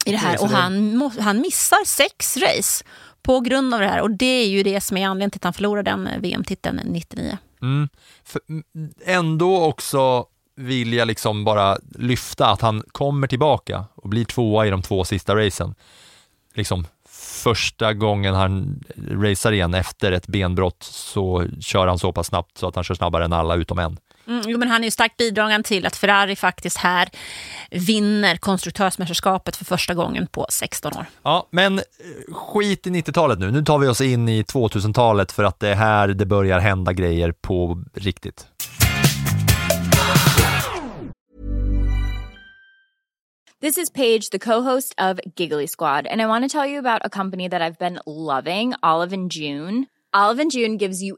i 0.08 0.12
det 0.12 0.18
här 0.18 0.41
och 0.41 0.49
han, 0.49 1.12
han 1.20 1.41
missar 1.41 1.86
sex 1.86 2.38
race 2.38 2.84
på 3.22 3.39
grund 3.39 3.74
av 3.74 3.80
det 3.80 3.88
här. 3.88 4.01
Och 4.01 4.12
det 4.12 4.26
är 4.26 4.47
ju 4.47 4.64
det 4.64 4.82
som 4.82 4.97
är 4.97 5.08
anledningen 5.08 5.32
till 5.32 5.39
att 5.39 5.43
han 5.43 5.53
förlorar 5.53 5.84
den 5.84 6.08
eh, 6.08 6.20
VM-titeln 6.20 6.82
99. 6.86 7.38
Mm. 7.62 7.89
För, 8.24 8.41
ändå 9.05 9.64
också 9.64 10.26
vill 10.55 10.93
jag 10.93 11.08
liksom 11.08 11.43
bara 11.43 11.78
lyfta 11.95 12.47
att 12.47 12.62
han 12.62 12.84
kommer 12.91 13.28
tillbaka 13.28 13.86
och 13.95 14.10
blir 14.10 14.26
tvåa 14.26 14.68
i 14.68 14.70
de 14.70 14.82
två 14.82 15.05
sista 15.05 15.36
racen. 15.36 15.76
Liksom 16.53 16.86
första 17.43 17.93
gången 17.93 18.36
han 18.36 18.84
racear 18.95 19.51
igen 19.51 19.74
efter 19.74 20.12
ett 20.12 20.28
benbrott 20.28 20.84
så 20.84 21.45
kör 21.60 21.88
han 21.88 21.99
så 21.99 22.14
pass 22.14 22.28
snabbt 22.28 22.58
så 22.58 22.68
att 22.68 22.76
han 22.76 22.84
kör 22.84 22.95
snabbare 22.95 23.26
än 23.26 23.34
alla 23.34 23.55
utom 23.55 23.80
en. 23.80 23.97
Mm, 24.28 24.41
jo, 24.47 24.57
men 24.57 24.67
han 24.67 24.82
är 24.82 24.86
ju 24.86 24.91
starkt 24.91 25.17
bidragande 25.17 25.67
till 25.67 25.86
att 25.86 25.95
Ferrari 25.95 26.36
faktiskt 26.36 26.78
här 26.78 27.09
vinner 27.71 28.38
konstruktörsmästerskapet 28.38 29.55
för 29.55 29.65
första 29.65 29.93
gången 29.93 30.28
på 30.28 30.45
16 30.49 30.93
år. 30.97 31.05
Ja, 31.23 31.47
men 31.51 31.80
eh, 31.80 31.84
skit 32.34 32.88
i 32.88 32.89
90-talet 32.89 33.39
nu. 33.39 33.51
Nu 33.51 33.63
tar 33.63 33.80
vi 33.80 33.88
oss 33.88 34.01
in 34.01 34.30
i 34.30 34.41
2000-talet 34.43 35.32
för 35.32 35.43
att 35.43 35.59
det 35.59 35.69
är 35.69 35.75
här 35.75 36.07
det 36.07 36.25
börjar 36.25 36.59
hända 36.59 36.93
grejer 36.93 37.32
på 37.32 37.84
riktigt. 37.93 38.47
This 43.61 43.78
is 43.78 43.89
Paige, 43.89 44.30
the 44.30 44.39
co-host 44.39 44.93
of 44.99 45.19
Giggly 45.36 45.67
Squad, 45.67 46.05
and 46.05 46.21
I 46.21 46.28
want 46.28 46.51
to 46.51 46.59
tell 46.59 46.69
you 46.69 46.78
about 46.78 47.01
a 47.03 47.09
company 47.09 47.49
that 47.49 47.61
I've 47.61 47.80
been 47.80 47.99
loving, 48.05 48.75
Olive 48.84 49.13
and 49.13 49.32
June. 49.32 49.88
Olive 50.13 50.39
and 50.39 50.51
June 50.51 50.78
gives 50.78 51.01
you 51.01 51.17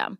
System. 0.00 0.16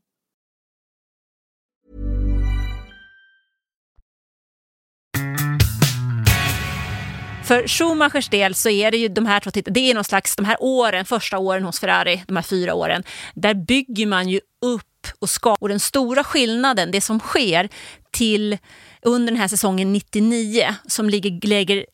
För 7.45 7.69
Schumachers 7.69 8.29
del 8.29 8.55
så 8.55 8.69
är 8.69 8.91
det 8.91 8.97
ju 8.97 9.09
de 9.09 9.27
här 9.27 9.41
två 9.41 9.51
det 9.55 9.91
är 9.91 9.95
någon 9.95 10.05
slags, 10.05 10.37
de 10.37 10.45
här 10.45 10.57
åren, 10.61 11.05
första 11.05 11.39
åren 11.39 11.65
hos 11.65 11.81
Ferrari, 11.81 12.23
de 12.27 12.37
här 12.37 12.43
fyra 12.43 12.75
åren, 12.75 13.03
där 13.35 13.55
bygger 13.55 14.07
man 14.07 14.29
ju 14.29 14.41
upp 14.61 15.07
och 15.19 15.31
skapar. 15.31 15.63
Och 15.63 15.69
den 15.69 15.81
stora 15.81 16.25
skillnaden, 16.25 16.91
det 16.91 17.01
som 17.01 17.21
sker 17.21 17.69
till 18.11 18.59
under 19.03 19.33
den 19.33 19.41
här 19.41 19.49
säsongen 19.49 19.93
99 19.93 20.75
som 20.87 21.11
ligger, 21.11 21.49
lägger 21.49 21.87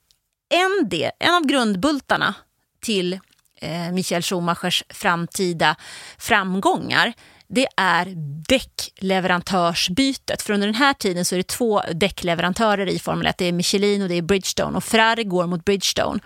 en, 0.48 0.88
del, 0.88 1.10
en 1.18 1.34
av 1.34 1.46
grundbultarna 1.46 2.34
till 2.80 3.12
eh, 3.60 3.92
Michael 3.92 4.22
Schumachers 4.22 4.84
framtida 4.88 5.76
framgångar 6.18 7.12
det 7.48 7.66
är 7.76 8.12
däckleverantörsbytet. 8.48 10.42
För 10.42 10.52
under 10.52 10.66
den 10.66 10.74
här 10.74 10.94
tiden 10.94 11.24
så 11.24 11.34
är 11.34 11.36
det 11.36 11.46
två 11.48 11.82
däckleverantörer 11.92 12.86
i 12.86 12.98
Formel 12.98 13.26
1. 13.26 13.38
Det 13.38 13.44
är 13.44 13.52
Michelin 13.52 14.02
och 14.02 14.08
det 14.08 14.14
är 14.14 14.22
Bridgestone 14.22 14.76
och 14.76 14.84
Ferrari 14.84 15.24
går 15.24 15.46
mot 15.46 15.64
Bridgestone. 15.64 16.20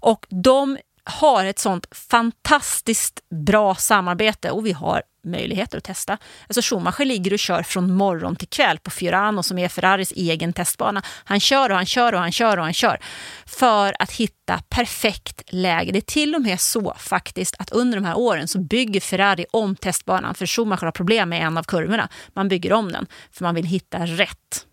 Och 0.00 0.26
de 0.28 0.78
har 1.04 1.44
ett 1.44 1.58
sånt 1.58 1.86
fantastiskt 1.90 3.20
bra 3.30 3.74
samarbete 3.74 4.50
och 4.50 4.66
vi 4.66 4.72
har 4.72 5.02
möjligheter 5.24 5.78
att 5.78 5.84
testa. 5.84 6.18
Alltså 6.48 6.74
Schumacher 6.74 7.04
ligger 7.04 7.32
och 7.32 7.38
kör 7.38 7.62
från 7.62 7.94
morgon 7.94 8.36
till 8.36 8.48
kväll 8.48 8.78
på 8.78 8.90
Fiorano 8.90 9.42
som 9.42 9.58
är 9.58 9.68
Ferraris 9.68 10.12
egen 10.16 10.52
testbana. 10.52 11.02
Han 11.24 11.40
kör 11.40 11.70
och 11.70 11.76
han 11.76 11.86
kör 11.86 12.12
och 12.12 12.20
han 12.20 12.32
kör 12.32 12.56
och 12.56 12.64
han 12.64 12.72
kör 12.72 12.98
för 13.46 14.02
att 14.02 14.12
hitta 14.12 14.60
perfekt 14.68 15.42
läge. 15.46 15.92
Det 15.92 15.98
är 15.98 16.00
till 16.00 16.34
och 16.34 16.42
med 16.42 16.60
så 16.60 16.94
faktiskt 16.98 17.54
att 17.58 17.70
under 17.70 17.98
de 17.98 18.04
här 18.04 18.18
åren 18.18 18.48
så 18.48 18.58
bygger 18.58 19.00
Ferrari 19.00 19.46
om 19.50 19.76
testbanan 19.76 20.34
för 20.34 20.46
Schumacher 20.46 20.84
har 20.84 20.92
problem 20.92 21.28
med 21.28 21.42
en 21.42 21.58
av 21.58 21.62
kurvorna. 21.62 22.08
Man 22.34 22.48
bygger 22.48 22.72
om 22.72 22.92
den 22.92 23.06
för 23.32 23.44
man 23.44 23.54
vill 23.54 23.66
hitta 23.66 24.06
rätt. 24.06 24.67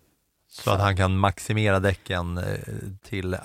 Så 0.62 0.70
att 0.70 0.80
han 0.80 0.96
kan 0.96 1.18
maximera 1.18 1.80
däcken 1.80 2.38
eh, 2.38 2.44
till 3.08 3.36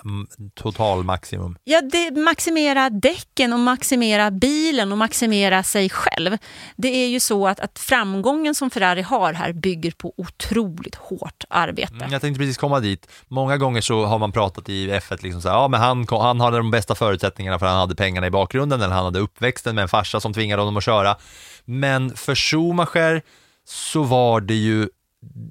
total 0.54 1.04
maximum. 1.04 1.56
Ja, 1.64 1.80
det 1.80 2.10
maximera 2.10 2.90
däcken 2.90 3.52
och 3.52 3.58
maximera 3.58 4.30
bilen 4.30 4.92
och 4.92 4.98
maximera 4.98 5.62
sig 5.62 5.90
själv. 5.90 6.38
Det 6.76 6.88
är 6.88 7.08
ju 7.08 7.20
så 7.20 7.48
att, 7.48 7.60
att 7.60 7.78
framgången 7.78 8.54
som 8.54 8.70
Ferrari 8.70 9.02
har 9.02 9.32
här 9.32 9.52
bygger 9.52 9.90
på 9.90 10.14
otroligt 10.16 10.94
hårt 10.94 11.44
arbete. 11.50 11.94
Mm, 11.94 12.12
jag 12.12 12.20
tänkte 12.20 12.38
precis 12.38 12.58
komma 12.58 12.80
dit. 12.80 13.10
Många 13.28 13.56
gånger 13.56 13.80
så 13.80 14.04
har 14.04 14.18
man 14.18 14.32
pratat 14.32 14.68
i 14.68 14.90
F1 14.90 15.22
liksom 15.22 15.42
så 15.42 15.48
här, 15.48 15.56
ja 15.56 15.68
men 15.68 15.80
han, 15.80 16.06
han 16.10 16.40
hade 16.40 16.56
de 16.56 16.70
bästa 16.70 16.94
förutsättningarna 16.94 17.58
för 17.58 17.66
han 17.66 17.78
hade 17.78 17.94
pengarna 17.94 18.26
i 18.26 18.30
bakgrunden 18.30 18.80
eller 18.80 18.94
han 18.94 19.04
hade 19.04 19.18
uppväxten 19.18 19.74
med 19.74 19.82
en 19.82 19.88
farsa 19.88 20.20
som 20.20 20.34
tvingade 20.34 20.62
honom 20.62 20.76
att 20.76 20.84
köra. 20.84 21.16
Men 21.64 22.16
för 22.16 22.34
Schumacher 22.34 23.22
så 23.64 24.02
var 24.02 24.40
det 24.40 24.54
ju 24.54 24.88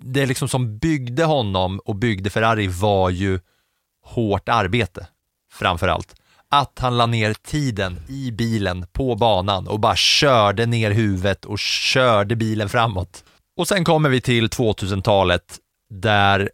det 0.03 0.25
liksom 0.25 0.47
som 0.47 0.77
byggde 0.77 1.23
honom 1.23 1.79
och 1.79 1.95
byggde 1.95 2.29
Ferrari 2.29 2.67
var 2.67 3.09
ju 3.09 3.39
hårt 4.03 4.49
arbete 4.49 5.07
framför 5.53 5.87
allt. 5.87 6.15
Att 6.49 6.79
han 6.79 6.97
la 6.97 7.05
ner 7.05 7.33
tiden 7.33 7.99
i 8.09 8.31
bilen 8.31 8.85
på 8.91 9.15
banan 9.15 9.67
och 9.67 9.79
bara 9.79 9.95
körde 9.95 10.65
ner 10.65 10.91
huvudet 10.91 11.45
och 11.45 11.59
körde 11.59 12.35
bilen 12.35 12.69
framåt. 12.69 13.23
Och 13.57 13.67
sen 13.67 13.83
kommer 13.83 14.09
vi 14.09 14.21
till 14.21 14.47
2000-talet 14.47 15.59
där 15.89 16.49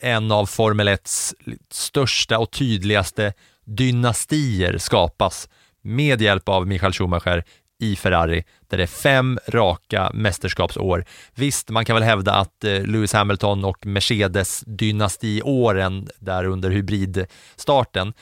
en 0.00 0.32
av 0.32 0.46
Formel 0.46 0.88
1s 0.88 1.34
största 1.70 2.38
och 2.38 2.50
tydligaste 2.50 3.32
dynastier 3.64 4.78
skapas 4.78 5.48
med 5.82 6.22
hjälp 6.22 6.48
av 6.48 6.66
Michael 6.66 6.92
Schumacher 6.92 7.44
i 7.80 7.96
Ferrari, 7.96 8.44
där 8.68 8.76
det 8.76 8.82
är 8.82 8.86
fem 8.86 9.38
raka 9.48 10.10
mästerskapsår. 10.14 11.04
Visst, 11.34 11.70
man 11.70 11.84
kan 11.84 11.96
väl 11.96 12.02
hävda 12.02 12.34
att 12.34 12.64
eh, 12.64 12.82
Lewis 12.82 13.12
Hamilton 13.12 13.64
och 13.64 13.86
Mercedes 13.86 14.62
dynastiåren 14.66 16.08
där 16.18 16.44
under 16.44 16.70
hybridstarten 16.70 18.12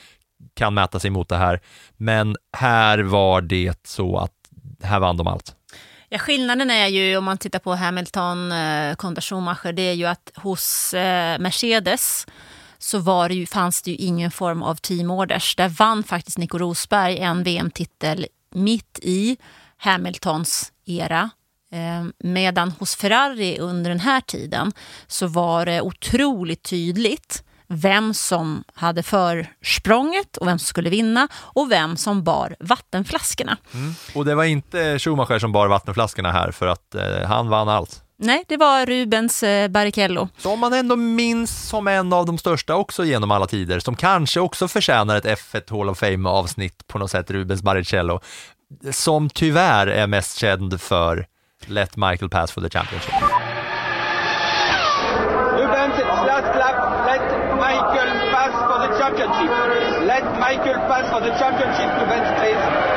kan 0.55 0.73
mäta 0.73 0.99
sig 0.99 1.09
mot 1.09 1.29
det 1.29 1.37
här, 1.37 1.59
men 1.97 2.35
här 2.57 2.99
var 2.99 3.41
det 3.41 3.87
så 3.87 4.17
att 4.17 4.31
här 4.83 4.99
vann 4.99 5.17
de 5.17 5.27
allt. 5.27 5.55
Ja, 6.09 6.17
skillnaden 6.17 6.71
är 6.71 6.87
ju 6.87 7.17
om 7.17 7.23
man 7.23 7.37
tittar 7.37 7.59
på 7.59 7.75
Hamilton 7.75 8.51
eh, 8.51 8.95
kontra 8.95 9.21
Schumacher, 9.21 9.73
det 9.73 9.81
är 9.81 9.93
ju 9.93 10.05
att 10.05 10.31
hos 10.35 10.93
eh, 10.93 11.39
Mercedes 11.39 12.25
så 12.77 12.99
var 12.99 13.29
det 13.29 13.35
ju, 13.35 13.45
fanns 13.45 13.81
det 13.81 13.91
ju 13.91 13.97
ingen 13.97 14.31
form 14.31 14.63
av 14.63 14.75
teamorders. 14.75 15.55
Där 15.55 15.69
vann 15.69 16.03
faktiskt 16.03 16.37
Nico 16.37 16.57
Rosberg 16.57 17.17
en 17.17 17.43
VM-titel 17.43 18.25
mitt 18.51 18.99
i 19.01 19.37
Hamiltons 19.77 20.71
era. 20.85 21.29
Eh, 21.71 22.05
medan 22.17 22.71
hos 22.71 22.95
Ferrari 22.95 23.59
under 23.59 23.89
den 23.89 23.99
här 23.99 24.21
tiden 24.21 24.71
så 25.07 25.27
var 25.27 25.65
det 25.65 25.81
otroligt 25.81 26.63
tydligt 26.63 27.43
vem 27.67 28.13
som 28.13 28.63
hade 28.73 29.03
försprånget 29.03 30.37
och 30.37 30.47
vem 30.47 30.59
som 30.59 30.65
skulle 30.65 30.89
vinna 30.89 31.27
och 31.33 31.71
vem 31.71 31.97
som 31.97 32.23
bar 32.23 32.55
vattenflaskorna. 32.59 33.57
Mm. 33.73 33.93
Och 34.15 34.25
det 34.25 34.35
var 34.35 34.43
inte 34.43 34.99
Schumacher 34.99 35.39
som 35.39 35.51
bar 35.51 35.67
vattenflaskorna 35.67 36.31
här 36.31 36.51
för 36.51 36.67
att 36.67 36.95
eh, 36.95 37.27
han 37.27 37.49
vann 37.49 37.69
allt. 37.69 38.03
Nej, 38.21 38.43
det 38.47 38.57
var 38.57 38.85
Rubens 38.85 39.43
eh, 39.43 39.67
Barrichello. 39.67 40.27
Som 40.37 40.59
man 40.59 40.73
ändå 40.73 40.95
minns 40.95 41.69
som 41.69 41.87
en 41.87 42.13
av 42.13 42.25
de 42.25 42.37
största 42.37 42.75
också 42.75 43.05
genom 43.05 43.31
alla 43.31 43.47
tider, 43.47 43.79
som 43.79 43.95
kanske 43.95 44.39
också 44.39 44.67
förtjänar 44.67 45.15
ett 45.15 45.25
F1 45.25 45.77
Hall 45.77 45.89
of 45.89 45.99
Fame-avsnitt 45.99 46.87
på 46.87 46.99
något 46.99 47.11
sätt, 47.11 47.31
Rubens 47.31 47.61
Barrichello, 47.61 48.19
som 48.91 49.29
tyvärr 49.29 49.87
är 49.87 50.07
mest 50.07 50.37
känd 50.37 50.81
för 50.81 51.25
Let 51.65 51.95
Michael 51.97 52.29
pass 52.29 52.51
for 52.51 52.61
the 52.61 52.69
championship. 52.69 53.13
Rubens, 55.59 55.99
last 56.27 56.55
lap, 56.61 57.05
let 57.05 57.25
Michael 57.55 58.31
pass 58.31 58.53
for 58.69 58.87
the 58.87 58.93
championship. 59.01 59.51
Let 60.07 60.23
Michael 60.23 60.79
pass 60.87 61.09
for 61.09 61.19
the 61.19 61.31
championship, 61.39 61.89
Rubens, 62.01 62.29
please. 62.39 62.88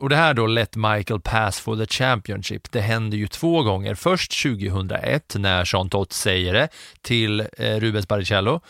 Och 0.00 0.08
det 0.08 0.16
här 0.16 0.34
då, 0.34 0.46
Let 0.46 0.76
Michael 0.76 1.20
pass 1.20 1.60
for 1.60 1.76
the 1.76 1.86
Championship, 1.86 2.72
det 2.72 2.80
händer 2.80 3.18
ju 3.18 3.28
två 3.28 3.62
gånger. 3.62 3.94
Först 3.94 4.42
2001 4.42 5.34
när 5.38 5.74
Jean 5.74 5.90
Todt 5.90 6.12
säger 6.12 6.52
det 6.52 6.68
till 7.02 7.40
eh, 7.40 7.80
Rubens 7.80 8.08
Barrichello 8.08 8.60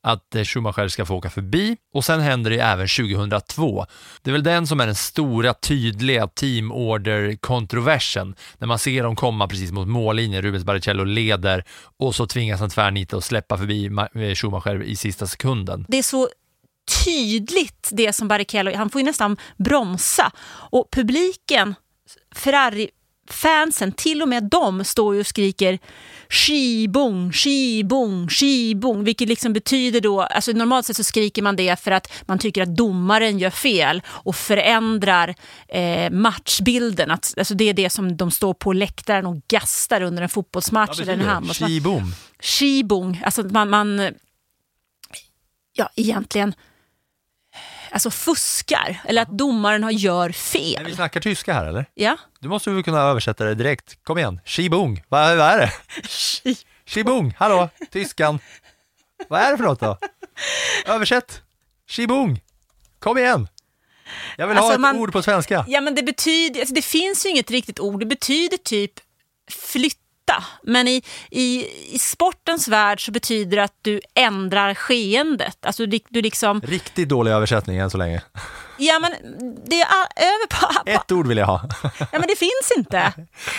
att 0.00 0.34
eh, 0.34 0.44
Schumacher 0.44 0.88
ska 0.88 1.04
få 1.04 1.14
åka 1.14 1.30
förbi 1.30 1.76
och 1.94 2.04
sen 2.04 2.20
händer 2.20 2.50
det 2.50 2.58
även 2.58 2.88
2002. 2.88 3.86
Det 4.22 4.30
är 4.30 4.32
väl 4.32 4.42
den 4.42 4.66
som 4.66 4.80
är 4.80 4.86
den 4.86 4.94
stora 4.94 5.54
tydliga 5.54 6.26
teamorder-kontroversen 6.26 8.34
när 8.58 8.66
man 8.66 8.78
ser 8.78 9.02
dem 9.02 9.16
komma 9.16 9.48
precis 9.48 9.72
mot 9.72 9.88
mållinjen, 9.88 10.42
Rubens 10.42 10.64
Barrichello 10.64 11.04
leder 11.04 11.64
och 11.98 12.14
så 12.14 12.26
tvingas 12.26 12.60
han 12.60 12.70
tvärnita 12.70 13.16
och 13.16 13.24
släppa 13.24 13.58
förbi 13.58 13.86
eh, 13.86 14.34
Schumacher 14.34 14.82
i 14.82 14.96
sista 14.96 15.26
sekunden. 15.26 15.84
Det 15.88 15.98
är 15.98 16.02
så 16.02 16.28
tydligt 17.04 17.88
det 17.92 18.12
som 18.12 18.28
Barrichello, 18.28 18.76
han 18.76 18.90
får 18.90 19.00
ju 19.00 19.04
nästan 19.04 19.36
bromsa. 19.56 20.32
Och 20.70 20.88
publiken, 20.90 21.74
Ferrari-fansen, 22.34 23.92
till 23.92 24.22
och 24.22 24.28
med 24.28 24.44
de 24.44 24.84
står 24.84 25.14
ju 25.14 25.20
och 25.20 25.26
skriker 25.26 25.78
skibong, 26.28 27.32
skibong, 27.32 28.28
skibong, 28.28 29.04
vilket 29.04 29.28
liksom 29.28 29.52
betyder 29.52 30.00
då, 30.00 30.22
alltså 30.22 30.52
normalt 30.52 30.86
sett 30.86 30.96
så 30.96 31.04
skriker 31.04 31.42
man 31.42 31.56
det 31.56 31.80
för 31.80 31.90
att 31.90 32.12
man 32.26 32.38
tycker 32.38 32.62
att 32.62 32.76
domaren 32.76 33.38
gör 33.38 33.50
fel 33.50 34.02
och 34.06 34.36
förändrar 34.36 35.34
eh, 35.68 36.10
matchbilden. 36.10 37.10
Att, 37.10 37.34
alltså 37.38 37.54
det 37.54 37.68
är 37.68 37.74
det 37.74 37.90
som 37.90 38.16
de 38.16 38.30
står 38.30 38.54
på 38.54 38.72
läktaren 38.72 39.26
och 39.26 39.36
gastar 39.48 40.00
under 40.00 40.22
en 40.22 40.28
fotbollsmatch. 40.28 41.00
eller 41.00 41.12
en 41.12 41.20
hand. 41.20 41.56
Skibong? 41.56 42.12
Skibong, 42.40 43.22
alltså 43.24 43.42
man, 43.42 43.70
man 43.70 44.10
ja 45.72 45.88
egentligen 45.96 46.54
alltså 47.90 48.10
fuskar 48.10 49.00
eller 49.04 49.22
att 49.22 49.28
domaren 49.28 49.84
har 49.84 49.90
gör 49.90 50.30
fel. 50.32 50.82
Men 50.82 50.90
vi 50.90 50.96
snackar 50.96 51.20
tyska 51.20 51.52
här 51.52 51.66
eller? 51.66 51.86
Ja. 51.94 52.16
Du 52.40 52.48
måste 52.48 52.70
väl 52.70 52.82
kunna 52.82 53.00
översätta 53.00 53.44
det 53.44 53.54
direkt. 53.54 54.04
Kom 54.04 54.18
igen, 54.18 54.40
Shibung, 54.44 55.04
vad, 55.08 55.36
vad 55.36 55.46
är 55.46 55.58
det? 55.58 55.72
Shibung, 56.86 57.34
hallå, 57.38 57.68
tyskan. 57.90 58.38
Vad 59.28 59.40
är 59.40 59.50
det 59.50 59.56
för 59.56 59.64
något 59.64 59.80
då? 59.80 59.98
Översätt. 60.86 61.42
Shibung, 61.88 62.40
kom 62.98 63.18
igen. 63.18 63.48
Jag 64.36 64.46
vill 64.46 64.56
alltså 64.56 64.68
ha 64.68 64.74
ett 64.74 64.80
man, 64.80 64.96
ord 64.96 65.12
på 65.12 65.22
svenska. 65.22 65.64
Ja 65.68 65.80
men 65.80 65.94
det 65.94 66.02
betyder, 66.02 66.60
alltså 66.60 66.74
det 66.74 66.82
finns 66.82 67.26
ju 67.26 67.30
inget 67.30 67.50
riktigt 67.50 67.80
ord, 67.80 68.00
det 68.00 68.06
betyder 68.06 68.56
typ 68.56 68.92
flytta 69.50 70.07
men 70.62 70.88
i, 70.88 71.02
i, 71.30 71.66
i 71.94 71.98
sportens 71.98 72.68
värld 72.68 73.04
så 73.06 73.12
betyder 73.12 73.56
det 73.56 73.64
att 73.64 73.78
du 73.82 74.00
ändrar 74.14 74.74
skeendet. 74.74 75.66
Alltså 75.66 75.86
du, 75.86 75.98
du 76.08 76.22
liksom... 76.22 76.60
Riktigt 76.60 77.08
dålig 77.08 77.32
översättning 77.32 77.78
än 77.78 77.90
så 77.90 77.98
länge. 77.98 78.22
Ja, 78.78 78.98
men 78.98 79.12
det 79.64 79.80
är 79.80 79.86
över 80.16 80.46
på, 80.46 80.66
på... 80.66 80.90
Ett 80.90 81.12
ord 81.12 81.26
vill 81.26 81.38
jag 81.38 81.46
ha. 81.46 81.68
Ja, 81.98 82.06
men 82.12 82.22
det 82.28 82.36
finns 82.38 82.72
inte. 82.76 83.12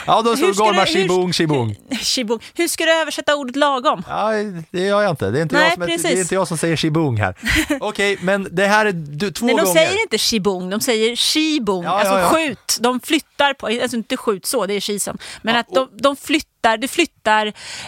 Ja, 0.07 0.21
då 0.21 0.29
går 0.35 0.73
man 0.73 0.85
shibung, 0.85 1.33
shibung. 1.33 1.75
shibung. 2.01 2.39
Hur 2.53 2.67
ska 2.67 2.85
du 2.85 2.93
översätta 3.01 3.35
ordet 3.35 3.55
lagom? 3.55 4.03
Ja, 4.07 4.31
det 4.71 4.81
gör 4.81 5.01
jag 5.01 5.11
inte. 5.11 5.31
Det 5.31 5.39
är 5.39 5.41
inte, 5.41 5.55
Nej, 5.55 5.63
jag, 5.63 5.73
som, 5.73 5.85
precis. 5.85 6.03
det 6.03 6.17
är 6.17 6.21
inte 6.21 6.35
jag 6.35 6.47
som 6.47 6.57
säger 6.57 6.75
shibung 6.75 7.17
här. 7.17 7.35
Okej, 7.79 8.13
okay, 8.13 8.17
men 8.25 8.47
det 8.51 8.67
här 8.67 8.85
är 8.85 8.91
du, 8.91 9.31
två 9.31 9.45
Nej, 9.45 9.55
de 9.55 9.61
gånger. 9.61 9.73
De 9.73 9.79
säger 9.79 10.01
inte 10.01 10.17
shibung, 10.17 10.69
de 10.69 10.81
säger 10.81 11.15
shibung. 11.15 11.83
Ja, 11.83 11.89
alltså 11.89 12.13
ja, 12.13 12.19
ja. 12.19 12.29
skjut. 12.29 12.77
De 12.79 12.99
flyttar 12.99 13.53
på, 13.53 13.67
alltså 13.67 13.97
inte 13.97 14.17
skjut 14.17 14.45
så, 14.45 14.65
det 14.65 14.73
är 14.73 14.81
skisen. 14.81 15.17
Men 15.41 15.55
att 15.55 15.67
de, 15.73 15.89
de 15.93 16.15
flyttar, 16.15 16.77
du 16.77 16.87
flyttar 16.87 17.45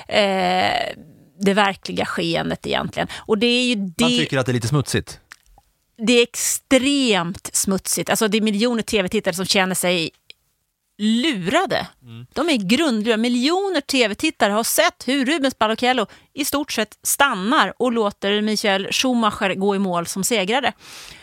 eh, 0.07 0.95
det 1.39 1.53
verkliga 1.53 2.05
skeendet 2.05 2.67
egentligen. 2.67 3.07
Och 3.17 3.37
det 3.37 3.45
är 3.45 3.63
ju 3.63 3.75
det... 3.75 4.03
Man 4.03 4.09
tycker 4.09 4.37
att 4.37 4.45
det 4.45 4.51
är 4.51 4.53
lite 4.53 4.67
smutsigt 4.67 5.20
det 6.07 6.13
är 6.13 6.23
extremt 6.23 7.49
smutsigt. 7.53 8.09
Alltså 8.09 8.27
det 8.27 8.37
är 8.37 8.41
miljoner 8.41 8.83
tv-tittare 8.83 9.35
som 9.35 9.45
känner 9.45 9.75
sig 9.75 10.11
lurade. 10.97 11.87
De 12.33 12.49
är 12.49 12.55
grundlurade. 12.57 13.21
Miljoner 13.21 13.81
tv-tittare 13.81 14.53
har 14.53 14.63
sett 14.63 15.07
hur 15.07 15.25
Rubens 15.25 15.57
Barrichello 15.57 16.05
i 16.33 16.45
stort 16.45 16.71
sett 16.71 16.99
stannar 17.03 17.73
och 17.77 17.91
låter 17.91 18.41
Michael 18.41 18.87
Schumacher 18.91 19.55
gå 19.55 19.75
i 19.75 19.79
mål 19.79 20.07
som 20.07 20.23
segrare. 20.23 20.73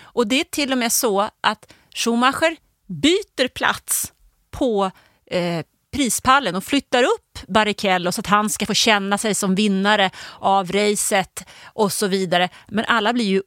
Och 0.03 0.26
det 0.26 0.41
är 0.41 0.45
till 0.45 0.72
och 0.72 0.79
med 0.79 0.93
så 0.93 1.31
att 1.41 1.72
Schumacher 1.95 2.57
byter 2.87 3.49
plats 3.49 4.12
på 4.51 4.91
eh, 5.26 5.64
prispallen 5.93 6.57
och 6.57 6.64
flyttar 6.64 7.03
upp 7.03 7.39
Barrichello 7.49 8.12
så 8.12 8.20
att 8.20 8.26
han 8.26 8.51
ska 8.51 8.66
få 8.66 8.74
känna 8.74 9.18
sig 9.18 9.35
som 9.35 9.55
vinnare 9.55 10.11
av 10.39 10.72
racet 10.72 11.45
och 11.64 11.93
så 11.93 12.07
vidare. 12.07 12.49
Men 12.68 12.85
alla 12.85 13.12
blir 13.12 13.24
ju 13.24 13.43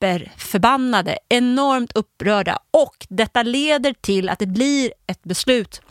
superförbannade, 0.00 1.18
enormt 1.28 1.92
upprörda 1.92 2.58
och 2.70 3.06
detta 3.08 3.42
leder 3.42 3.94
till 4.00 4.28
att 4.28 4.38
det 4.38 4.46
blir 4.46 4.92
ett 5.06 5.22
beslut 5.22 5.82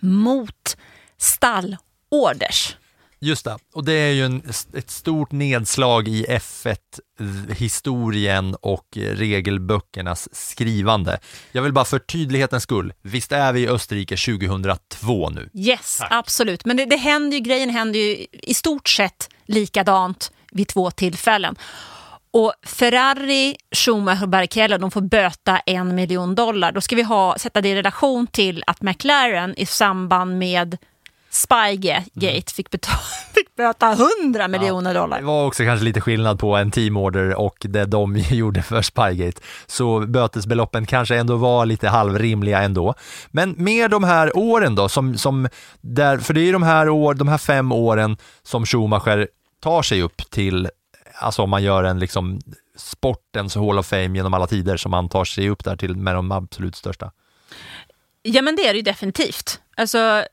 mot 0.00 0.76
stallorders. 1.18 2.76
Just 3.22 3.44
det, 3.44 3.58
och 3.72 3.84
det 3.84 3.92
är 3.92 4.12
ju 4.12 4.24
en, 4.24 4.42
ett 4.74 4.90
stort 4.90 5.32
nedslag 5.32 6.08
i 6.08 6.26
F1-historien 6.28 8.54
och 8.54 8.86
regelböckernas 8.96 10.28
skrivande. 10.32 11.18
Jag 11.52 11.62
vill 11.62 11.72
bara 11.72 11.84
för 11.84 11.98
tydlighetens 11.98 12.62
skull, 12.62 12.92
visst 13.02 13.32
är 13.32 13.52
vi 13.52 13.60
i 13.60 13.68
Österrike 13.68 14.16
2002 14.16 15.30
nu? 15.30 15.50
Yes, 15.54 16.00
absolut. 16.10 16.64
Men 16.64 16.76
det, 16.76 16.84
det 16.84 16.96
händer 16.96 17.36
ju, 17.36 17.42
grejen 17.42 17.70
händer 17.70 18.00
ju 18.00 18.26
i 18.32 18.54
stort 18.54 18.88
sett 18.88 19.28
likadant 19.46 20.32
vid 20.52 20.68
två 20.68 20.90
tillfällen. 20.90 21.56
Och 22.32 22.52
Ferrari, 22.66 23.56
Schumacher 23.76 24.22
och 24.22 24.28
Barrichello 24.28 24.78
de 24.78 24.90
får 24.90 25.00
böta 25.00 25.58
en 25.58 25.94
miljon 25.94 26.34
dollar. 26.34 26.72
Då 26.72 26.80
ska 26.80 26.96
vi 26.96 27.02
ha, 27.02 27.38
sätta 27.38 27.60
det 27.60 27.68
i 27.68 27.74
relation 27.74 28.26
till 28.26 28.62
att 28.66 28.82
McLaren 28.82 29.54
i 29.56 29.66
samband 29.66 30.38
med 30.38 30.78
Spygate 31.30 32.54
fick, 32.54 32.70
betala, 32.70 32.98
fick 33.34 33.56
böta 33.56 33.96
100 34.22 34.48
miljoner 34.48 34.94
dollar. 34.94 35.18
Det 35.18 35.26
var 35.26 35.46
också 35.46 35.64
kanske 35.64 35.84
lite 35.84 36.00
skillnad 36.00 36.38
på 36.38 36.56
en 36.56 36.70
teamorder 36.70 37.34
och 37.34 37.56
det 37.60 37.84
de 37.84 38.16
gjorde 38.30 38.62
för 38.62 38.82
Spygate. 38.82 39.40
Så 39.66 40.00
bötesbeloppen 40.00 40.86
kanske 40.86 41.16
ändå 41.16 41.36
var 41.36 41.66
lite 41.66 41.88
halvrimliga 41.88 42.62
ändå. 42.62 42.94
Men 43.30 43.54
med 43.58 43.90
de 43.90 44.04
här 44.04 44.36
åren 44.36 44.74
då, 44.74 44.88
som, 44.88 45.18
som 45.18 45.48
där, 45.80 46.18
för 46.18 46.34
det 46.34 46.40
är 46.40 46.44
ju 46.44 46.52
de 46.52 46.62
här, 46.62 46.88
år, 46.88 47.14
de 47.14 47.28
här 47.28 47.38
fem 47.38 47.72
åren 47.72 48.16
som 48.42 48.66
Schumacher 48.66 49.28
tar 49.62 49.82
sig 49.82 50.02
upp 50.02 50.30
till, 50.30 50.68
alltså 51.20 51.42
om 51.42 51.50
man 51.50 51.62
gör 51.62 51.84
en 51.84 51.98
liksom 51.98 52.40
sportens 52.76 53.54
Hall 53.54 53.78
of 53.78 53.86
Fame 53.86 54.16
genom 54.16 54.34
alla 54.34 54.46
tider 54.46 54.76
som 54.76 54.92
han 54.92 55.08
tar 55.08 55.24
sig 55.24 55.48
upp 55.48 55.64
där 55.64 55.76
till 55.76 55.96
med 55.96 56.14
de 56.14 56.32
absolut 56.32 56.76
största. 56.76 57.12
Ja 58.22 58.42
men 58.42 58.56
det 58.56 58.66
är 58.66 58.72
det 58.72 58.76
ju 58.76 58.82
definitivt. 58.82 59.60
Alltså, 59.76 59.98
eh, 59.98 60.24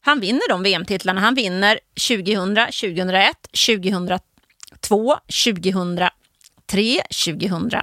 han 0.00 0.20
vinner 0.20 0.48
de 0.48 0.62
VM-titlarna. 0.62 1.20
Han 1.20 1.34
vinner 1.34 1.80
2000, 2.08 2.56
2001, 2.56 3.36
2002, 3.66 5.16
2003, 5.44 6.10
2004. 7.24 7.80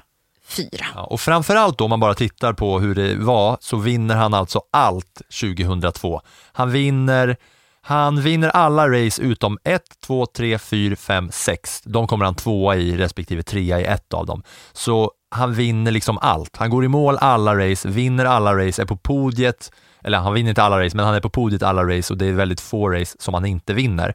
Ja, 0.95 1.03
och 1.03 1.21
framförallt 1.21 1.77
då 1.77 1.84
om 1.84 1.89
man 1.89 1.99
bara 1.99 2.15
tittar 2.15 2.53
på 2.53 2.79
hur 2.79 2.95
det 2.95 3.15
var 3.15 3.57
så 3.61 3.77
vinner 3.77 4.15
han 4.15 4.34
alltså 4.34 4.61
allt 4.71 5.21
2002. 5.41 6.21
Han 6.51 6.71
vinner 6.71 7.38
han 7.86 8.21
vinner 8.21 8.49
alla 8.49 8.89
race 8.89 9.21
utom 9.21 9.57
1, 9.63 9.81
2, 10.05 10.25
3, 10.25 10.59
4, 10.59 10.95
5, 10.95 11.29
6. 11.31 11.81
De 11.86 12.07
kommer 12.07 12.25
han 12.25 12.36
tvåa 12.36 12.75
i 12.75 12.97
respektive 12.97 13.43
trea 13.43 13.81
i 13.81 13.84
ett 13.84 14.13
av 14.13 14.25
dem. 14.25 14.43
Så 14.73 15.11
han 15.31 15.53
vinner 15.53 15.91
liksom 15.91 16.17
allt. 16.17 16.57
Han 16.57 16.69
går 16.69 16.86
i 16.86 16.88
mål 16.88 17.17
alla 17.17 17.55
race, 17.55 17.89
vinner 17.89 18.25
alla 18.25 18.67
race, 18.67 18.81
är 18.81 18.86
på 18.86 18.97
podiet 18.97 19.71
eller 20.03 20.17
han 20.17 20.34
vinner 20.34 20.49
inte 20.49 20.63
alla 20.63 20.86
race, 20.86 20.95
men 20.95 21.05
han 21.05 21.15
är 21.15 21.19
på 21.19 21.29
podiet 21.29 21.63
alla 21.63 21.84
race 21.84 22.13
och 22.13 22.17
det 22.17 22.25
är 22.25 22.34
väldigt 22.34 22.61
få 22.61 22.89
race 22.89 23.17
som 23.19 23.34
han 23.34 23.45
inte 23.45 23.73
vinner. 23.73 24.13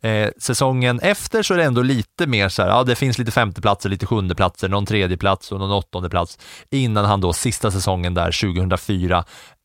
Eh, 0.00 0.28
säsongen 0.38 1.00
efter 1.00 1.42
så 1.42 1.54
är 1.54 1.58
det 1.58 1.64
ändå 1.64 1.82
lite 1.82 2.26
mer 2.26 2.48
så 2.48 2.62
här, 2.62 2.68
ja 2.68 2.82
det 2.84 2.94
finns 2.94 3.18
lite 3.18 3.30
femteplatser, 3.30 3.88
lite 3.88 4.06
sjundeplatser, 4.06 4.68
någon 4.68 4.86
tredjeplats 4.86 5.52
och 5.52 5.58
någon 5.58 5.72
åttondeplats 5.72 6.38
innan 6.70 7.04
han 7.04 7.20
då 7.20 7.32
sista 7.32 7.70
säsongen 7.70 8.14
där 8.14 8.54
2004 8.54 9.24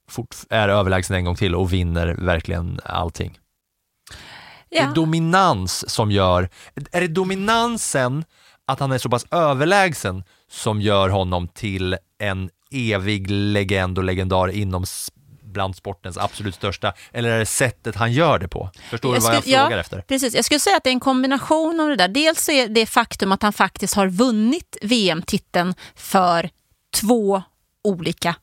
fort, 0.09 0.35
är 0.49 0.69
överlägsen 0.69 1.15
en 1.15 1.25
gång 1.25 1.35
till 1.35 1.55
och 1.55 1.73
vinner 1.73 2.15
verkligen 2.19 2.79
allting. 2.83 3.37
Ja. 4.69 4.81
Det 4.81 4.87
är 4.87 4.93
dominans 4.93 5.89
som 5.89 6.11
gör, 6.11 6.49
är 6.91 7.01
det 7.01 7.07
dominansen 7.07 8.25
att 8.65 8.79
han 8.79 8.91
är 8.91 8.97
så 8.97 9.09
pass 9.09 9.25
överlägsen 9.31 10.23
som 10.49 10.81
gör 10.81 11.09
honom 11.09 11.47
till 11.47 11.97
en 12.19 12.49
evig 12.71 13.29
legend 13.29 13.97
och 13.97 14.03
legendar 14.03 14.47
inom 14.47 14.85
bland 15.55 15.75
sportens 15.75 16.17
absolut 16.17 16.55
största, 16.55 16.93
eller 17.11 17.29
är 17.29 17.39
det 17.39 17.45
sättet 17.45 17.95
han 17.95 18.11
gör 18.11 18.39
det 18.39 18.47
på? 18.47 18.69
Förstår 18.89 19.13
jag 19.13 19.21
du 19.21 19.25
vad 19.25 19.35
jag 19.35 19.43
frågar 19.43 19.71
ja, 19.71 19.79
efter? 19.79 20.01
Precis, 20.01 20.35
jag 20.35 20.45
skulle 20.45 20.59
säga 20.59 20.77
att 20.77 20.83
det 20.83 20.89
är 20.89 20.93
en 20.93 20.99
kombination 20.99 21.79
av 21.79 21.89
det 21.89 21.95
där. 21.95 22.07
Dels 22.07 22.49
är 22.49 22.67
det 22.67 22.85
faktum 22.85 23.31
att 23.31 23.41
han 23.41 23.53
faktiskt 23.53 23.93
har 23.93 24.07
vunnit 24.07 24.77
VM-titeln 24.81 25.73
för 25.95 26.49
två 27.01 27.43
olika 27.83 28.35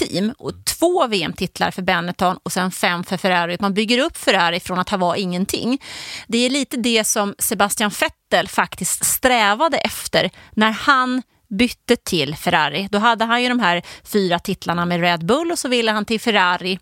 team 0.00 0.34
och 0.38 0.52
två 0.64 1.06
VM-titlar 1.06 1.70
för 1.70 1.82
Benetton 1.82 2.38
och 2.42 2.52
sen 2.52 2.70
fem 2.70 3.04
för 3.04 3.16
Ferrari. 3.16 3.56
Man 3.60 3.74
bygger 3.74 3.98
upp 3.98 4.16
Ferrari 4.16 4.60
från 4.60 4.78
att 4.78 4.88
ha 4.88 4.98
var 4.98 5.14
ingenting. 5.14 5.82
Det 6.28 6.38
är 6.38 6.50
lite 6.50 6.76
det 6.76 7.04
som 7.04 7.34
Sebastian 7.38 7.90
Vettel 8.00 8.48
faktiskt 8.48 9.04
strävade 9.04 9.78
efter 9.78 10.30
när 10.50 10.70
han 10.70 11.22
bytte 11.48 11.96
till 11.96 12.36
Ferrari. 12.36 12.88
Då 12.90 12.98
hade 12.98 13.24
han 13.24 13.42
ju 13.42 13.48
de 13.48 13.60
här 13.60 13.82
fyra 14.04 14.38
titlarna 14.38 14.86
med 14.86 15.00
Red 15.00 15.26
Bull 15.26 15.50
och 15.50 15.58
så 15.58 15.68
ville 15.68 15.92
han 15.92 16.04
till 16.04 16.20
Ferrari 16.20 16.78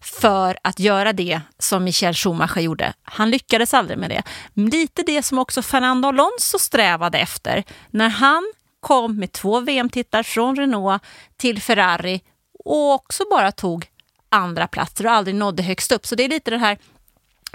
för 0.00 0.58
att 0.62 0.80
göra 0.80 1.12
det 1.12 1.40
som 1.58 1.84
Michael 1.84 2.14
Schumacher 2.14 2.60
gjorde. 2.60 2.92
Han 3.02 3.30
lyckades 3.30 3.74
aldrig 3.74 3.98
med 3.98 4.10
det. 4.10 4.22
Lite 4.54 5.02
det 5.02 5.22
som 5.22 5.38
också 5.38 5.62
Fernando 5.62 6.08
Alonso 6.08 6.58
strävade 6.58 7.18
efter. 7.18 7.64
När 7.90 8.08
han 8.08 8.52
kom 8.80 9.18
med 9.18 9.32
två 9.32 9.60
VM-titlar 9.60 10.22
från 10.22 10.56
Renault 10.56 11.02
till 11.36 11.62
Ferrari 11.62 12.20
och 12.66 12.92
också 12.92 13.24
bara 13.30 13.52
tog 13.52 13.86
andra 14.28 14.66
platser 14.66 15.06
och 15.06 15.12
aldrig 15.12 15.34
nådde 15.34 15.62
högst 15.62 15.92
upp. 15.92 16.06
Så 16.06 16.14
det 16.14 16.24
är 16.24 16.28
lite 16.28 16.50
det 16.50 16.58
här 16.58 16.78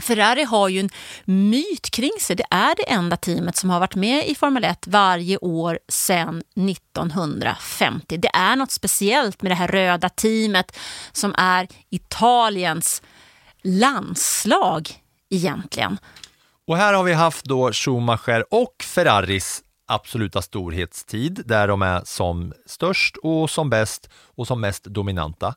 Ferrari 0.02 0.44
har 0.44 0.70
ju 0.70 0.80
en 0.80 0.90
myt 1.26 1.92
kring 1.92 2.12
sig. 2.20 2.36
Det 2.36 2.46
är 2.50 2.76
det 2.76 2.92
enda 2.92 3.18
teamet 3.18 3.56
som 3.56 3.70
har 3.70 3.80
varit 3.80 3.96
med 3.96 4.28
i 4.28 4.36
Formel 4.36 4.64
1 4.64 4.88
varje 4.88 5.38
år 5.38 5.80
sedan 5.88 6.44
1950. 6.70 8.18
Det 8.18 8.32
är 8.34 8.56
något 8.56 8.72
speciellt 8.72 9.42
med 9.42 9.52
det 9.52 9.56
här 9.56 9.68
röda 9.68 10.10
teamet 10.10 10.78
som 11.12 11.36
är 11.38 11.68
Italiens 11.90 13.02
landslag 13.64 14.90
egentligen. 15.30 15.98
Och 16.68 16.78
här 16.78 16.94
har 16.94 17.04
vi 17.04 17.14
haft 17.14 17.46
då 17.46 17.74
Schumacher 17.74 18.54
och 18.54 18.76
Ferraris 18.84 19.64
absoluta 19.92 20.42
storhetstid 20.42 21.42
där 21.46 21.68
de 21.68 21.82
är 21.82 22.02
som 22.06 22.54
störst 22.66 23.18
och 23.18 23.50
som 23.50 23.70
bäst 23.70 24.10
och 24.36 24.48
som 24.48 24.62
mest 24.62 24.84
dominanta. 24.84 25.56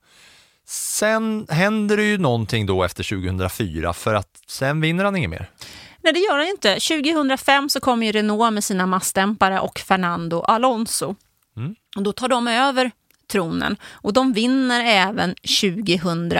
Sen 0.66 1.46
händer 1.50 1.96
det 1.96 2.02
ju 2.02 2.18
någonting 2.18 2.66
då 2.66 2.84
efter 2.84 3.04
2004 3.04 3.92
för 3.92 4.14
att 4.14 4.40
sen 4.46 4.80
vinner 4.80 5.04
han 5.04 5.16
inget 5.16 5.30
mer. 5.30 5.50
Nej, 6.02 6.12
det 6.12 6.18
gör 6.20 6.38
han 6.38 6.48
inte. 6.48 6.74
2005 6.74 7.68
så 7.68 7.80
kommer 7.80 8.06
ju 8.06 8.12
Renault 8.12 8.54
med 8.54 8.64
sina 8.64 8.86
massdämpare 8.86 9.60
och 9.60 9.78
Fernando 9.78 10.40
Alonso. 10.40 11.14
Mm. 11.56 11.74
Och 11.96 12.02
då 12.02 12.12
tar 12.12 12.28
de 12.28 12.48
över 12.48 12.90
tronen 13.32 13.76
och 13.92 14.12
de 14.12 14.32
vinner 14.32 14.84
även 14.84 15.34
2000 15.34 16.32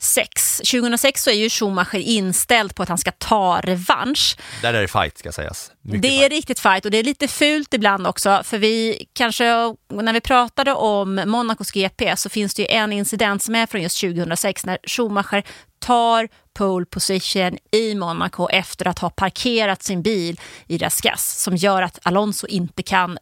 2006. 0.00 0.56
2006 0.56 1.22
så 1.22 1.30
är 1.30 1.34
ju 1.34 1.50
Schumacher 1.50 1.98
inställd 1.98 2.74
på 2.74 2.82
att 2.82 2.88
han 2.88 2.98
ska 2.98 3.10
ta 3.10 3.60
revansch. 3.60 4.36
Där 4.62 4.74
är 4.74 4.80
det 4.82 4.88
fight 4.88 5.18
ska 5.18 5.32
sägas. 5.32 5.72
Mycket 5.82 6.02
det 6.02 6.08
är 6.08 6.20
fight. 6.20 6.32
riktigt 6.32 6.60
fight 6.60 6.84
och 6.84 6.90
det 6.90 6.98
är 6.98 7.02
lite 7.02 7.28
fult 7.28 7.74
ibland 7.74 8.06
också 8.06 8.42
för 8.44 8.58
vi 8.58 9.06
kanske, 9.12 9.44
när 9.88 10.12
vi 10.12 10.20
pratade 10.20 10.72
om 10.72 11.22
Monacos 11.26 11.70
GP 11.72 12.16
så 12.16 12.28
finns 12.28 12.54
det 12.54 12.62
ju 12.62 12.68
en 12.68 12.92
incident 12.92 13.42
som 13.42 13.54
är 13.54 13.66
från 13.66 13.82
just 13.82 14.00
2006 14.00 14.66
när 14.66 14.78
Schumacher 14.86 15.42
tar 15.78 16.28
pole 16.54 16.86
position 16.86 17.58
i 17.72 17.94
Monaco 17.94 18.48
efter 18.48 18.88
att 18.88 18.98
ha 18.98 19.10
parkerat 19.10 19.82
sin 19.82 20.02
bil 20.02 20.40
i 20.66 20.78
Raskas 20.78 21.42
som 21.42 21.56
gör 21.56 21.82
att 21.82 21.98
Alonso 22.02 22.46
inte 22.46 22.82
kan 22.82 23.18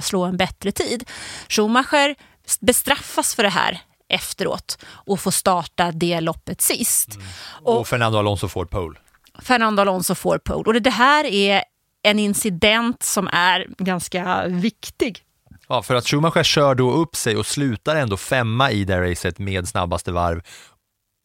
slå 0.00 0.24
en 0.24 0.36
bättre 0.36 0.72
tid. 0.72 1.08
Schumacher 1.48 2.14
bestraffas 2.60 3.34
för 3.34 3.42
det 3.42 3.48
här 3.48 3.80
efteråt 4.08 4.78
och 4.84 5.20
få 5.20 5.30
starta 5.30 5.92
det 5.92 6.20
loppet 6.20 6.60
sist. 6.60 7.14
Mm. 7.14 7.26
Och, 7.62 7.80
och, 7.80 7.88
Fernando 7.88 8.18
Alonso 8.18 8.48
får 8.48 8.64
pole. 8.64 8.98
Fernando 9.38 9.80
Alonso 9.80 10.14
får 10.14 10.38
pole. 10.38 10.64
Och 10.66 10.82
det 10.82 10.90
här 10.90 11.24
är 11.24 11.64
en 12.02 12.18
incident 12.18 13.02
som 13.02 13.28
är 13.32 13.66
ganska 13.78 14.46
viktig. 14.46 15.22
Ja, 15.68 15.82
för 15.82 15.94
att 15.94 16.08
Schumacher 16.08 16.42
kör 16.42 16.74
då 16.74 16.92
upp 16.92 17.16
sig 17.16 17.36
och 17.36 17.46
slutar 17.46 17.96
ändå 17.96 18.16
femma 18.16 18.70
i 18.70 18.84
det 18.84 19.10
racet 19.10 19.38
med 19.38 19.68
snabbaste 19.68 20.12
varv. 20.12 20.42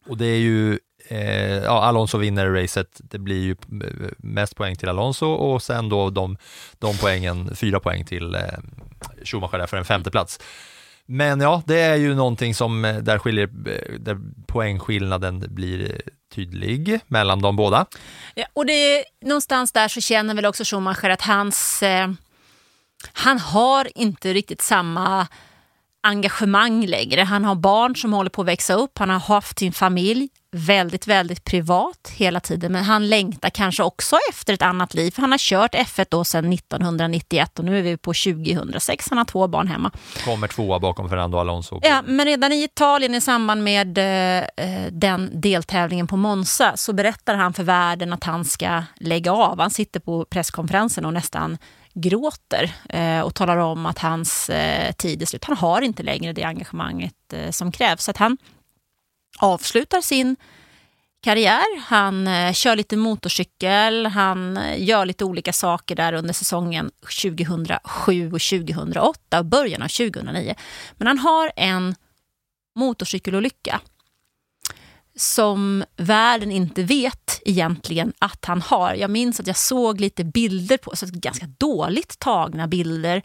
Och 0.08 0.18
det 0.18 0.26
är 0.26 0.40
ju, 0.40 0.80
eh, 1.08 1.64
ja, 1.64 1.84
Alonso 1.84 2.18
vinner 2.18 2.50
racet, 2.50 3.02
det 3.04 3.20
blir 3.20 3.44
ju 3.44 3.56
mest 4.18 4.56
poäng 4.56 4.76
till 4.76 4.90
Alonso 4.90 5.26
och 5.26 5.64
sen 5.64 5.90
då 5.90 6.10
de, 6.10 6.38
de 6.80 6.98
poängen, 6.98 7.56
fyra 7.56 7.80
poäng 7.80 8.06
till 8.06 8.36
eh, 8.36 8.42
Schumacher 9.24 9.58
där 9.58 9.68
för 9.68 9.78
en 9.78 9.86
femte 9.86 10.12
plats. 10.12 10.40
Men 11.14 11.42
ja, 11.42 11.64
det 11.66 11.80
är 11.80 11.96
ju 11.96 12.16
någonting 12.16 12.56
som 12.56 12.86
eh, 12.86 12.96
där, 12.96 13.20
skiljer, 13.20 13.50
eh, 13.68 14.00
där 14.00 14.18
poängskillnaden 14.48 15.46
blir 15.50 15.92
eh, 15.92 15.98
tydlig 16.36 17.00
mellan 17.08 17.42
de 17.42 17.56
båda. 17.56 17.86
Ja, 18.36 18.46
och 18.54 18.66
det 18.66 18.74
är, 18.74 19.04
någonstans 19.22 19.72
där 19.72 19.88
så 19.88 20.02
känner 20.02 20.34
väl 20.34 20.46
också 20.46 20.64
Schumacher 20.66 21.10
att 21.10 21.22
hans... 21.22 21.84
Eh, 21.84 22.12
han 23.14 23.40
har 23.40 23.98
inte 23.98 24.34
riktigt 24.34 24.62
samma 24.62 25.28
engagemang 26.04 26.86
längre. 26.86 27.22
Han 27.22 27.46
har 27.46 27.56
barn 27.56 27.96
som 27.96 28.14
håller 28.14 28.30
på 28.30 28.42
att 28.42 28.48
växa 28.48 28.74
upp, 28.74 29.00
han 29.00 29.10
har 29.10 29.20
haft 29.20 29.60
sin 29.60 29.74
familj 29.74 30.30
väldigt, 30.54 31.08
väldigt 31.08 31.44
privat 31.44 32.12
hela 32.16 32.40
tiden. 32.40 32.72
Men 32.72 32.84
han 32.84 33.10
längtar 33.10 33.50
kanske 33.50 33.84
också 33.84 34.18
efter 34.30 34.54
ett 34.54 34.62
annat 34.62 34.94
liv. 34.94 35.14
Han 35.18 35.32
har 35.32 35.38
kört 35.38 35.76
F1 35.76 36.06
då 36.10 36.24
sedan 36.24 36.54
1991 36.54 37.60
och 37.60 37.66
nu 37.66 37.78
är 37.80 37.82
vi 37.82 37.98
på 37.98 38.14
2006. 38.14 39.10
Han 39.10 39.18
har 39.18 39.26
två 39.26 39.48
barn 39.48 39.68
hemma. 39.68 39.92
Kommer 40.26 40.48
tvåa 40.48 40.80
bakom 40.80 41.10
Fernando 41.10 41.38
Alonso. 41.38 41.80
Ja, 41.84 42.02
men 42.06 42.26
redan 42.26 42.52
i 42.52 42.64
Italien 42.64 43.16
i 43.16 43.22
samband 43.22 43.64
med 43.64 43.98
eh, 43.98 44.44
den 44.92 45.42
deltävlingen 45.42 46.08
på 46.08 46.18
Monza 46.18 46.78
så 46.78 46.94
berättar 46.94 47.36
han 47.36 47.54
för 47.54 47.64
världen 47.64 48.14
att 48.14 48.24
han 48.24 48.46
ska 48.46 48.84
lägga 48.96 49.32
av. 49.32 49.60
Han 49.60 49.72
sitter 49.72 50.00
på 50.00 50.26
presskonferensen 50.26 51.06
och 51.06 51.14
nästan 51.14 51.58
gråter 51.94 52.76
eh, 52.90 53.22
och 53.22 53.36
talar 53.36 53.58
om 53.58 53.86
att 53.86 54.00
hans 54.00 54.50
eh, 54.50 54.92
tid 54.92 55.22
är 55.22 55.26
slut. 55.26 55.46
Han 55.46 55.58
har 55.58 55.82
inte 55.82 56.04
längre 56.04 56.34
det 56.34 56.44
engagemanget 56.44 57.34
eh, 57.34 57.52
som 57.52 57.72
krävs. 57.72 58.04
Så 58.04 58.12
att 58.12 58.18
han 58.18 58.38
avslutar 59.40 60.02
sin 60.02 60.36
karriär. 61.24 61.80
Han 61.80 62.28
eh, 62.28 62.54
kör 62.54 62.76
lite 62.76 62.98
motorcykel, 62.98 64.06
han 64.06 64.58
eh, 64.58 64.84
gör 64.84 65.06
lite 65.06 65.26
olika 65.26 65.54
saker 65.54 65.96
där 65.96 66.14
under 66.14 66.34
säsongen 66.34 66.92
2007 67.22 68.32
och 68.34 68.42
2008 68.42 69.40
och 69.40 69.46
början 69.46 69.82
av 69.82 69.88
2009. 69.88 70.56
Men 70.98 71.08
han 71.08 71.20
har 71.20 71.52
en 71.56 71.96
motorcykelolycka 72.76 73.82
som 75.16 75.84
världen 75.98 76.52
inte 76.52 76.84
vet 76.84 77.42
egentligen 77.46 78.14
att 78.20 78.46
han 78.46 78.62
har. 78.62 78.94
Jag 78.94 79.10
minns 79.10 79.40
att 79.40 79.48
jag 79.48 79.58
såg 79.58 80.02
lite 80.02 80.24
bilder 80.24 80.78
på, 80.78 80.96
så 80.96 81.06
ganska 81.10 81.46
dåligt 81.58 82.20
tagna 82.20 82.68
bilder 82.68 83.22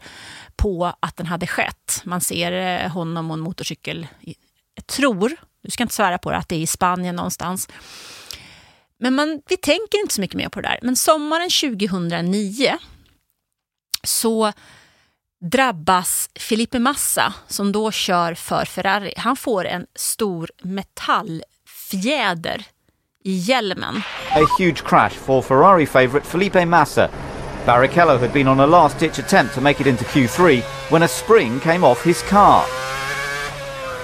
på 0.55 0.93
att 0.99 1.17
den 1.17 1.25
hade 1.25 1.47
skett. 1.47 2.01
Man 2.03 2.21
ser 2.21 2.51
eh, 2.51 2.91
honom 2.91 3.31
och 3.31 3.37
en 3.37 3.43
motorcykel, 3.43 4.07
jag 4.75 4.87
tror, 4.87 5.35
du 5.61 5.71
ska 5.71 5.83
inte 5.83 5.95
svära 5.95 6.17
på 6.17 6.31
det, 6.31 6.37
att 6.37 6.49
det 6.49 6.55
är 6.55 6.59
i 6.59 6.67
Spanien 6.67 7.15
någonstans. 7.15 7.67
Men 8.99 9.15
man, 9.15 9.41
vi 9.49 9.57
tänker 9.57 10.01
inte 10.01 10.13
så 10.13 10.21
mycket 10.21 10.37
mer 10.37 10.49
på 10.49 10.61
det 10.61 10.67
där. 10.67 10.79
Men 10.81 10.95
sommaren 10.95 11.49
2009 11.49 12.77
så 14.03 14.53
drabbas 15.41 16.29
Felipe 16.35 16.79
Massa, 16.79 17.33
som 17.47 17.71
då 17.71 17.91
kör 17.91 18.33
för 18.33 18.65
Ferrari. 18.65 19.13
Han 19.17 19.35
får 19.35 19.65
en 19.65 19.85
stor 19.95 20.51
metall 20.61 21.43
metallfjäder 21.93 22.65
i 23.23 23.31
hjälmen. 23.31 24.01
A 24.35 24.45
huge 24.59 24.83
crash 24.85 25.15
for 25.15 25.41
Ferrari 25.41 25.85
favourite 25.85 26.27
Felipe 26.27 26.65
Massa. 26.65 27.09
Barrichello 27.65 28.17
had 28.17 28.31
been 28.31 28.47
on 28.47 28.59
a 28.59 28.65
last-ditch 28.65 29.19
attempt 29.19 29.55
to 29.55 29.61
make 29.61 29.81
it 29.81 29.87
into 29.87 30.03
Q3 30.03 30.61
when 30.91 31.03
a 31.03 31.07
spring 31.07 31.59
came 31.59 31.87
off 31.87 32.05
his 32.05 32.21
car. 32.29 32.63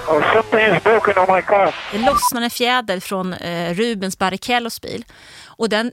Oh, 0.08 0.22
something 0.34 0.76
is 0.76 0.82
broken 0.82 1.18
on 1.18 1.36
my 1.36 1.42
car. 1.42 1.74
Det 1.92 1.98
lossnar 1.98 2.42
en 2.42 2.50
fjäder 2.50 3.00
från 3.00 3.32
eh, 3.32 3.74
Rubens 3.74 4.18
Barrichellos 4.18 4.80
bil 4.80 5.04
och 5.46 5.68
den 5.68 5.92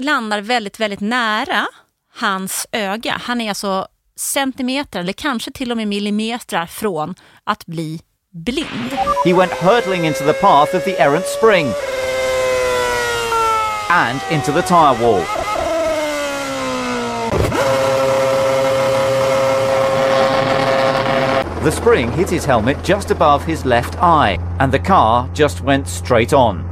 landar 0.00 0.40
väldigt, 0.40 0.80
väldigt 0.80 1.00
nära 1.00 1.66
hans 2.14 2.66
öga. 2.72 3.20
Han 3.22 3.40
är 3.40 3.48
alltså 3.48 3.88
centimeter 4.16 5.00
eller 5.00 5.12
kanske 5.12 5.50
till 5.50 5.70
och 5.70 5.76
med 5.76 5.88
millimeter 5.88 6.66
från 6.66 7.14
att 7.44 7.66
bli 7.66 8.00
blind. 8.44 8.92
He 9.24 9.32
went 9.32 9.52
hurtling 9.52 10.04
into 10.04 10.24
the 10.24 10.32
path 10.32 10.74
of 10.74 10.84
the 10.84 11.00
errant 11.00 11.26
spring 11.26 11.66
and 13.90 14.20
into 14.30 14.52
the 14.52 14.62
tyre 14.62 14.94
wall. 15.02 15.24
The 21.64 21.72
spring 21.72 22.12
hit 22.12 22.30
his 22.30 22.44
helmet 22.44 22.76
just 22.84 23.10
above 23.10 23.44
his 23.44 23.64
left 23.64 23.94
eye 24.00 24.38
and 24.60 24.72
the 24.72 24.78
car 24.78 25.28
just 25.34 25.60
went 25.60 25.88
straight 25.88 26.32
on. 26.32 26.64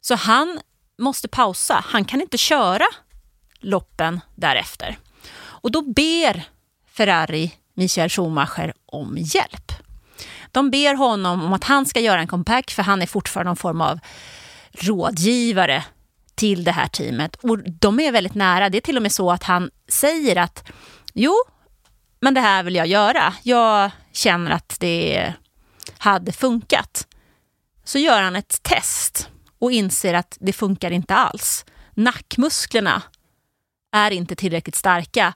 Så 0.00 0.14
han 0.14 0.60
måste 0.98 1.28
pausa. 1.28 1.84
Han 1.86 2.04
kan 2.04 2.20
inte 2.20 2.38
köra 2.38 2.84
loppen 3.60 4.20
därefter. 4.34 4.98
Och 5.40 5.70
då 5.70 5.82
ber 5.82 6.42
Ferrari 6.92 7.52
Michael 7.74 8.08
Schumacher 8.08 8.72
om 8.86 9.16
hjälp. 9.18 9.72
De 10.52 10.70
ber 10.70 10.94
honom 10.94 11.44
om 11.44 11.52
att 11.52 11.64
han 11.64 11.86
ska 11.86 12.00
göra 12.00 12.20
en 12.20 12.28
comeback 12.28 12.70
för 12.70 12.82
han 12.82 13.02
är 13.02 13.06
fortfarande 13.06 13.48
någon 13.48 13.56
form 13.56 13.80
av 13.80 13.98
rådgivare 14.72 15.84
till 16.34 16.64
det 16.64 16.72
här 16.72 16.88
teamet. 16.88 17.36
Och 17.36 17.58
de 17.58 18.00
är 18.00 18.12
väldigt 18.12 18.34
nära. 18.34 18.68
Det 18.68 18.78
är 18.78 18.82
till 18.82 18.96
och 18.96 19.02
med 19.02 19.12
så 19.12 19.30
att 19.30 19.42
han 19.42 19.70
säger 19.88 20.36
att 20.36 20.64
jo, 21.14 21.34
men 22.20 22.34
det 22.34 22.40
här 22.40 22.62
vill 22.62 22.74
jag 22.74 22.86
göra. 22.86 23.34
Jag 23.42 23.90
känner 24.12 24.50
att 24.50 24.76
det 24.80 25.32
hade 25.98 26.32
funkat. 26.32 27.06
Så 27.84 27.98
gör 27.98 28.22
han 28.22 28.36
ett 28.36 28.62
test 28.62 29.28
och 29.58 29.72
inser 29.72 30.14
att 30.14 30.36
det 30.40 30.52
funkar 30.52 30.90
inte 30.90 31.14
alls. 31.14 31.64
Nackmusklerna 31.94 33.02
är 33.92 34.10
inte 34.10 34.36
tillräckligt 34.36 34.76
starka. 34.76 35.34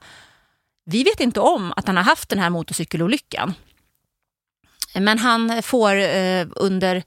Vi 0.85 1.03
vet 1.03 1.19
inte 1.19 1.39
om 1.39 1.73
att 1.75 1.87
han 1.87 1.97
har 1.97 2.03
haft 2.03 2.29
den 2.29 2.39
här 2.39 2.49
motorcykelolyckan. 2.49 3.53
Men 4.95 5.19
han 5.19 5.63
får 5.63 5.95
eh, 5.95 6.47
under 6.55 7.03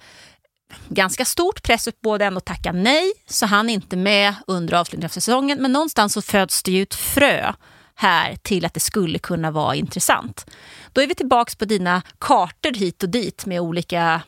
ganska 0.88 1.24
stort 1.24 1.62
press 1.62 1.88
både 2.02 2.24
ändå 2.24 2.40
tacka 2.40 2.72
nej, 2.72 3.12
så 3.26 3.46
han 3.46 3.70
är 3.70 3.74
inte 3.74 3.96
med 3.96 4.34
under 4.46 4.74
avslutningen 4.74 5.06
av 5.06 5.12
säsongen. 5.12 5.62
Men 5.62 5.72
någonstans 5.72 6.12
så 6.12 6.22
föds 6.22 6.62
det 6.62 6.70
ju 6.70 6.82
ett 6.82 6.94
frö 6.94 7.52
här 7.94 8.36
till 8.36 8.64
att 8.64 8.74
det 8.74 8.80
skulle 8.80 9.18
kunna 9.18 9.50
vara 9.50 9.74
intressant. 9.74 10.50
Då 10.92 11.00
är 11.00 11.06
vi 11.06 11.14
tillbaks 11.14 11.56
på 11.56 11.64
dina 11.64 12.02
kartor 12.18 12.72
hit 12.72 13.02
och 13.02 13.08
dit 13.08 13.46
med 13.46 13.60
olika 13.60 14.20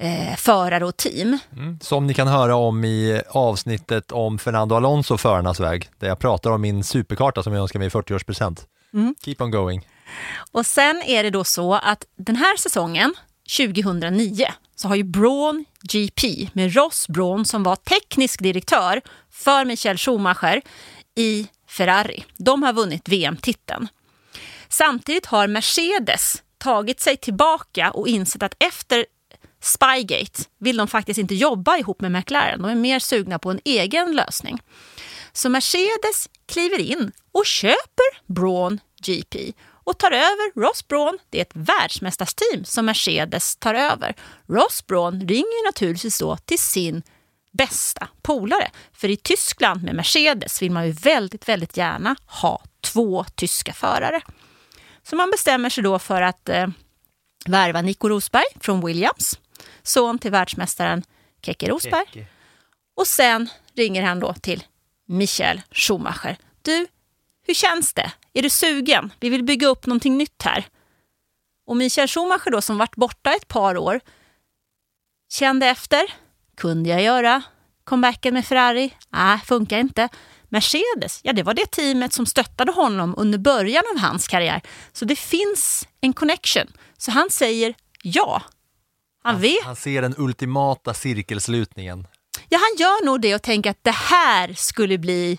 eh, 0.00 0.36
förare 0.36 0.84
och 0.84 0.96
team. 0.96 1.38
Mm. 1.52 1.78
Som 1.80 2.06
ni 2.06 2.14
kan 2.14 2.28
höra 2.28 2.56
om 2.56 2.84
i 2.84 3.22
avsnittet 3.28 4.12
om 4.12 4.38
Fernando 4.38 4.74
Alonso 4.74 5.16
förarnas 5.16 5.60
väg, 5.60 5.88
där 5.98 6.08
jag 6.08 6.18
pratar 6.18 6.50
om 6.50 6.60
min 6.60 6.84
superkarta 6.84 7.42
som 7.42 7.52
jag 7.52 7.62
önskar 7.62 7.78
mig 7.78 7.86
i 7.86 7.90
40-årspresent. 7.90 8.60
Mm. 8.94 9.14
Keep 9.24 9.36
on 9.38 9.50
going. 9.50 9.88
Och 10.52 10.66
sen 10.66 11.02
är 11.06 11.22
det 11.22 11.30
då 11.30 11.44
så 11.44 11.74
att 11.74 12.04
den 12.16 12.36
här 12.36 12.56
säsongen, 12.56 13.14
2009, 13.56 14.46
så 14.76 14.88
har 14.88 14.96
ju 14.96 15.02
Braun 15.02 15.64
GP 15.82 16.48
med 16.52 16.74
Ross 16.74 17.08
Braun 17.08 17.44
som 17.44 17.62
var 17.62 17.76
teknisk 17.76 18.42
direktör 18.42 19.00
för 19.30 19.64
Michael 19.64 19.98
Schumacher 19.98 20.62
i 21.16 21.46
Ferrari. 21.68 22.24
De 22.36 22.62
har 22.62 22.72
vunnit 22.72 23.08
VM-titeln. 23.08 23.88
Samtidigt 24.68 25.26
har 25.26 25.46
Mercedes 25.46 26.42
tagit 26.58 27.00
sig 27.00 27.16
tillbaka 27.16 27.90
och 27.90 28.08
insett 28.08 28.42
att 28.42 28.54
efter 28.58 29.06
Spygate 29.60 30.42
vill 30.58 30.76
de 30.76 30.88
faktiskt 30.88 31.18
inte 31.18 31.34
jobba 31.34 31.76
ihop 31.76 32.00
med 32.00 32.12
McLaren. 32.12 32.62
De 32.62 32.70
är 32.70 32.74
mer 32.74 32.98
sugna 32.98 33.38
på 33.38 33.50
en 33.50 33.60
egen 33.64 34.16
lösning. 34.16 34.62
Så 35.32 35.48
Mercedes 35.48 36.28
kliver 36.46 36.78
in 36.78 37.12
och 37.32 37.46
köper 37.46 38.32
Braun 38.32 38.80
GP 39.02 39.52
och 39.84 39.98
tar 39.98 40.10
över 40.10 40.60
Ross 40.60 40.88
Braun. 40.88 41.18
Det 41.30 41.38
är 41.38 41.42
ett 41.42 41.50
världsmästarsteam 41.54 42.64
som 42.64 42.86
Mercedes 42.86 43.56
tar 43.56 43.74
över. 43.74 44.14
Ross 44.46 44.86
Braun 44.86 45.20
ringer 45.28 45.66
naturligtvis 45.66 46.18
då 46.18 46.36
till 46.36 46.58
sin 46.58 47.02
bästa 47.52 48.08
polare. 48.22 48.70
För 48.92 49.08
i 49.08 49.16
Tyskland 49.16 49.82
med 49.82 49.94
Mercedes 49.94 50.62
vill 50.62 50.70
man 50.70 50.86
ju 50.86 50.92
väldigt, 50.92 51.48
väldigt 51.48 51.76
gärna 51.76 52.16
ha 52.26 52.62
två 52.80 53.24
tyska 53.34 53.72
förare. 53.72 54.20
Så 55.02 55.16
man 55.16 55.30
bestämmer 55.30 55.70
sig 55.70 55.84
då 55.84 55.98
för 55.98 56.22
att 56.22 56.48
eh, 56.48 56.66
värva 57.46 57.82
Nico 57.82 58.08
Rosberg 58.08 58.44
från 58.60 58.86
Williams, 58.86 59.38
son 59.82 60.18
till 60.18 60.30
världsmästaren 60.30 61.02
Keke 61.42 61.68
Rosberg. 61.68 62.06
Keke. 62.06 62.26
Och 62.96 63.06
sen 63.06 63.48
ringer 63.74 64.02
han 64.02 64.20
då 64.20 64.34
till 64.34 64.64
Michael 65.08 65.60
Schumacher. 65.70 66.36
Du, 66.62 66.86
hur 67.46 67.54
känns 67.54 67.92
det? 67.92 68.12
Är 68.32 68.42
du 68.42 68.50
sugen? 68.50 69.12
Vi 69.20 69.28
vill 69.28 69.44
bygga 69.44 69.66
upp 69.66 69.86
någonting 69.86 70.18
nytt 70.18 70.42
här. 70.42 70.66
Och 71.66 71.76
Michael 71.76 72.08
Schumacher 72.08 72.50
då, 72.50 72.62
som 72.62 72.78
varit 72.78 72.96
borta 72.96 73.32
ett 73.32 73.48
par 73.48 73.76
år, 73.76 74.00
kände 75.32 75.66
efter. 75.66 76.02
Kunde 76.56 76.88
jag 76.88 77.02
göra 77.02 77.42
comebacken 77.84 78.34
med 78.34 78.46
Ferrari? 78.46 78.94
Nej, 79.08 79.38
funkar 79.38 79.78
inte. 79.78 80.08
Mercedes, 80.48 81.20
ja 81.22 81.32
det 81.32 81.42
var 81.42 81.54
det 81.54 81.70
teamet 81.70 82.12
som 82.12 82.26
stöttade 82.26 82.72
honom 82.72 83.14
under 83.16 83.38
början 83.38 83.84
av 83.94 84.00
hans 84.00 84.28
karriär. 84.28 84.62
Så 84.92 85.04
det 85.04 85.16
finns 85.16 85.88
en 86.00 86.12
connection. 86.12 86.66
Så 86.98 87.10
han 87.10 87.30
säger 87.30 87.74
ja. 88.02 88.42
Han 89.22 89.40
vet. 89.40 89.64
Han 89.64 89.76
ser 89.76 90.02
den 90.02 90.14
ultimata 90.18 90.94
cirkelslutningen. 90.94 92.06
Ja, 92.48 92.58
han 92.58 92.76
gör 92.78 93.04
nog 93.04 93.20
det 93.20 93.34
och 93.34 93.42
tänker 93.42 93.70
att 93.70 93.84
det 93.84 93.90
här 93.90 94.54
skulle 94.54 94.98
bli 94.98 95.38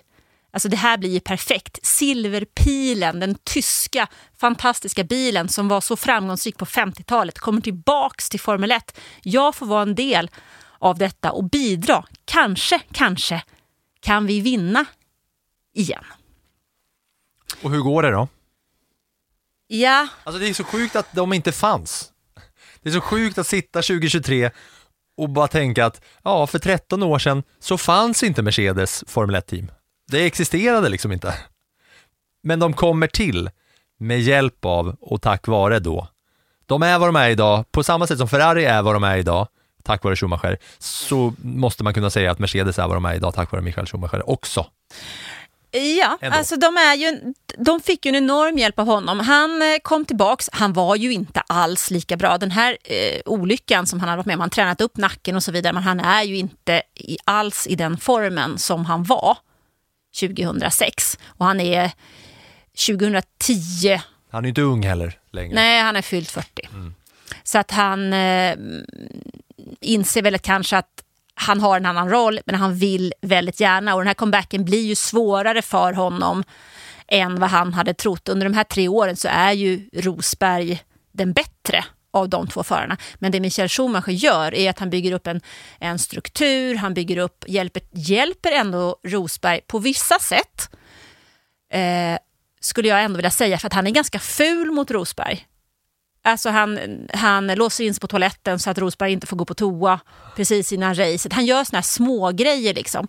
Alltså 0.53 0.69
det 0.69 0.77
här 0.77 0.97
blir 0.97 1.09
ju 1.09 1.19
perfekt. 1.19 1.79
Silverpilen, 1.83 3.19
den 3.19 3.35
tyska 3.43 4.07
fantastiska 4.37 5.03
bilen 5.03 5.49
som 5.49 5.67
var 5.67 5.81
så 5.81 5.95
framgångsrik 5.97 6.57
på 6.57 6.65
50-talet, 6.65 7.39
kommer 7.39 7.61
tillbaks 7.61 8.29
till 8.29 8.39
Formel 8.39 8.71
1. 8.71 8.99
Jag 9.23 9.55
får 9.55 9.65
vara 9.65 9.81
en 9.81 9.95
del 9.95 10.29
av 10.79 10.97
detta 10.97 11.31
och 11.31 11.43
bidra. 11.43 12.05
Kanske, 12.25 12.79
kanske 12.91 13.43
kan 13.99 14.25
vi 14.25 14.41
vinna 14.41 14.85
igen. 15.73 16.03
Och 17.61 17.71
hur 17.71 17.79
går 17.81 18.03
det 18.03 18.11
då? 18.11 18.27
Ja, 19.67 20.07
Alltså 20.23 20.39
det 20.39 20.49
är 20.49 20.53
så 20.53 20.63
sjukt 20.63 20.95
att 20.95 21.13
de 21.13 21.33
inte 21.33 21.51
fanns. 21.51 22.10
Det 22.83 22.89
är 22.89 22.93
så 22.93 23.01
sjukt 23.01 23.37
att 23.37 23.47
sitta 23.47 23.81
2023 23.81 24.51
och 25.17 25.29
bara 25.29 25.47
tänka 25.47 25.85
att 25.85 26.01
ja, 26.23 26.47
för 26.47 26.59
13 26.59 27.03
år 27.03 27.19
sedan 27.19 27.43
så 27.59 27.77
fanns 27.77 28.23
inte 28.23 28.41
Mercedes 28.41 29.03
Formel 29.07 29.35
1-team. 29.35 29.71
Det 30.07 30.25
existerade 30.25 30.89
liksom 30.89 31.11
inte. 31.11 31.33
Men 32.43 32.59
de 32.59 32.73
kommer 32.73 33.07
till 33.07 33.49
med 33.99 34.21
hjälp 34.21 34.65
av 34.65 34.95
och 35.01 35.21
tack 35.21 35.47
vare 35.47 35.79
då. 35.79 36.07
De 36.65 36.83
är 36.83 36.99
vad 36.99 37.07
de 37.07 37.15
är 37.15 37.29
idag, 37.29 37.71
på 37.71 37.83
samma 37.83 38.07
sätt 38.07 38.17
som 38.17 38.27
Ferrari 38.27 38.65
är 38.65 38.81
vad 38.81 38.95
de 38.95 39.03
är 39.03 39.17
idag, 39.17 39.47
tack 39.83 40.03
vare 40.03 40.15
Schumacher, 40.15 40.57
så 40.79 41.33
måste 41.37 41.83
man 41.83 41.93
kunna 41.93 42.09
säga 42.09 42.31
att 42.31 42.39
Mercedes 42.39 42.79
är 42.79 42.87
vad 42.87 42.95
de 42.95 43.05
är 43.05 43.13
idag 43.13 43.33
tack 43.33 43.51
vare 43.51 43.61
Michael 43.61 43.87
Schumacher 43.87 44.29
också. 44.29 44.65
Ja, 45.71 46.17
Ändå. 46.21 46.37
alltså 46.37 46.55
de, 46.55 46.77
är 46.77 46.95
ju, 46.95 47.33
de 47.57 47.79
fick 47.81 48.05
ju 48.05 48.09
en 48.09 48.15
enorm 48.15 48.57
hjälp 48.57 48.79
av 48.79 48.85
honom. 48.85 49.19
Han 49.19 49.61
eh, 49.61 49.77
kom 49.83 50.05
tillbaks, 50.05 50.49
han 50.53 50.73
var 50.73 50.95
ju 50.95 51.13
inte 51.13 51.41
alls 51.47 51.91
lika 51.91 52.17
bra. 52.17 52.37
Den 52.37 52.51
här 52.51 52.77
eh, 52.83 53.21
olyckan 53.25 53.87
som 53.87 53.99
han 53.99 54.09
hade 54.09 54.17
varit 54.17 54.25
med 54.25 54.33
om, 54.33 54.39
han 54.39 54.45
har 54.49 54.49
tränat 54.55 54.81
upp 54.81 54.97
nacken 54.97 55.35
och 55.35 55.43
så 55.43 55.51
vidare, 55.51 55.73
men 55.73 55.83
han 55.83 55.99
är 55.99 56.23
ju 56.23 56.37
inte 56.37 56.81
i, 56.95 57.17
alls 57.25 57.67
i 57.67 57.75
den 57.75 57.97
formen 57.97 58.57
som 58.57 58.85
han 58.85 59.03
var 59.03 59.37
2006. 60.19 61.17
Och 61.25 61.45
han 61.45 61.59
är 61.59 61.91
2010, 62.87 63.99
Han 64.31 64.45
är 64.45 64.49
inte 64.49 64.61
ung 64.61 64.83
heller 64.83 65.19
längre. 65.31 65.55
nej 65.55 65.81
han 65.81 65.95
är 65.95 66.01
fyllt 66.01 66.31
40. 66.31 66.69
Så 67.43 67.57
att 67.59 67.71
han 67.71 68.13
eh, 68.13 68.55
inser 69.81 70.21
väl 70.21 70.39
kanske 70.39 70.77
att 70.77 71.00
han 71.41 71.59
har 71.61 71.77
en 71.77 71.85
annan 71.85 72.09
roll, 72.09 72.39
men 72.45 72.55
han 72.55 72.75
vill 72.75 73.13
väldigt 73.21 73.59
gärna. 73.59 73.93
Och 73.93 74.01
den 74.01 74.07
här 74.07 74.13
comebacken 74.13 74.65
blir 74.65 74.81
ju 74.81 74.95
svårare 74.95 75.61
för 75.61 75.93
honom 75.93 76.43
än 77.07 77.39
vad 77.39 77.49
han 77.49 77.73
hade 77.73 77.93
trott. 77.93 78.29
Under 78.29 78.45
de 78.45 78.53
här 78.53 78.63
tre 78.63 78.87
åren 78.87 79.15
så 79.15 79.27
är 79.27 79.51
ju 79.51 79.89
Rosberg 79.93 80.83
den 81.11 81.33
bättre 81.33 81.85
av 82.13 82.29
de 82.29 82.47
två 82.47 82.63
förarna. 82.63 82.97
Men 83.15 83.31
det 83.31 83.39
Michael 83.39 83.69
Schumacher 83.69 84.11
gör 84.11 84.55
är 84.55 84.69
att 84.69 84.79
han 84.79 84.89
bygger 84.89 85.11
upp 85.11 85.27
en, 85.27 85.41
en 85.79 85.99
struktur, 85.99 86.75
han 86.75 86.93
bygger 86.93 87.17
upp, 87.17 87.43
hjälper, 87.47 87.81
hjälper 87.91 88.51
ändå 88.51 88.95
Rosberg 89.03 89.61
på 89.67 89.79
vissa 89.79 90.19
sätt. 90.19 90.69
Eh, 91.73 92.17
skulle 92.61 92.87
jag 92.87 93.03
ändå 93.03 93.17
vilja 93.17 93.31
säga, 93.31 93.57
för 93.57 93.67
att 93.67 93.73
han 93.73 93.87
är 93.87 93.91
ganska 93.91 94.19
ful 94.19 94.71
mot 94.71 94.91
Rosberg. 94.91 95.47
Alltså 96.23 96.49
han, 96.49 96.79
han 97.13 97.47
låser 97.47 97.83
in 97.83 97.93
sig 97.93 98.01
på 98.01 98.07
toaletten 98.07 98.59
så 98.59 98.69
att 98.69 98.77
Rosberg 98.77 99.11
inte 99.11 99.27
får 99.27 99.37
gå 99.37 99.45
på 99.45 99.53
toa 99.53 99.99
precis 100.35 100.73
innan 100.73 100.95
racet. 100.95 101.33
Han 101.33 101.45
gör 101.45 101.63
såna 101.63 101.77
här 101.77 101.83
små 101.83 102.31
grejer 102.31 102.73
liksom. 102.73 103.07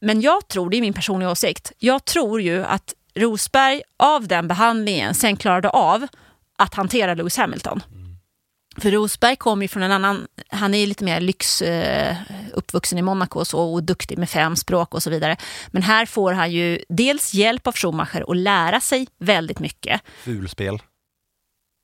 Men 0.00 0.20
jag 0.20 0.48
tror, 0.48 0.70
det 0.70 0.76
är 0.76 0.80
min 0.80 0.92
personliga 0.92 1.30
åsikt, 1.30 1.72
jag 1.78 2.04
tror 2.04 2.40
ju 2.40 2.64
att 2.64 2.94
Rosberg 3.14 3.82
av 3.96 4.28
den 4.28 4.48
behandlingen 4.48 5.14
sen 5.14 5.36
klarade 5.36 5.68
av 5.68 6.06
att 6.58 6.74
hantera 6.74 7.14
Lewis 7.14 7.36
Hamilton. 7.36 7.82
För 8.76 8.90
Rosberg 8.90 9.36
kommer 9.36 9.64
ju 9.64 9.68
från 9.68 9.82
en 9.82 9.92
annan, 9.92 10.26
han 10.48 10.74
är 10.74 10.86
lite 10.86 11.04
mer 11.04 11.20
lyx, 11.20 11.62
eh, 11.62 12.16
uppvuxen 12.52 12.98
i 12.98 13.02
Monaco 13.02 13.38
och, 13.38 13.46
så, 13.46 13.72
och 13.72 13.82
duktig 13.82 14.18
med 14.18 14.30
fem 14.30 14.56
språk 14.56 14.94
och 14.94 15.02
så 15.02 15.10
vidare. 15.10 15.36
Men 15.68 15.82
här 15.82 16.06
får 16.06 16.32
han 16.32 16.52
ju 16.52 16.78
dels 16.88 17.34
hjälp 17.34 17.66
av 17.66 17.74
Schumacher 17.74 18.24
att 18.30 18.36
lära 18.36 18.80
sig 18.80 19.06
väldigt 19.18 19.58
mycket. 19.58 20.00
Fulspel. 20.24 20.82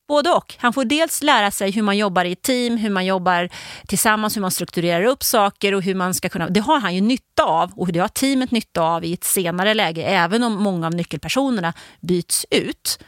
Både 0.08 0.30
och. 0.30 0.54
Han 0.58 0.72
får 0.72 0.84
dels 0.84 1.22
lära 1.22 1.50
sig 1.50 1.70
hur 1.70 1.82
man 1.82 1.96
jobbar 1.96 2.24
i 2.24 2.36
team, 2.36 2.76
hur 2.76 2.90
man 2.90 3.06
jobbar 3.06 3.48
tillsammans, 3.86 4.36
hur 4.36 4.40
man 4.40 4.50
strukturerar 4.50 5.04
upp 5.04 5.22
saker 5.22 5.74
och 5.74 5.82
hur 5.82 5.94
man 5.94 6.14
ska 6.14 6.28
kunna... 6.28 6.48
Det 6.48 6.60
har 6.60 6.80
han 6.80 6.94
ju 6.94 7.00
nytta 7.00 7.44
av 7.44 7.72
och 7.76 7.92
det 7.92 7.98
har 7.98 8.08
teamet 8.08 8.50
nytta 8.50 8.82
av 8.82 9.04
i 9.04 9.12
ett 9.12 9.24
senare 9.24 9.74
läge, 9.74 10.02
även 10.02 10.42
om 10.42 10.62
många 10.62 10.86
av 10.86 10.94
nyckelpersonerna 10.94 11.72
byts 12.00 12.46
ut. 12.50 12.98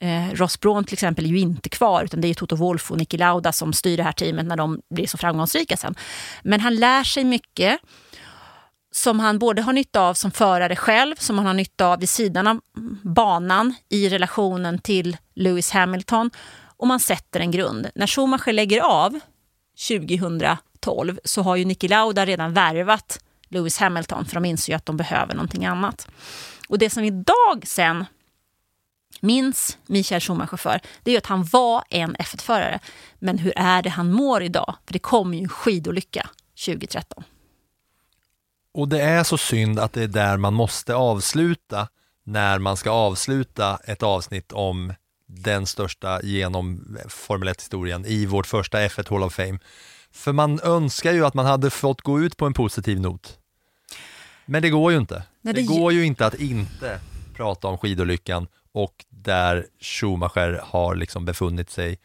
Eh, 0.00 0.34
Ross 0.34 0.60
Braun 0.60 0.84
till 0.84 0.94
exempel 0.94 1.24
är 1.24 1.28
ju 1.28 1.38
inte 1.38 1.68
kvar, 1.68 2.04
utan 2.04 2.20
det 2.20 2.28
är 2.28 2.34
Toto 2.34 2.56
Wolff 2.56 2.90
och 2.90 2.98
Niki 2.98 3.16
Lauda 3.18 3.52
som 3.52 3.72
styr 3.72 3.96
det 3.96 4.02
här 4.02 4.12
teamet 4.12 4.46
när 4.46 4.56
de 4.56 4.80
blir 4.94 5.06
så 5.06 5.18
framgångsrika 5.18 5.76
sen. 5.76 5.94
Men 6.42 6.60
han 6.60 6.76
lär 6.76 7.04
sig 7.04 7.24
mycket 7.24 7.78
som 8.98 9.20
han 9.20 9.38
både 9.38 9.62
har 9.62 9.72
nytta 9.72 10.00
av 10.00 10.14
som 10.14 10.30
förare 10.30 10.76
själv, 10.76 11.14
som 11.18 11.38
han 11.38 11.46
har 11.46 11.54
nytta 11.54 11.86
av 11.86 12.00
vid 12.00 12.08
sidan 12.08 12.46
av 12.46 12.60
banan 13.02 13.74
i 13.88 14.08
relationen 14.08 14.78
till 14.78 15.16
Lewis 15.34 15.70
Hamilton. 15.70 16.30
Och 16.76 16.86
man 16.86 17.00
sätter 17.00 17.40
en 17.40 17.50
grund. 17.50 17.90
När 17.94 18.06
Schumacher 18.06 18.52
lägger 18.52 18.80
av 18.80 19.20
2012 19.88 21.18
så 21.24 21.42
har 21.42 21.56
ju 21.56 21.64
Niki 21.64 21.88
Lauda 21.88 22.26
redan 22.26 22.54
värvat 22.54 23.20
Lewis 23.48 23.78
Hamilton 23.78 24.24
för 24.24 24.34
de 24.34 24.44
inser 24.44 24.72
ju 24.72 24.76
att 24.76 24.86
de 24.86 24.96
behöver 24.96 25.34
någonting 25.34 25.66
annat. 25.66 26.08
Och 26.68 26.78
det 26.78 26.90
som 26.90 27.04
idag 27.04 27.62
sen 27.64 28.04
minns 29.20 29.78
Michael 29.86 30.20
Schumacher 30.20 30.56
för, 30.56 30.80
det 31.02 31.10
är 31.10 31.12
ju 31.12 31.18
att 31.18 31.26
han 31.26 31.44
var 31.44 31.84
en 31.90 32.16
F1-förare. 32.16 32.78
Men 33.18 33.38
hur 33.38 33.52
är 33.56 33.82
det 33.82 33.90
han 33.90 34.12
mår 34.12 34.42
idag? 34.42 34.74
För 34.86 34.92
det 34.92 34.98
kom 34.98 35.34
ju 35.34 35.40
en 35.40 35.48
skidolycka 35.48 36.28
2013. 36.66 37.24
Och 38.74 38.88
det 38.88 39.00
är 39.00 39.24
så 39.24 39.38
synd 39.38 39.78
att 39.78 39.92
det 39.92 40.02
är 40.02 40.08
där 40.08 40.36
man 40.36 40.54
måste 40.54 40.94
avsluta 40.94 41.88
när 42.24 42.58
man 42.58 42.76
ska 42.76 42.90
avsluta 42.90 43.78
ett 43.84 44.02
avsnitt 44.02 44.52
om 44.52 44.94
den 45.26 45.66
största 45.66 46.22
genom 46.22 46.96
Formel 47.08 47.48
1-historien 47.48 48.06
i 48.06 48.26
vårt 48.26 48.46
första 48.46 48.78
F1 48.78 49.10
Hall 49.10 49.22
of 49.22 49.34
Fame. 49.34 49.58
För 50.12 50.32
man 50.32 50.60
önskar 50.60 51.12
ju 51.12 51.26
att 51.26 51.34
man 51.34 51.46
hade 51.46 51.70
fått 51.70 52.00
gå 52.00 52.20
ut 52.20 52.36
på 52.36 52.46
en 52.46 52.54
positiv 52.54 53.00
not. 53.00 53.38
Men 54.46 54.62
det 54.62 54.70
går 54.70 54.92
ju 54.92 54.98
inte. 54.98 55.22
Nej, 55.40 55.54
det... 55.54 55.60
det- 55.60 55.66
går 55.66 55.92
ju 55.92 56.04
inte 56.04 56.26
att 56.26 56.34
inte 56.34 57.00
prata 57.34 57.68
om 57.68 57.78
skidolyckan 57.78 58.46
och 58.72 59.04
där 59.08 59.66
Schumacher 59.80 60.60
har 60.64 60.94
liksom 60.94 61.24
befunnit 61.24 61.70
sig 61.70 61.98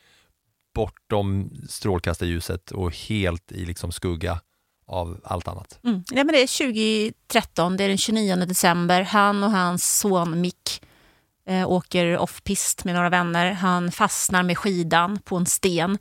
bortom 0.76 1.50
strålkastarljuset 1.70 2.72
och 2.72 2.96
helt 2.96 3.52
i 3.52 3.66
liksom 3.66 3.92
skugga 3.92 4.40
av 4.86 5.20
allt 5.24 5.48
annat. 5.48 5.80
Mm. 5.84 6.04
Ja, 6.10 6.24
men 6.24 6.28
det 6.28 6.42
är 6.42 7.12
2013, 7.12 7.78
det 7.78 7.84
är 7.84 7.88
den 7.88 7.98
29 7.98 8.36
december. 8.36 9.02
Han 9.02 9.44
och 9.44 9.52
hans 9.52 10.00
son 10.00 10.42
Mick 10.42 10.84
eh, 11.48 11.70
åker 11.70 12.18
off-pist 12.18 12.86
med 12.86 12.96
några 12.96 13.10
vänner. 13.10 13.52
Han 13.52 13.92
fastnar 13.92 14.44
med 14.44 14.58
skidan 14.58 15.20
på 15.24 15.38
en 15.38 15.46
sten. 15.46 15.98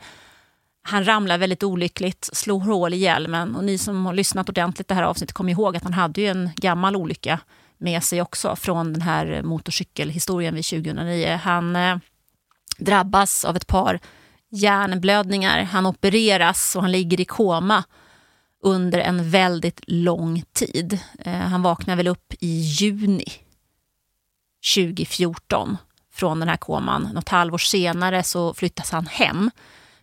Han 0.82 1.04
ramlar 1.04 1.38
väldigt 1.38 1.62
olyckligt, 1.62 2.30
slår 2.32 2.60
hål 2.60 2.94
i 2.94 2.96
hjälmen. 2.96 3.56
Och 3.56 3.64
ni 3.64 3.78
som 3.78 4.06
har 4.06 4.12
lyssnat 4.12 4.48
ordentligt 4.48 4.88
det 4.88 4.94
här 4.94 5.02
avsnittet 5.02 5.34
kommer 5.34 5.52
ihåg 5.52 5.76
att 5.76 5.82
han 5.82 5.92
hade 5.92 6.20
ju 6.20 6.26
en 6.26 6.50
gammal 6.56 6.96
olycka 6.96 7.40
med 7.78 8.02
sig 8.04 8.22
också 8.22 8.56
från 8.56 8.92
den 8.92 9.02
här 9.02 9.42
motorcykelhistorien 9.42 10.54
vid 10.54 10.64
2009. 10.64 11.40
Han 11.42 11.76
eh, 11.76 11.96
drabbas 12.78 13.44
av 13.44 13.56
ett 13.56 13.66
par 13.66 14.00
hjärnblödningar. 14.50 15.62
Han 15.62 15.86
opereras 15.86 16.76
och 16.76 16.82
han 16.82 16.92
ligger 16.92 17.20
i 17.20 17.24
koma 17.24 17.84
under 18.62 18.98
en 18.98 19.30
väldigt 19.30 19.80
lång 19.86 20.42
tid. 20.52 20.98
Eh, 21.18 21.32
han 21.32 21.62
vaknar 21.62 21.96
väl 21.96 22.08
upp 22.08 22.34
i 22.40 22.60
juni 22.60 23.32
2014 24.74 25.76
från 26.12 26.40
den 26.40 26.48
här 26.48 26.56
koman. 26.56 27.08
Något 27.14 27.28
halvår 27.28 27.58
senare 27.58 28.22
så 28.22 28.54
flyttas 28.54 28.90
han 28.90 29.06
hem. 29.06 29.50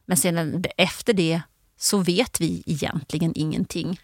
Men 0.05 0.17
sen 0.17 0.63
efter 0.77 1.13
det 1.13 1.41
så 1.77 1.97
vet 1.97 2.41
vi 2.41 2.63
egentligen 2.65 3.31
ingenting 3.35 3.99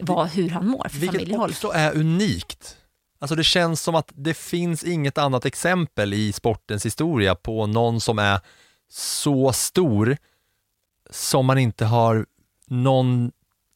vad, 0.00 0.28
hur 0.28 0.50
han 0.50 0.66
mår 0.66 0.88
för 0.88 0.98
Vilket 0.98 1.20
familjehåll. 1.20 1.50
också 1.50 1.68
är 1.68 1.96
unikt. 1.96 2.76
Alltså 3.18 3.34
det 3.34 3.44
känns 3.44 3.82
som 3.82 3.94
att 3.94 4.12
det 4.14 4.34
finns 4.34 4.84
inget 4.84 5.18
annat 5.18 5.44
exempel 5.44 6.14
i 6.14 6.32
sportens 6.32 6.86
historia 6.86 7.34
på 7.34 7.66
någon 7.66 8.00
som 8.00 8.18
är 8.18 8.40
så 8.90 9.52
stor 9.52 10.16
som 11.10 11.46
man 11.46 11.58
inte 11.58 11.84
har 11.84 12.26
någon 12.66 13.32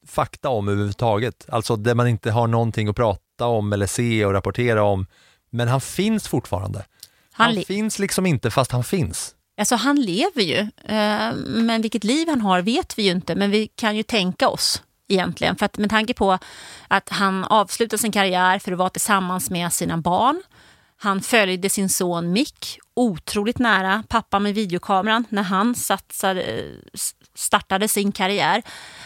fakta 0.06 0.48
om 0.48 0.68
överhuvudtaget. 0.68 1.46
Alltså 1.48 1.76
där 1.76 1.94
man 1.94 2.08
inte 2.08 2.30
har 2.30 2.46
någonting 2.46 2.88
att 2.88 2.96
prata 2.96 3.46
om 3.46 3.72
eller 3.72 3.86
se 3.86 4.24
och 4.24 4.32
rapportera 4.32 4.82
om. 4.82 5.06
Men 5.50 5.68
han 5.68 5.80
finns 5.80 6.28
fortfarande. 6.28 6.84
Han 7.32 7.54
Han, 7.54 7.64
finns 7.64 7.98
liksom 7.98 8.26
inte 8.26 8.50
fast 8.50 8.72
han 8.72 8.84
finns. 8.84 9.34
Alltså 9.58 9.74
han 9.74 10.00
lever 10.00 10.42
ju, 10.42 10.58
eh, 10.84 11.34
men 11.46 11.82
vilket 11.82 12.04
liv 12.04 12.28
han 12.28 12.40
har 12.40 12.62
vet 12.62 12.98
vi 12.98 13.02
ju 13.02 13.10
inte. 13.10 13.34
Men 13.34 13.50
vi 13.50 13.66
kan 13.66 13.96
ju 13.96 14.02
tänka 14.02 14.48
oss 14.48 14.82
egentligen. 15.08 15.56
För 15.56 15.66
att 15.66 15.78
med 15.78 15.90
tanke 15.90 16.14
på 16.14 16.38
att 16.88 17.08
han 17.08 17.44
avslutade 17.44 17.98
sin 17.98 18.12
karriär 18.12 18.58
för 18.58 18.72
att 18.72 18.78
vara 18.78 18.90
tillsammans 18.90 19.50
med 19.50 19.72
sina 19.72 19.96
barn. 19.96 20.42
Han 20.96 21.20
följde 21.20 21.70
sin 21.70 21.88
son 21.88 22.32
Mick 22.32 22.78
otroligt 22.94 23.58
nära, 23.58 24.02
pappa 24.08 24.38
med 24.38 24.54
videokameran, 24.54 25.24
när 25.28 25.42
han 25.42 25.74
satsade, 25.74 26.64
startade 27.34 27.88
sin 27.88 28.12
karriär. 28.12 28.62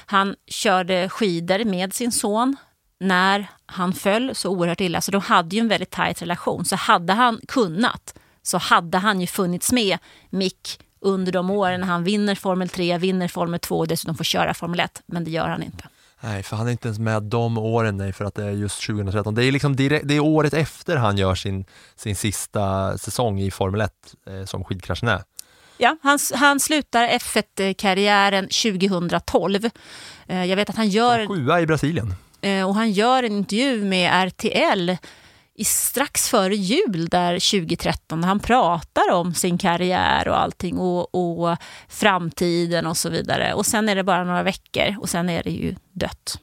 Han 0.07 0.35
körde 0.47 1.09
skidor 1.09 1.65
med 1.65 1.95
sin 1.95 2.13
son 2.13 2.57
när 3.01 3.47
han 3.67 3.93
föll 3.93 4.35
så 4.35 4.51
oerhört 4.51 4.81
illa, 4.81 5.01
så 5.01 5.11
de 5.11 5.21
hade 5.21 5.57
ju 5.57 5.61
en 5.61 5.69
väldigt 5.69 5.91
tajt 5.91 6.23
relation. 6.23 6.65
Så 6.65 6.77
hade 6.77 7.13
han 7.13 7.41
kunnat 7.49 8.15
så 8.47 8.59
hade 8.59 8.99
han 8.99 9.21
ju 9.21 9.27
funnits 9.27 9.73
med 9.73 9.99
Mick 10.31 10.81
under 11.01 11.33
de 11.33 11.51
åren 11.51 11.81
när 11.81 11.87
han 11.87 12.05
vinner 12.05 12.35
Formel 12.35 12.69
3, 12.69 12.99
vinner 12.99 13.29
Formel 13.29 13.61
2 13.61 13.79
och 13.79 13.89
dessutom 13.89 14.15
får 14.15 14.25
köra 14.25 14.55
Formel 14.55 14.81
1. 14.81 15.03
Men 15.07 15.25
det 15.25 15.31
gör 15.31 15.49
han 15.49 15.63
inte. 15.63 15.89
Nej, 16.21 16.43
för 16.43 16.57
han 16.57 16.67
är 16.67 16.71
inte 16.71 16.89
ens 16.89 16.99
med 16.99 17.23
de 17.23 17.59
åren, 17.59 17.97
nej, 17.97 18.13
för 18.13 18.25
att 18.25 18.35
det 18.35 18.45
är 18.45 18.51
just 18.51 18.87
2013. 18.87 19.35
Det 19.35 19.45
är, 19.45 19.53
liksom 19.53 19.77
direkt, 19.77 20.09
det 20.09 20.15
är 20.15 20.21
året 20.21 20.55
efter 20.55 20.97
han 20.97 21.17
gör 21.17 21.35
sin, 21.35 21.65
sin 21.97 22.17
sista 22.17 22.99
säsong 22.99 23.41
i 23.41 23.51
Formel 23.51 23.81
1 23.81 23.93
eh, 24.27 24.45
som 24.45 24.65
skidkraschen 24.65 25.09
är. 25.09 25.23
Ja, 25.77 25.97
han, 26.03 26.19
han 26.35 26.61
slutar 26.61 27.09
F1-karriären 27.09 28.49
2012. 28.49 29.71
Eh, 30.27 30.45
jag 30.45 30.57
vet 30.57 30.71
att 30.71 30.77
han 30.77 30.89
gör... 30.89 31.27
Sjua 31.27 31.61
i 31.61 31.67
Brasilien. 31.67 32.15
Eh, 32.41 32.69
och 32.69 32.75
han 32.75 32.93
gör 32.93 33.23
en 33.23 33.33
intervju 33.33 33.85
med 33.85 34.29
RTL 34.29 34.91
i, 35.55 35.65
strax 35.65 36.29
före 36.29 36.57
jul 36.57 37.09
där 37.09 37.33
2013 37.33 38.21
när 38.21 38.29
han 38.29 38.41
pratar 38.41 39.13
om 39.13 39.35
sin 39.35 39.59
karriär 39.59 40.29
och 40.29 40.41
allting 40.41 40.79
och, 40.79 41.15
och 41.15 41.57
framtiden 41.89 42.87
och 42.87 42.97
så 42.97 43.11
vidare. 43.11 43.55
Och 43.55 43.67
sen 43.67 43.89
är 43.89 43.95
det 43.95 44.05
bara 44.05 44.25
några 44.25 44.43
veckor 44.43 44.97
och 45.01 45.09
sen 45.09 45.29
är 45.29 45.43
det 45.43 45.51
ju 45.51 45.75
dött. 45.93 46.41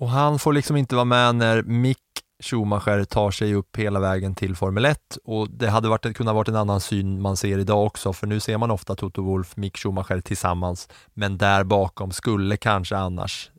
Och 0.00 0.08
han 0.10 0.38
får 0.38 0.52
liksom 0.52 0.76
inte 0.76 0.94
vara 0.94 1.04
med 1.04 1.34
när 1.34 1.62
Mick 1.62 1.98
Schumacher 2.42 3.04
tar 3.04 3.30
sig 3.30 3.54
upp 3.54 3.76
hela 3.76 4.00
vägen 4.00 4.34
till 4.34 4.56
Formel 4.56 4.84
1 4.84 5.18
och 5.24 5.50
det 5.50 5.70
hade 5.70 5.88
varit, 5.88 6.16
kunnat 6.16 6.34
vara 6.34 6.48
en 6.48 6.56
annan 6.56 6.80
syn 6.80 7.22
man 7.22 7.36
ser 7.36 7.58
idag 7.58 7.86
också 7.86 8.12
för 8.12 8.26
nu 8.26 8.40
ser 8.40 8.58
man 8.58 8.70
ofta 8.70 8.94
Toto 8.94 9.22
Wolff, 9.22 9.56
Mick 9.56 9.78
Schumacher 9.78 10.20
tillsammans 10.20 10.88
men 11.14 11.38
där 11.38 11.64
bakom 11.64 12.10
skulle 12.10 12.56
kanske 12.56 12.96
annars 12.96 13.50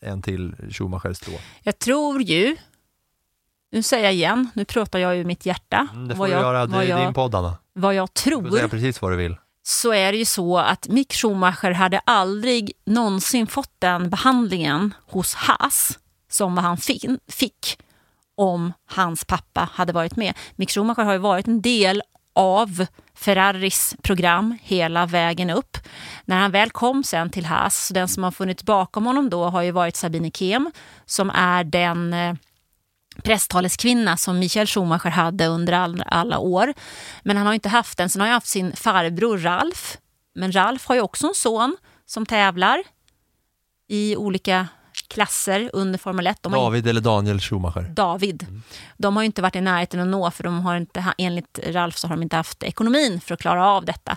en 0.00 0.22
till 0.22 0.54
Schumacher 0.70 1.12
stå. 1.12 1.30
Jag 1.62 1.78
tror 1.78 2.22
ju, 2.22 2.56
nu 3.72 3.82
säger 3.82 4.04
jag 4.04 4.14
igen, 4.14 4.50
nu 4.54 4.64
pratar 4.64 4.98
jag 4.98 5.16
ju 5.16 5.24
mitt 5.24 5.46
hjärta. 5.46 5.88
Mm, 5.92 6.08
det 6.08 6.14
får 6.14 6.18
vad 6.18 6.28
du 6.28 6.32
jag, 6.32 6.42
göra, 6.42 6.66
det 6.66 6.86
är 6.92 7.04
din 7.04 7.14
podd 7.14 7.34
Anna. 7.34 7.58
Vad 7.72 7.94
jag 7.94 8.08
Du 8.14 8.20
får 8.20 8.42
säga 8.42 8.60
tror 8.60 8.68
precis 8.68 9.02
vad 9.02 9.12
du 9.12 9.16
vill. 9.16 9.36
så 9.62 9.92
är 9.92 10.12
det 10.12 10.18
ju 10.18 10.24
så 10.24 10.58
att 10.58 10.88
Mick 10.88 11.12
Schumacher 11.12 11.70
hade 11.70 11.98
aldrig 11.98 12.72
någonsin 12.84 13.46
fått 13.46 13.72
den 13.78 14.10
behandlingen 14.10 14.94
hos 15.06 15.34
Haas 15.34 15.98
som 16.30 16.58
han 16.58 16.76
fick 17.28 17.78
om 18.38 18.72
hans 18.86 19.24
pappa 19.24 19.68
hade 19.72 19.92
varit 19.92 20.16
med. 20.16 20.34
Mick 20.56 20.70
Schumacher 20.70 21.04
har 21.04 21.12
ju 21.12 21.18
varit 21.18 21.46
en 21.46 21.62
del 21.62 22.02
av 22.34 22.86
Ferraris 23.14 23.96
program 24.02 24.58
hela 24.62 25.06
vägen 25.06 25.50
upp. 25.50 25.76
När 26.24 26.36
han 26.36 26.50
väl 26.50 26.70
kom 26.70 27.04
sen 27.04 27.30
till 27.30 27.46
Haas, 27.46 27.86
så 27.86 27.94
den 27.94 28.08
som 28.08 28.22
har 28.22 28.30
funnits 28.30 28.62
bakom 28.62 29.06
honom 29.06 29.30
då 29.30 29.44
har 29.44 29.62
ju 29.62 29.70
varit 29.70 29.96
Sabine 29.96 30.30
Kem 30.30 30.70
som 31.06 31.30
är 31.30 31.64
den 31.64 32.12
eh, 32.12 32.34
presstaleskvinna 33.22 34.16
som 34.16 34.38
Michael 34.38 34.66
Schumacher 34.66 35.10
hade 35.10 35.46
under 35.46 35.72
all, 35.72 36.02
alla 36.06 36.38
år. 36.38 36.74
Men 37.22 37.36
han 37.36 37.46
har 37.46 37.54
inte 37.54 37.68
haft 37.68 37.98
den. 37.98 38.10
Sen 38.10 38.20
har 38.20 38.28
jag 38.28 38.34
haft 38.34 38.46
sin 38.46 38.76
farbror 38.76 39.38
Ralf. 39.38 39.96
Men 40.34 40.52
Ralf 40.52 40.86
har 40.86 40.94
ju 40.94 41.00
också 41.00 41.26
en 41.26 41.34
son 41.34 41.76
som 42.06 42.26
tävlar 42.26 42.82
i 43.88 44.16
olika 44.16 44.68
klasser 45.08 45.70
under 45.72 45.98
Formel 45.98 46.26
1. 46.26 46.42
De 46.42 46.52
David 46.52 46.86
eller 46.86 47.00
Daniel 47.00 47.40
Schumacher. 47.40 47.82
David. 47.82 48.46
De 48.96 49.16
har 49.16 49.22
ju 49.22 49.26
inte 49.26 49.42
varit 49.42 49.56
i 49.56 49.60
närheten 49.60 50.00
att 50.00 50.06
nå 50.06 50.30
för 50.30 50.44
de 50.44 50.60
har 50.60 50.76
inte, 50.76 51.04
enligt 51.18 51.58
Ralf 51.66 51.96
så 51.96 52.06
har 52.08 52.16
de 52.16 52.22
inte 52.22 52.36
haft 52.36 52.62
ekonomin 52.62 53.20
för 53.20 53.34
att 53.34 53.40
klara 53.40 53.66
av 53.66 53.84
detta. 53.84 54.16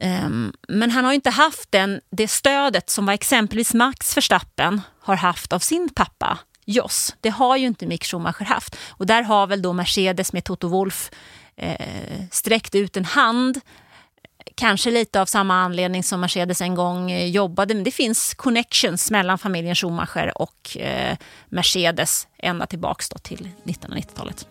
Ehm, 0.00 0.52
men 0.68 0.90
han 0.90 1.04
har 1.04 1.12
ju 1.12 1.14
inte 1.14 1.30
haft 1.30 1.72
den, 1.72 2.00
det 2.10 2.28
stödet 2.28 2.90
som 2.90 3.06
var 3.06 3.12
exempelvis 3.12 3.74
Max 3.74 4.16
Verstappen 4.16 4.80
har 5.00 5.16
haft 5.16 5.52
av 5.52 5.58
sin 5.58 5.88
pappa 5.94 6.38
Jos. 6.64 7.16
Det 7.20 7.30
har 7.30 7.56
ju 7.56 7.66
inte 7.66 7.86
Mick 7.86 8.04
Schumacher 8.04 8.44
haft. 8.44 8.76
Och 8.88 9.06
där 9.06 9.22
har 9.22 9.46
väl 9.46 9.62
då 9.62 9.72
Mercedes 9.72 10.32
med 10.32 10.44
Toto 10.44 10.68
Wolff 10.68 11.10
eh, 11.56 12.20
sträckt 12.30 12.74
ut 12.74 12.96
en 12.96 13.04
hand 13.04 13.60
Kanske 14.58 14.90
lite 14.90 15.20
av 15.20 15.26
samma 15.26 15.54
anledning 15.54 16.02
som 16.02 16.20
Mercedes 16.20 16.60
en 16.60 16.74
gång 16.74 17.10
eh, 17.10 17.28
jobbade, 17.30 17.74
men 17.74 17.84
det 17.84 17.90
finns 17.90 18.34
connections 18.34 19.10
mellan 19.10 19.38
familjen 19.38 19.74
Schumacher 19.74 20.32
och 20.42 20.76
eh, 20.76 21.16
Mercedes 21.48 22.28
ända 22.38 22.66
tillbaks 22.66 23.08
till 23.08 23.48
1990-talet. 23.64 24.46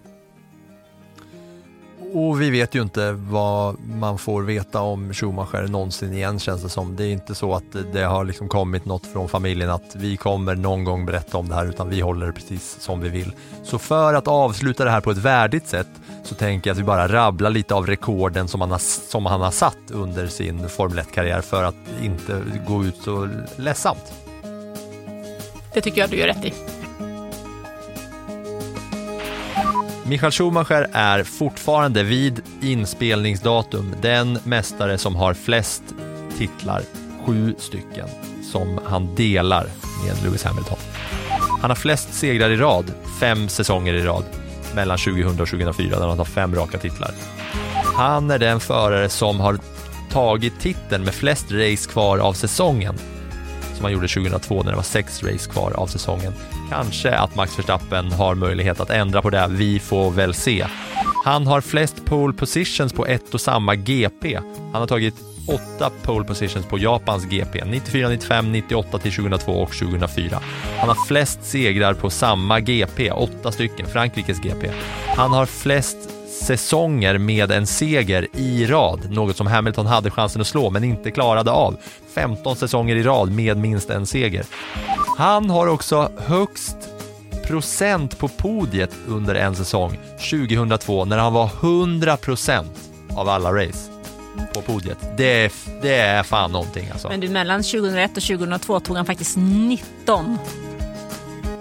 Och 2.17 2.41
vi 2.41 2.49
vet 2.49 2.75
ju 2.75 2.81
inte 2.81 3.11
vad 3.11 3.75
man 3.79 4.17
får 4.17 4.43
veta 4.43 4.81
om 4.81 5.13
Schumacher 5.13 5.67
någonsin 5.67 6.13
igen 6.13 6.39
känns 6.39 6.63
det 6.63 6.69
som. 6.69 6.95
Det 6.95 7.03
är 7.03 7.11
inte 7.11 7.35
så 7.35 7.53
att 7.53 7.63
det 7.93 8.03
har 8.03 8.23
liksom 8.23 8.49
kommit 8.49 8.85
något 8.85 9.05
från 9.05 9.29
familjen 9.29 9.69
att 9.69 9.95
vi 9.95 10.17
kommer 10.17 10.55
någon 10.55 10.83
gång 10.83 11.05
berätta 11.05 11.37
om 11.37 11.49
det 11.49 11.55
här 11.55 11.65
utan 11.65 11.89
vi 11.89 12.01
håller 12.01 12.27
det 12.27 12.33
precis 12.33 12.77
som 12.79 13.01
vi 13.01 13.09
vill. 13.09 13.33
Så 13.63 13.79
för 13.79 14.13
att 14.13 14.27
avsluta 14.27 14.85
det 14.85 14.91
här 14.91 15.01
på 15.01 15.11
ett 15.11 15.17
värdigt 15.17 15.67
sätt 15.67 15.87
så 16.23 16.35
tänker 16.35 16.69
jag 16.69 16.75
att 16.75 16.79
vi 16.79 16.83
bara 16.83 17.07
rabblar 17.07 17.49
lite 17.49 17.75
av 17.75 17.87
rekorden 17.87 18.47
som 18.47 18.61
han 18.61 18.71
har, 18.71 18.79
som 19.09 19.25
han 19.25 19.41
har 19.41 19.51
satt 19.51 19.91
under 19.91 20.27
sin 20.27 20.69
Formel 20.69 20.99
1-karriär 20.99 21.41
för 21.41 21.63
att 21.63 21.75
inte 22.01 22.41
gå 22.67 22.83
ut 22.83 22.97
så 23.03 23.29
ledsamt. 23.55 24.13
Det 25.73 25.81
tycker 25.81 26.01
jag 26.01 26.09
du 26.09 26.17
gör 26.17 26.27
rätt 26.27 26.45
i. 26.45 26.53
Michael 30.07 30.31
Schumacher 30.31 30.87
är 30.91 31.23
fortfarande 31.23 32.03
vid 32.03 32.41
inspelningsdatum 32.61 33.95
den 34.01 34.39
mästare 34.43 34.97
som 34.97 35.15
har 35.15 35.33
flest 35.33 35.83
titlar, 36.37 36.81
sju 37.25 37.55
stycken, 37.57 38.07
som 38.51 38.79
han 38.85 39.15
delar 39.15 39.67
med 40.05 40.23
Lewis 40.23 40.43
Hamilton. 40.43 40.77
Han 41.61 41.69
har 41.69 41.75
flest 41.75 42.13
segrar 42.13 42.49
i 42.49 42.55
rad, 42.55 42.91
fem 43.19 43.49
säsonger 43.49 43.93
i 43.93 44.01
rad, 44.01 44.23
mellan 44.75 44.97
2000 44.97 45.41
och 45.41 45.47
2004 45.47 45.99
där 45.99 46.07
han 46.07 46.17
har 46.17 46.25
fem 46.25 46.55
raka 46.55 46.77
titlar. 46.77 47.11
Han 47.95 48.31
är 48.31 48.39
den 48.39 48.59
förare 48.59 49.09
som 49.09 49.39
har 49.39 49.59
tagit 50.11 50.59
titeln 50.59 51.03
med 51.03 51.13
flest 51.13 51.51
race 51.51 51.89
kvar 51.89 52.17
av 52.17 52.33
säsongen 52.33 52.95
som 53.75 53.83
han 53.83 53.93
gjorde 53.93 54.07
2002 54.07 54.63
när 54.63 54.71
det 54.71 54.75
var 54.75 54.83
sex 54.83 55.23
race 55.23 55.51
kvar 55.51 55.71
av 55.75 55.87
säsongen. 55.87 56.33
Kanske 56.69 57.15
att 57.15 57.35
Max 57.35 57.59
Verstappen 57.59 58.11
har 58.11 58.35
möjlighet 58.35 58.79
att 58.79 58.89
ändra 58.89 59.21
på 59.21 59.29
det, 59.29 59.47
vi 59.49 59.79
får 59.79 60.11
väl 60.11 60.33
se. 60.33 60.65
Han 61.23 61.47
har 61.47 61.61
flest 61.61 62.05
pole 62.05 62.33
positions 62.33 62.93
på 62.93 63.05
ett 63.05 63.33
och 63.33 63.41
samma 63.41 63.75
GP. 63.75 64.39
Han 64.71 64.81
har 64.81 64.87
tagit 64.87 65.15
åtta 65.47 65.91
pole 66.01 66.25
positions 66.25 66.65
på 66.65 66.79
Japans 66.79 67.25
GP, 67.25 67.65
94, 67.65 68.09
95, 68.09 68.51
98 68.51 68.97
till 68.97 69.11
2002 69.11 69.51
och 69.51 69.71
2004. 69.71 70.39
Han 70.79 70.89
har 70.89 71.05
flest 71.07 71.39
segrar 71.43 71.93
på 71.93 72.09
samma 72.09 72.59
GP, 72.59 73.11
åtta 73.11 73.51
stycken, 73.51 73.85
Frankrikes 73.87 74.41
GP. 74.41 74.71
Han 75.15 75.31
har 75.31 75.45
flest 75.45 76.04
säsonger 76.45 77.17
med 77.17 77.51
en 77.51 77.67
seger 77.67 78.27
i 78.33 78.65
rad, 78.65 79.11
något 79.11 79.37
som 79.37 79.47
Hamilton 79.47 79.85
hade 79.85 80.11
chansen 80.11 80.41
att 80.41 80.47
slå 80.47 80.69
men 80.69 80.83
inte 80.83 81.11
klarade 81.11 81.51
av. 81.51 81.77
15 82.13 82.55
säsonger 82.55 82.95
i 82.95 83.03
rad 83.03 83.31
med 83.31 83.57
minst 83.57 83.89
en 83.89 84.05
seger. 84.05 84.45
Han 85.17 85.49
har 85.49 85.67
också 85.67 86.11
högst 86.17 86.77
procent 87.47 88.17
på 88.17 88.27
podiet 88.27 88.95
under 89.07 89.35
en 89.35 89.55
säsong 89.55 89.99
2002 90.29 91.05
när 91.05 91.17
han 91.17 91.33
var 91.33 91.49
100 91.61 92.17
procent 92.17 92.89
av 93.15 93.29
alla 93.29 93.53
race 93.53 93.91
på 94.53 94.61
podiet. 94.61 94.97
Det 95.17 95.45
är, 95.45 95.51
det 95.81 95.95
är 95.95 96.23
fan 96.23 96.51
någonting 96.51 96.89
alltså. 96.91 97.09
Men 97.09 97.19
du, 97.19 97.29
mellan 97.29 97.63
2001 97.63 98.17
och 98.17 98.23
2002 98.23 98.79
tog 98.79 98.95
han 98.95 99.05
faktiskt 99.05 99.37
19 99.37 100.37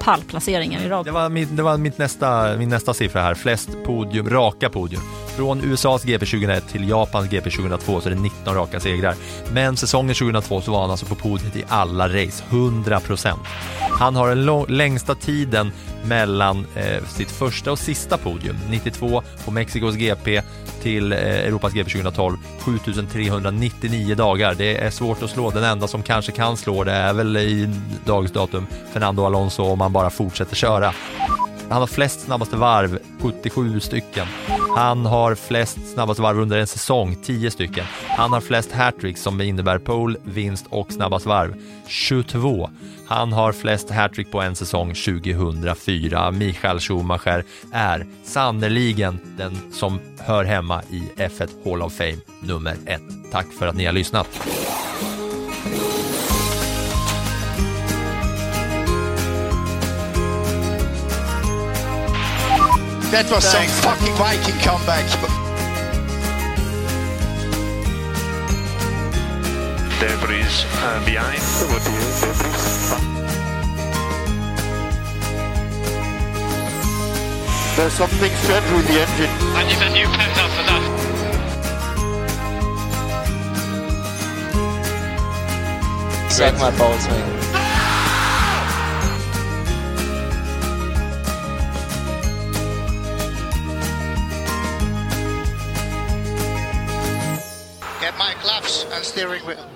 pallplaceringar 0.05 0.81
i 0.81 0.89
rad. 0.89 1.05
Det 1.05 1.11
var, 1.11 1.29
mitt, 1.29 1.57
det 1.57 1.63
var 1.63 1.77
mitt 1.77 1.99
nästa, 1.99 2.57
min 2.57 2.69
nästa 2.69 2.95
siffra 2.95 3.23
här, 3.23 3.35
flest 3.35 3.69
podium, 3.85 4.31
raka 4.31 4.69
podium. 4.71 5.03
Från 5.37 5.65
USAs 5.65 6.05
GP 6.05 6.27
2001 6.27 6.69
till 6.69 6.89
Japans 6.89 7.31
GP 7.31 7.51
2002 7.51 8.01
så 8.01 8.09
är 8.09 8.15
det 8.15 8.21
19 8.21 8.55
raka 8.55 8.81
segrar. 8.81 9.15
Men 9.53 9.77
säsongen 9.77 10.15
2002 10.15 10.61
så 10.61 10.73
var 10.73 10.81
han 10.81 10.91
alltså 10.91 11.07
på 11.07 11.15
podiet 11.15 11.57
i 11.57 11.65
alla 11.69 12.09
race, 12.09 12.45
100%. 12.51 13.37
Han 13.99 14.17
har 14.17 14.29
den 14.29 14.45
lång, 14.45 14.67
längsta 14.69 15.15
tiden 15.15 15.73
mellan 16.05 16.67
eh, 16.77 17.05
sitt 17.05 17.31
första 17.31 17.73
och 17.73 17.79
sista 17.79 18.19
podium, 18.19 18.57
92 18.71 19.23
på 19.45 19.51
Mexikos 19.51 19.95
GP 19.95 20.43
till 20.83 21.13
eh, 21.13 21.19
Europas 21.19 21.73
GP 21.73 21.91
2012, 21.91 22.37
7399 22.59 24.15
dagar. 24.15 24.55
Det 24.55 24.77
är 24.77 24.91
svårt 24.91 25.23
att 25.23 25.31
slå. 25.31 25.51
Den 25.51 25.65
enda 25.65 25.87
som 25.87 26.03
kanske 26.03 26.33
kan 26.33 26.57
slå 26.57 26.85
det 26.85 26.93
är 26.93 27.13
väl 27.13 27.37
i 27.37 27.69
dagens 28.05 28.33
datum 28.33 28.67
Fernando 28.93 29.25
Alonso 29.25 29.63
om 29.63 29.81
han 29.81 29.93
bara 29.93 30.11
fortsätter 30.11 30.57
köra. 30.57 30.95
Han 31.71 31.81
har 31.81 31.87
flest 31.87 32.21
snabbaste 32.21 32.57
varv, 32.57 32.99
77 33.21 33.81
stycken. 33.81 34.27
Han 34.77 35.07
har 35.07 35.35
flest 35.35 35.79
snabbaste 35.95 36.23
varv 36.23 36.39
under 36.39 36.59
en 36.59 36.67
säsong, 36.67 37.17
10 37.23 37.51
stycken. 37.51 37.85
Han 38.07 38.33
har 38.33 38.41
flest 38.41 38.73
hattricks 38.73 39.23
som 39.23 39.41
innebär 39.41 39.79
pole, 39.79 40.19
vinst 40.25 40.67
och 40.69 40.93
snabbast 40.93 41.27
varv, 41.27 41.55
22. 41.87 42.71
Han 43.07 43.33
har 43.33 43.53
flest 43.53 43.91
hattrick 43.91 44.31
på 44.31 44.41
en 44.41 44.55
säsong 44.55 44.95
2004. 44.95 46.31
Michael 46.31 46.81
Schumacher 46.81 47.45
är 47.73 48.07
sannerligen 48.25 49.19
den 49.37 49.73
som 49.73 50.01
hör 50.19 50.45
hemma 50.45 50.83
i 50.91 51.03
F1 51.17 51.49
Hall 51.65 51.83
of 51.83 51.93
Fame 51.93 52.19
nummer 52.41 52.77
ett. 52.87 53.31
Tack 53.33 53.47
för 53.59 53.67
att 53.67 53.77
ni 53.77 53.85
har 53.85 53.93
lyssnat. 53.93 54.29
That 63.15 63.31
was 63.31 63.45
some 63.45 63.69
fucking 63.79 64.15
Viking 64.15 64.59
comeback. 64.59 65.07
Debris 70.01 70.43
uh, 70.83 70.99
behind. 71.07 71.39
There's 77.77 77.93
something 77.93 78.33
strange 78.35 78.71
with 78.75 78.87
the 78.89 78.99
engine. 78.99 79.31
I 79.55 79.63
need 79.63 79.79
a 79.79 79.91
new 79.95 80.09
petal 80.11 80.49
for 80.51 80.65
that. 80.67 80.83
Suck 86.33 86.55
my 86.59 86.71
balls, 86.77 87.07
man. 87.07 87.44
My 98.25 98.33
claps 98.41 98.87
and 98.91 99.05
steering 99.05 99.45
wheel. 99.45 99.69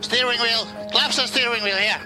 Steering 0.00 0.38
wheel. 0.38 0.64
Claps 0.92 1.18
and 1.18 1.28
steering 1.28 1.60
wheel 1.64 1.74
here. 1.74 2.00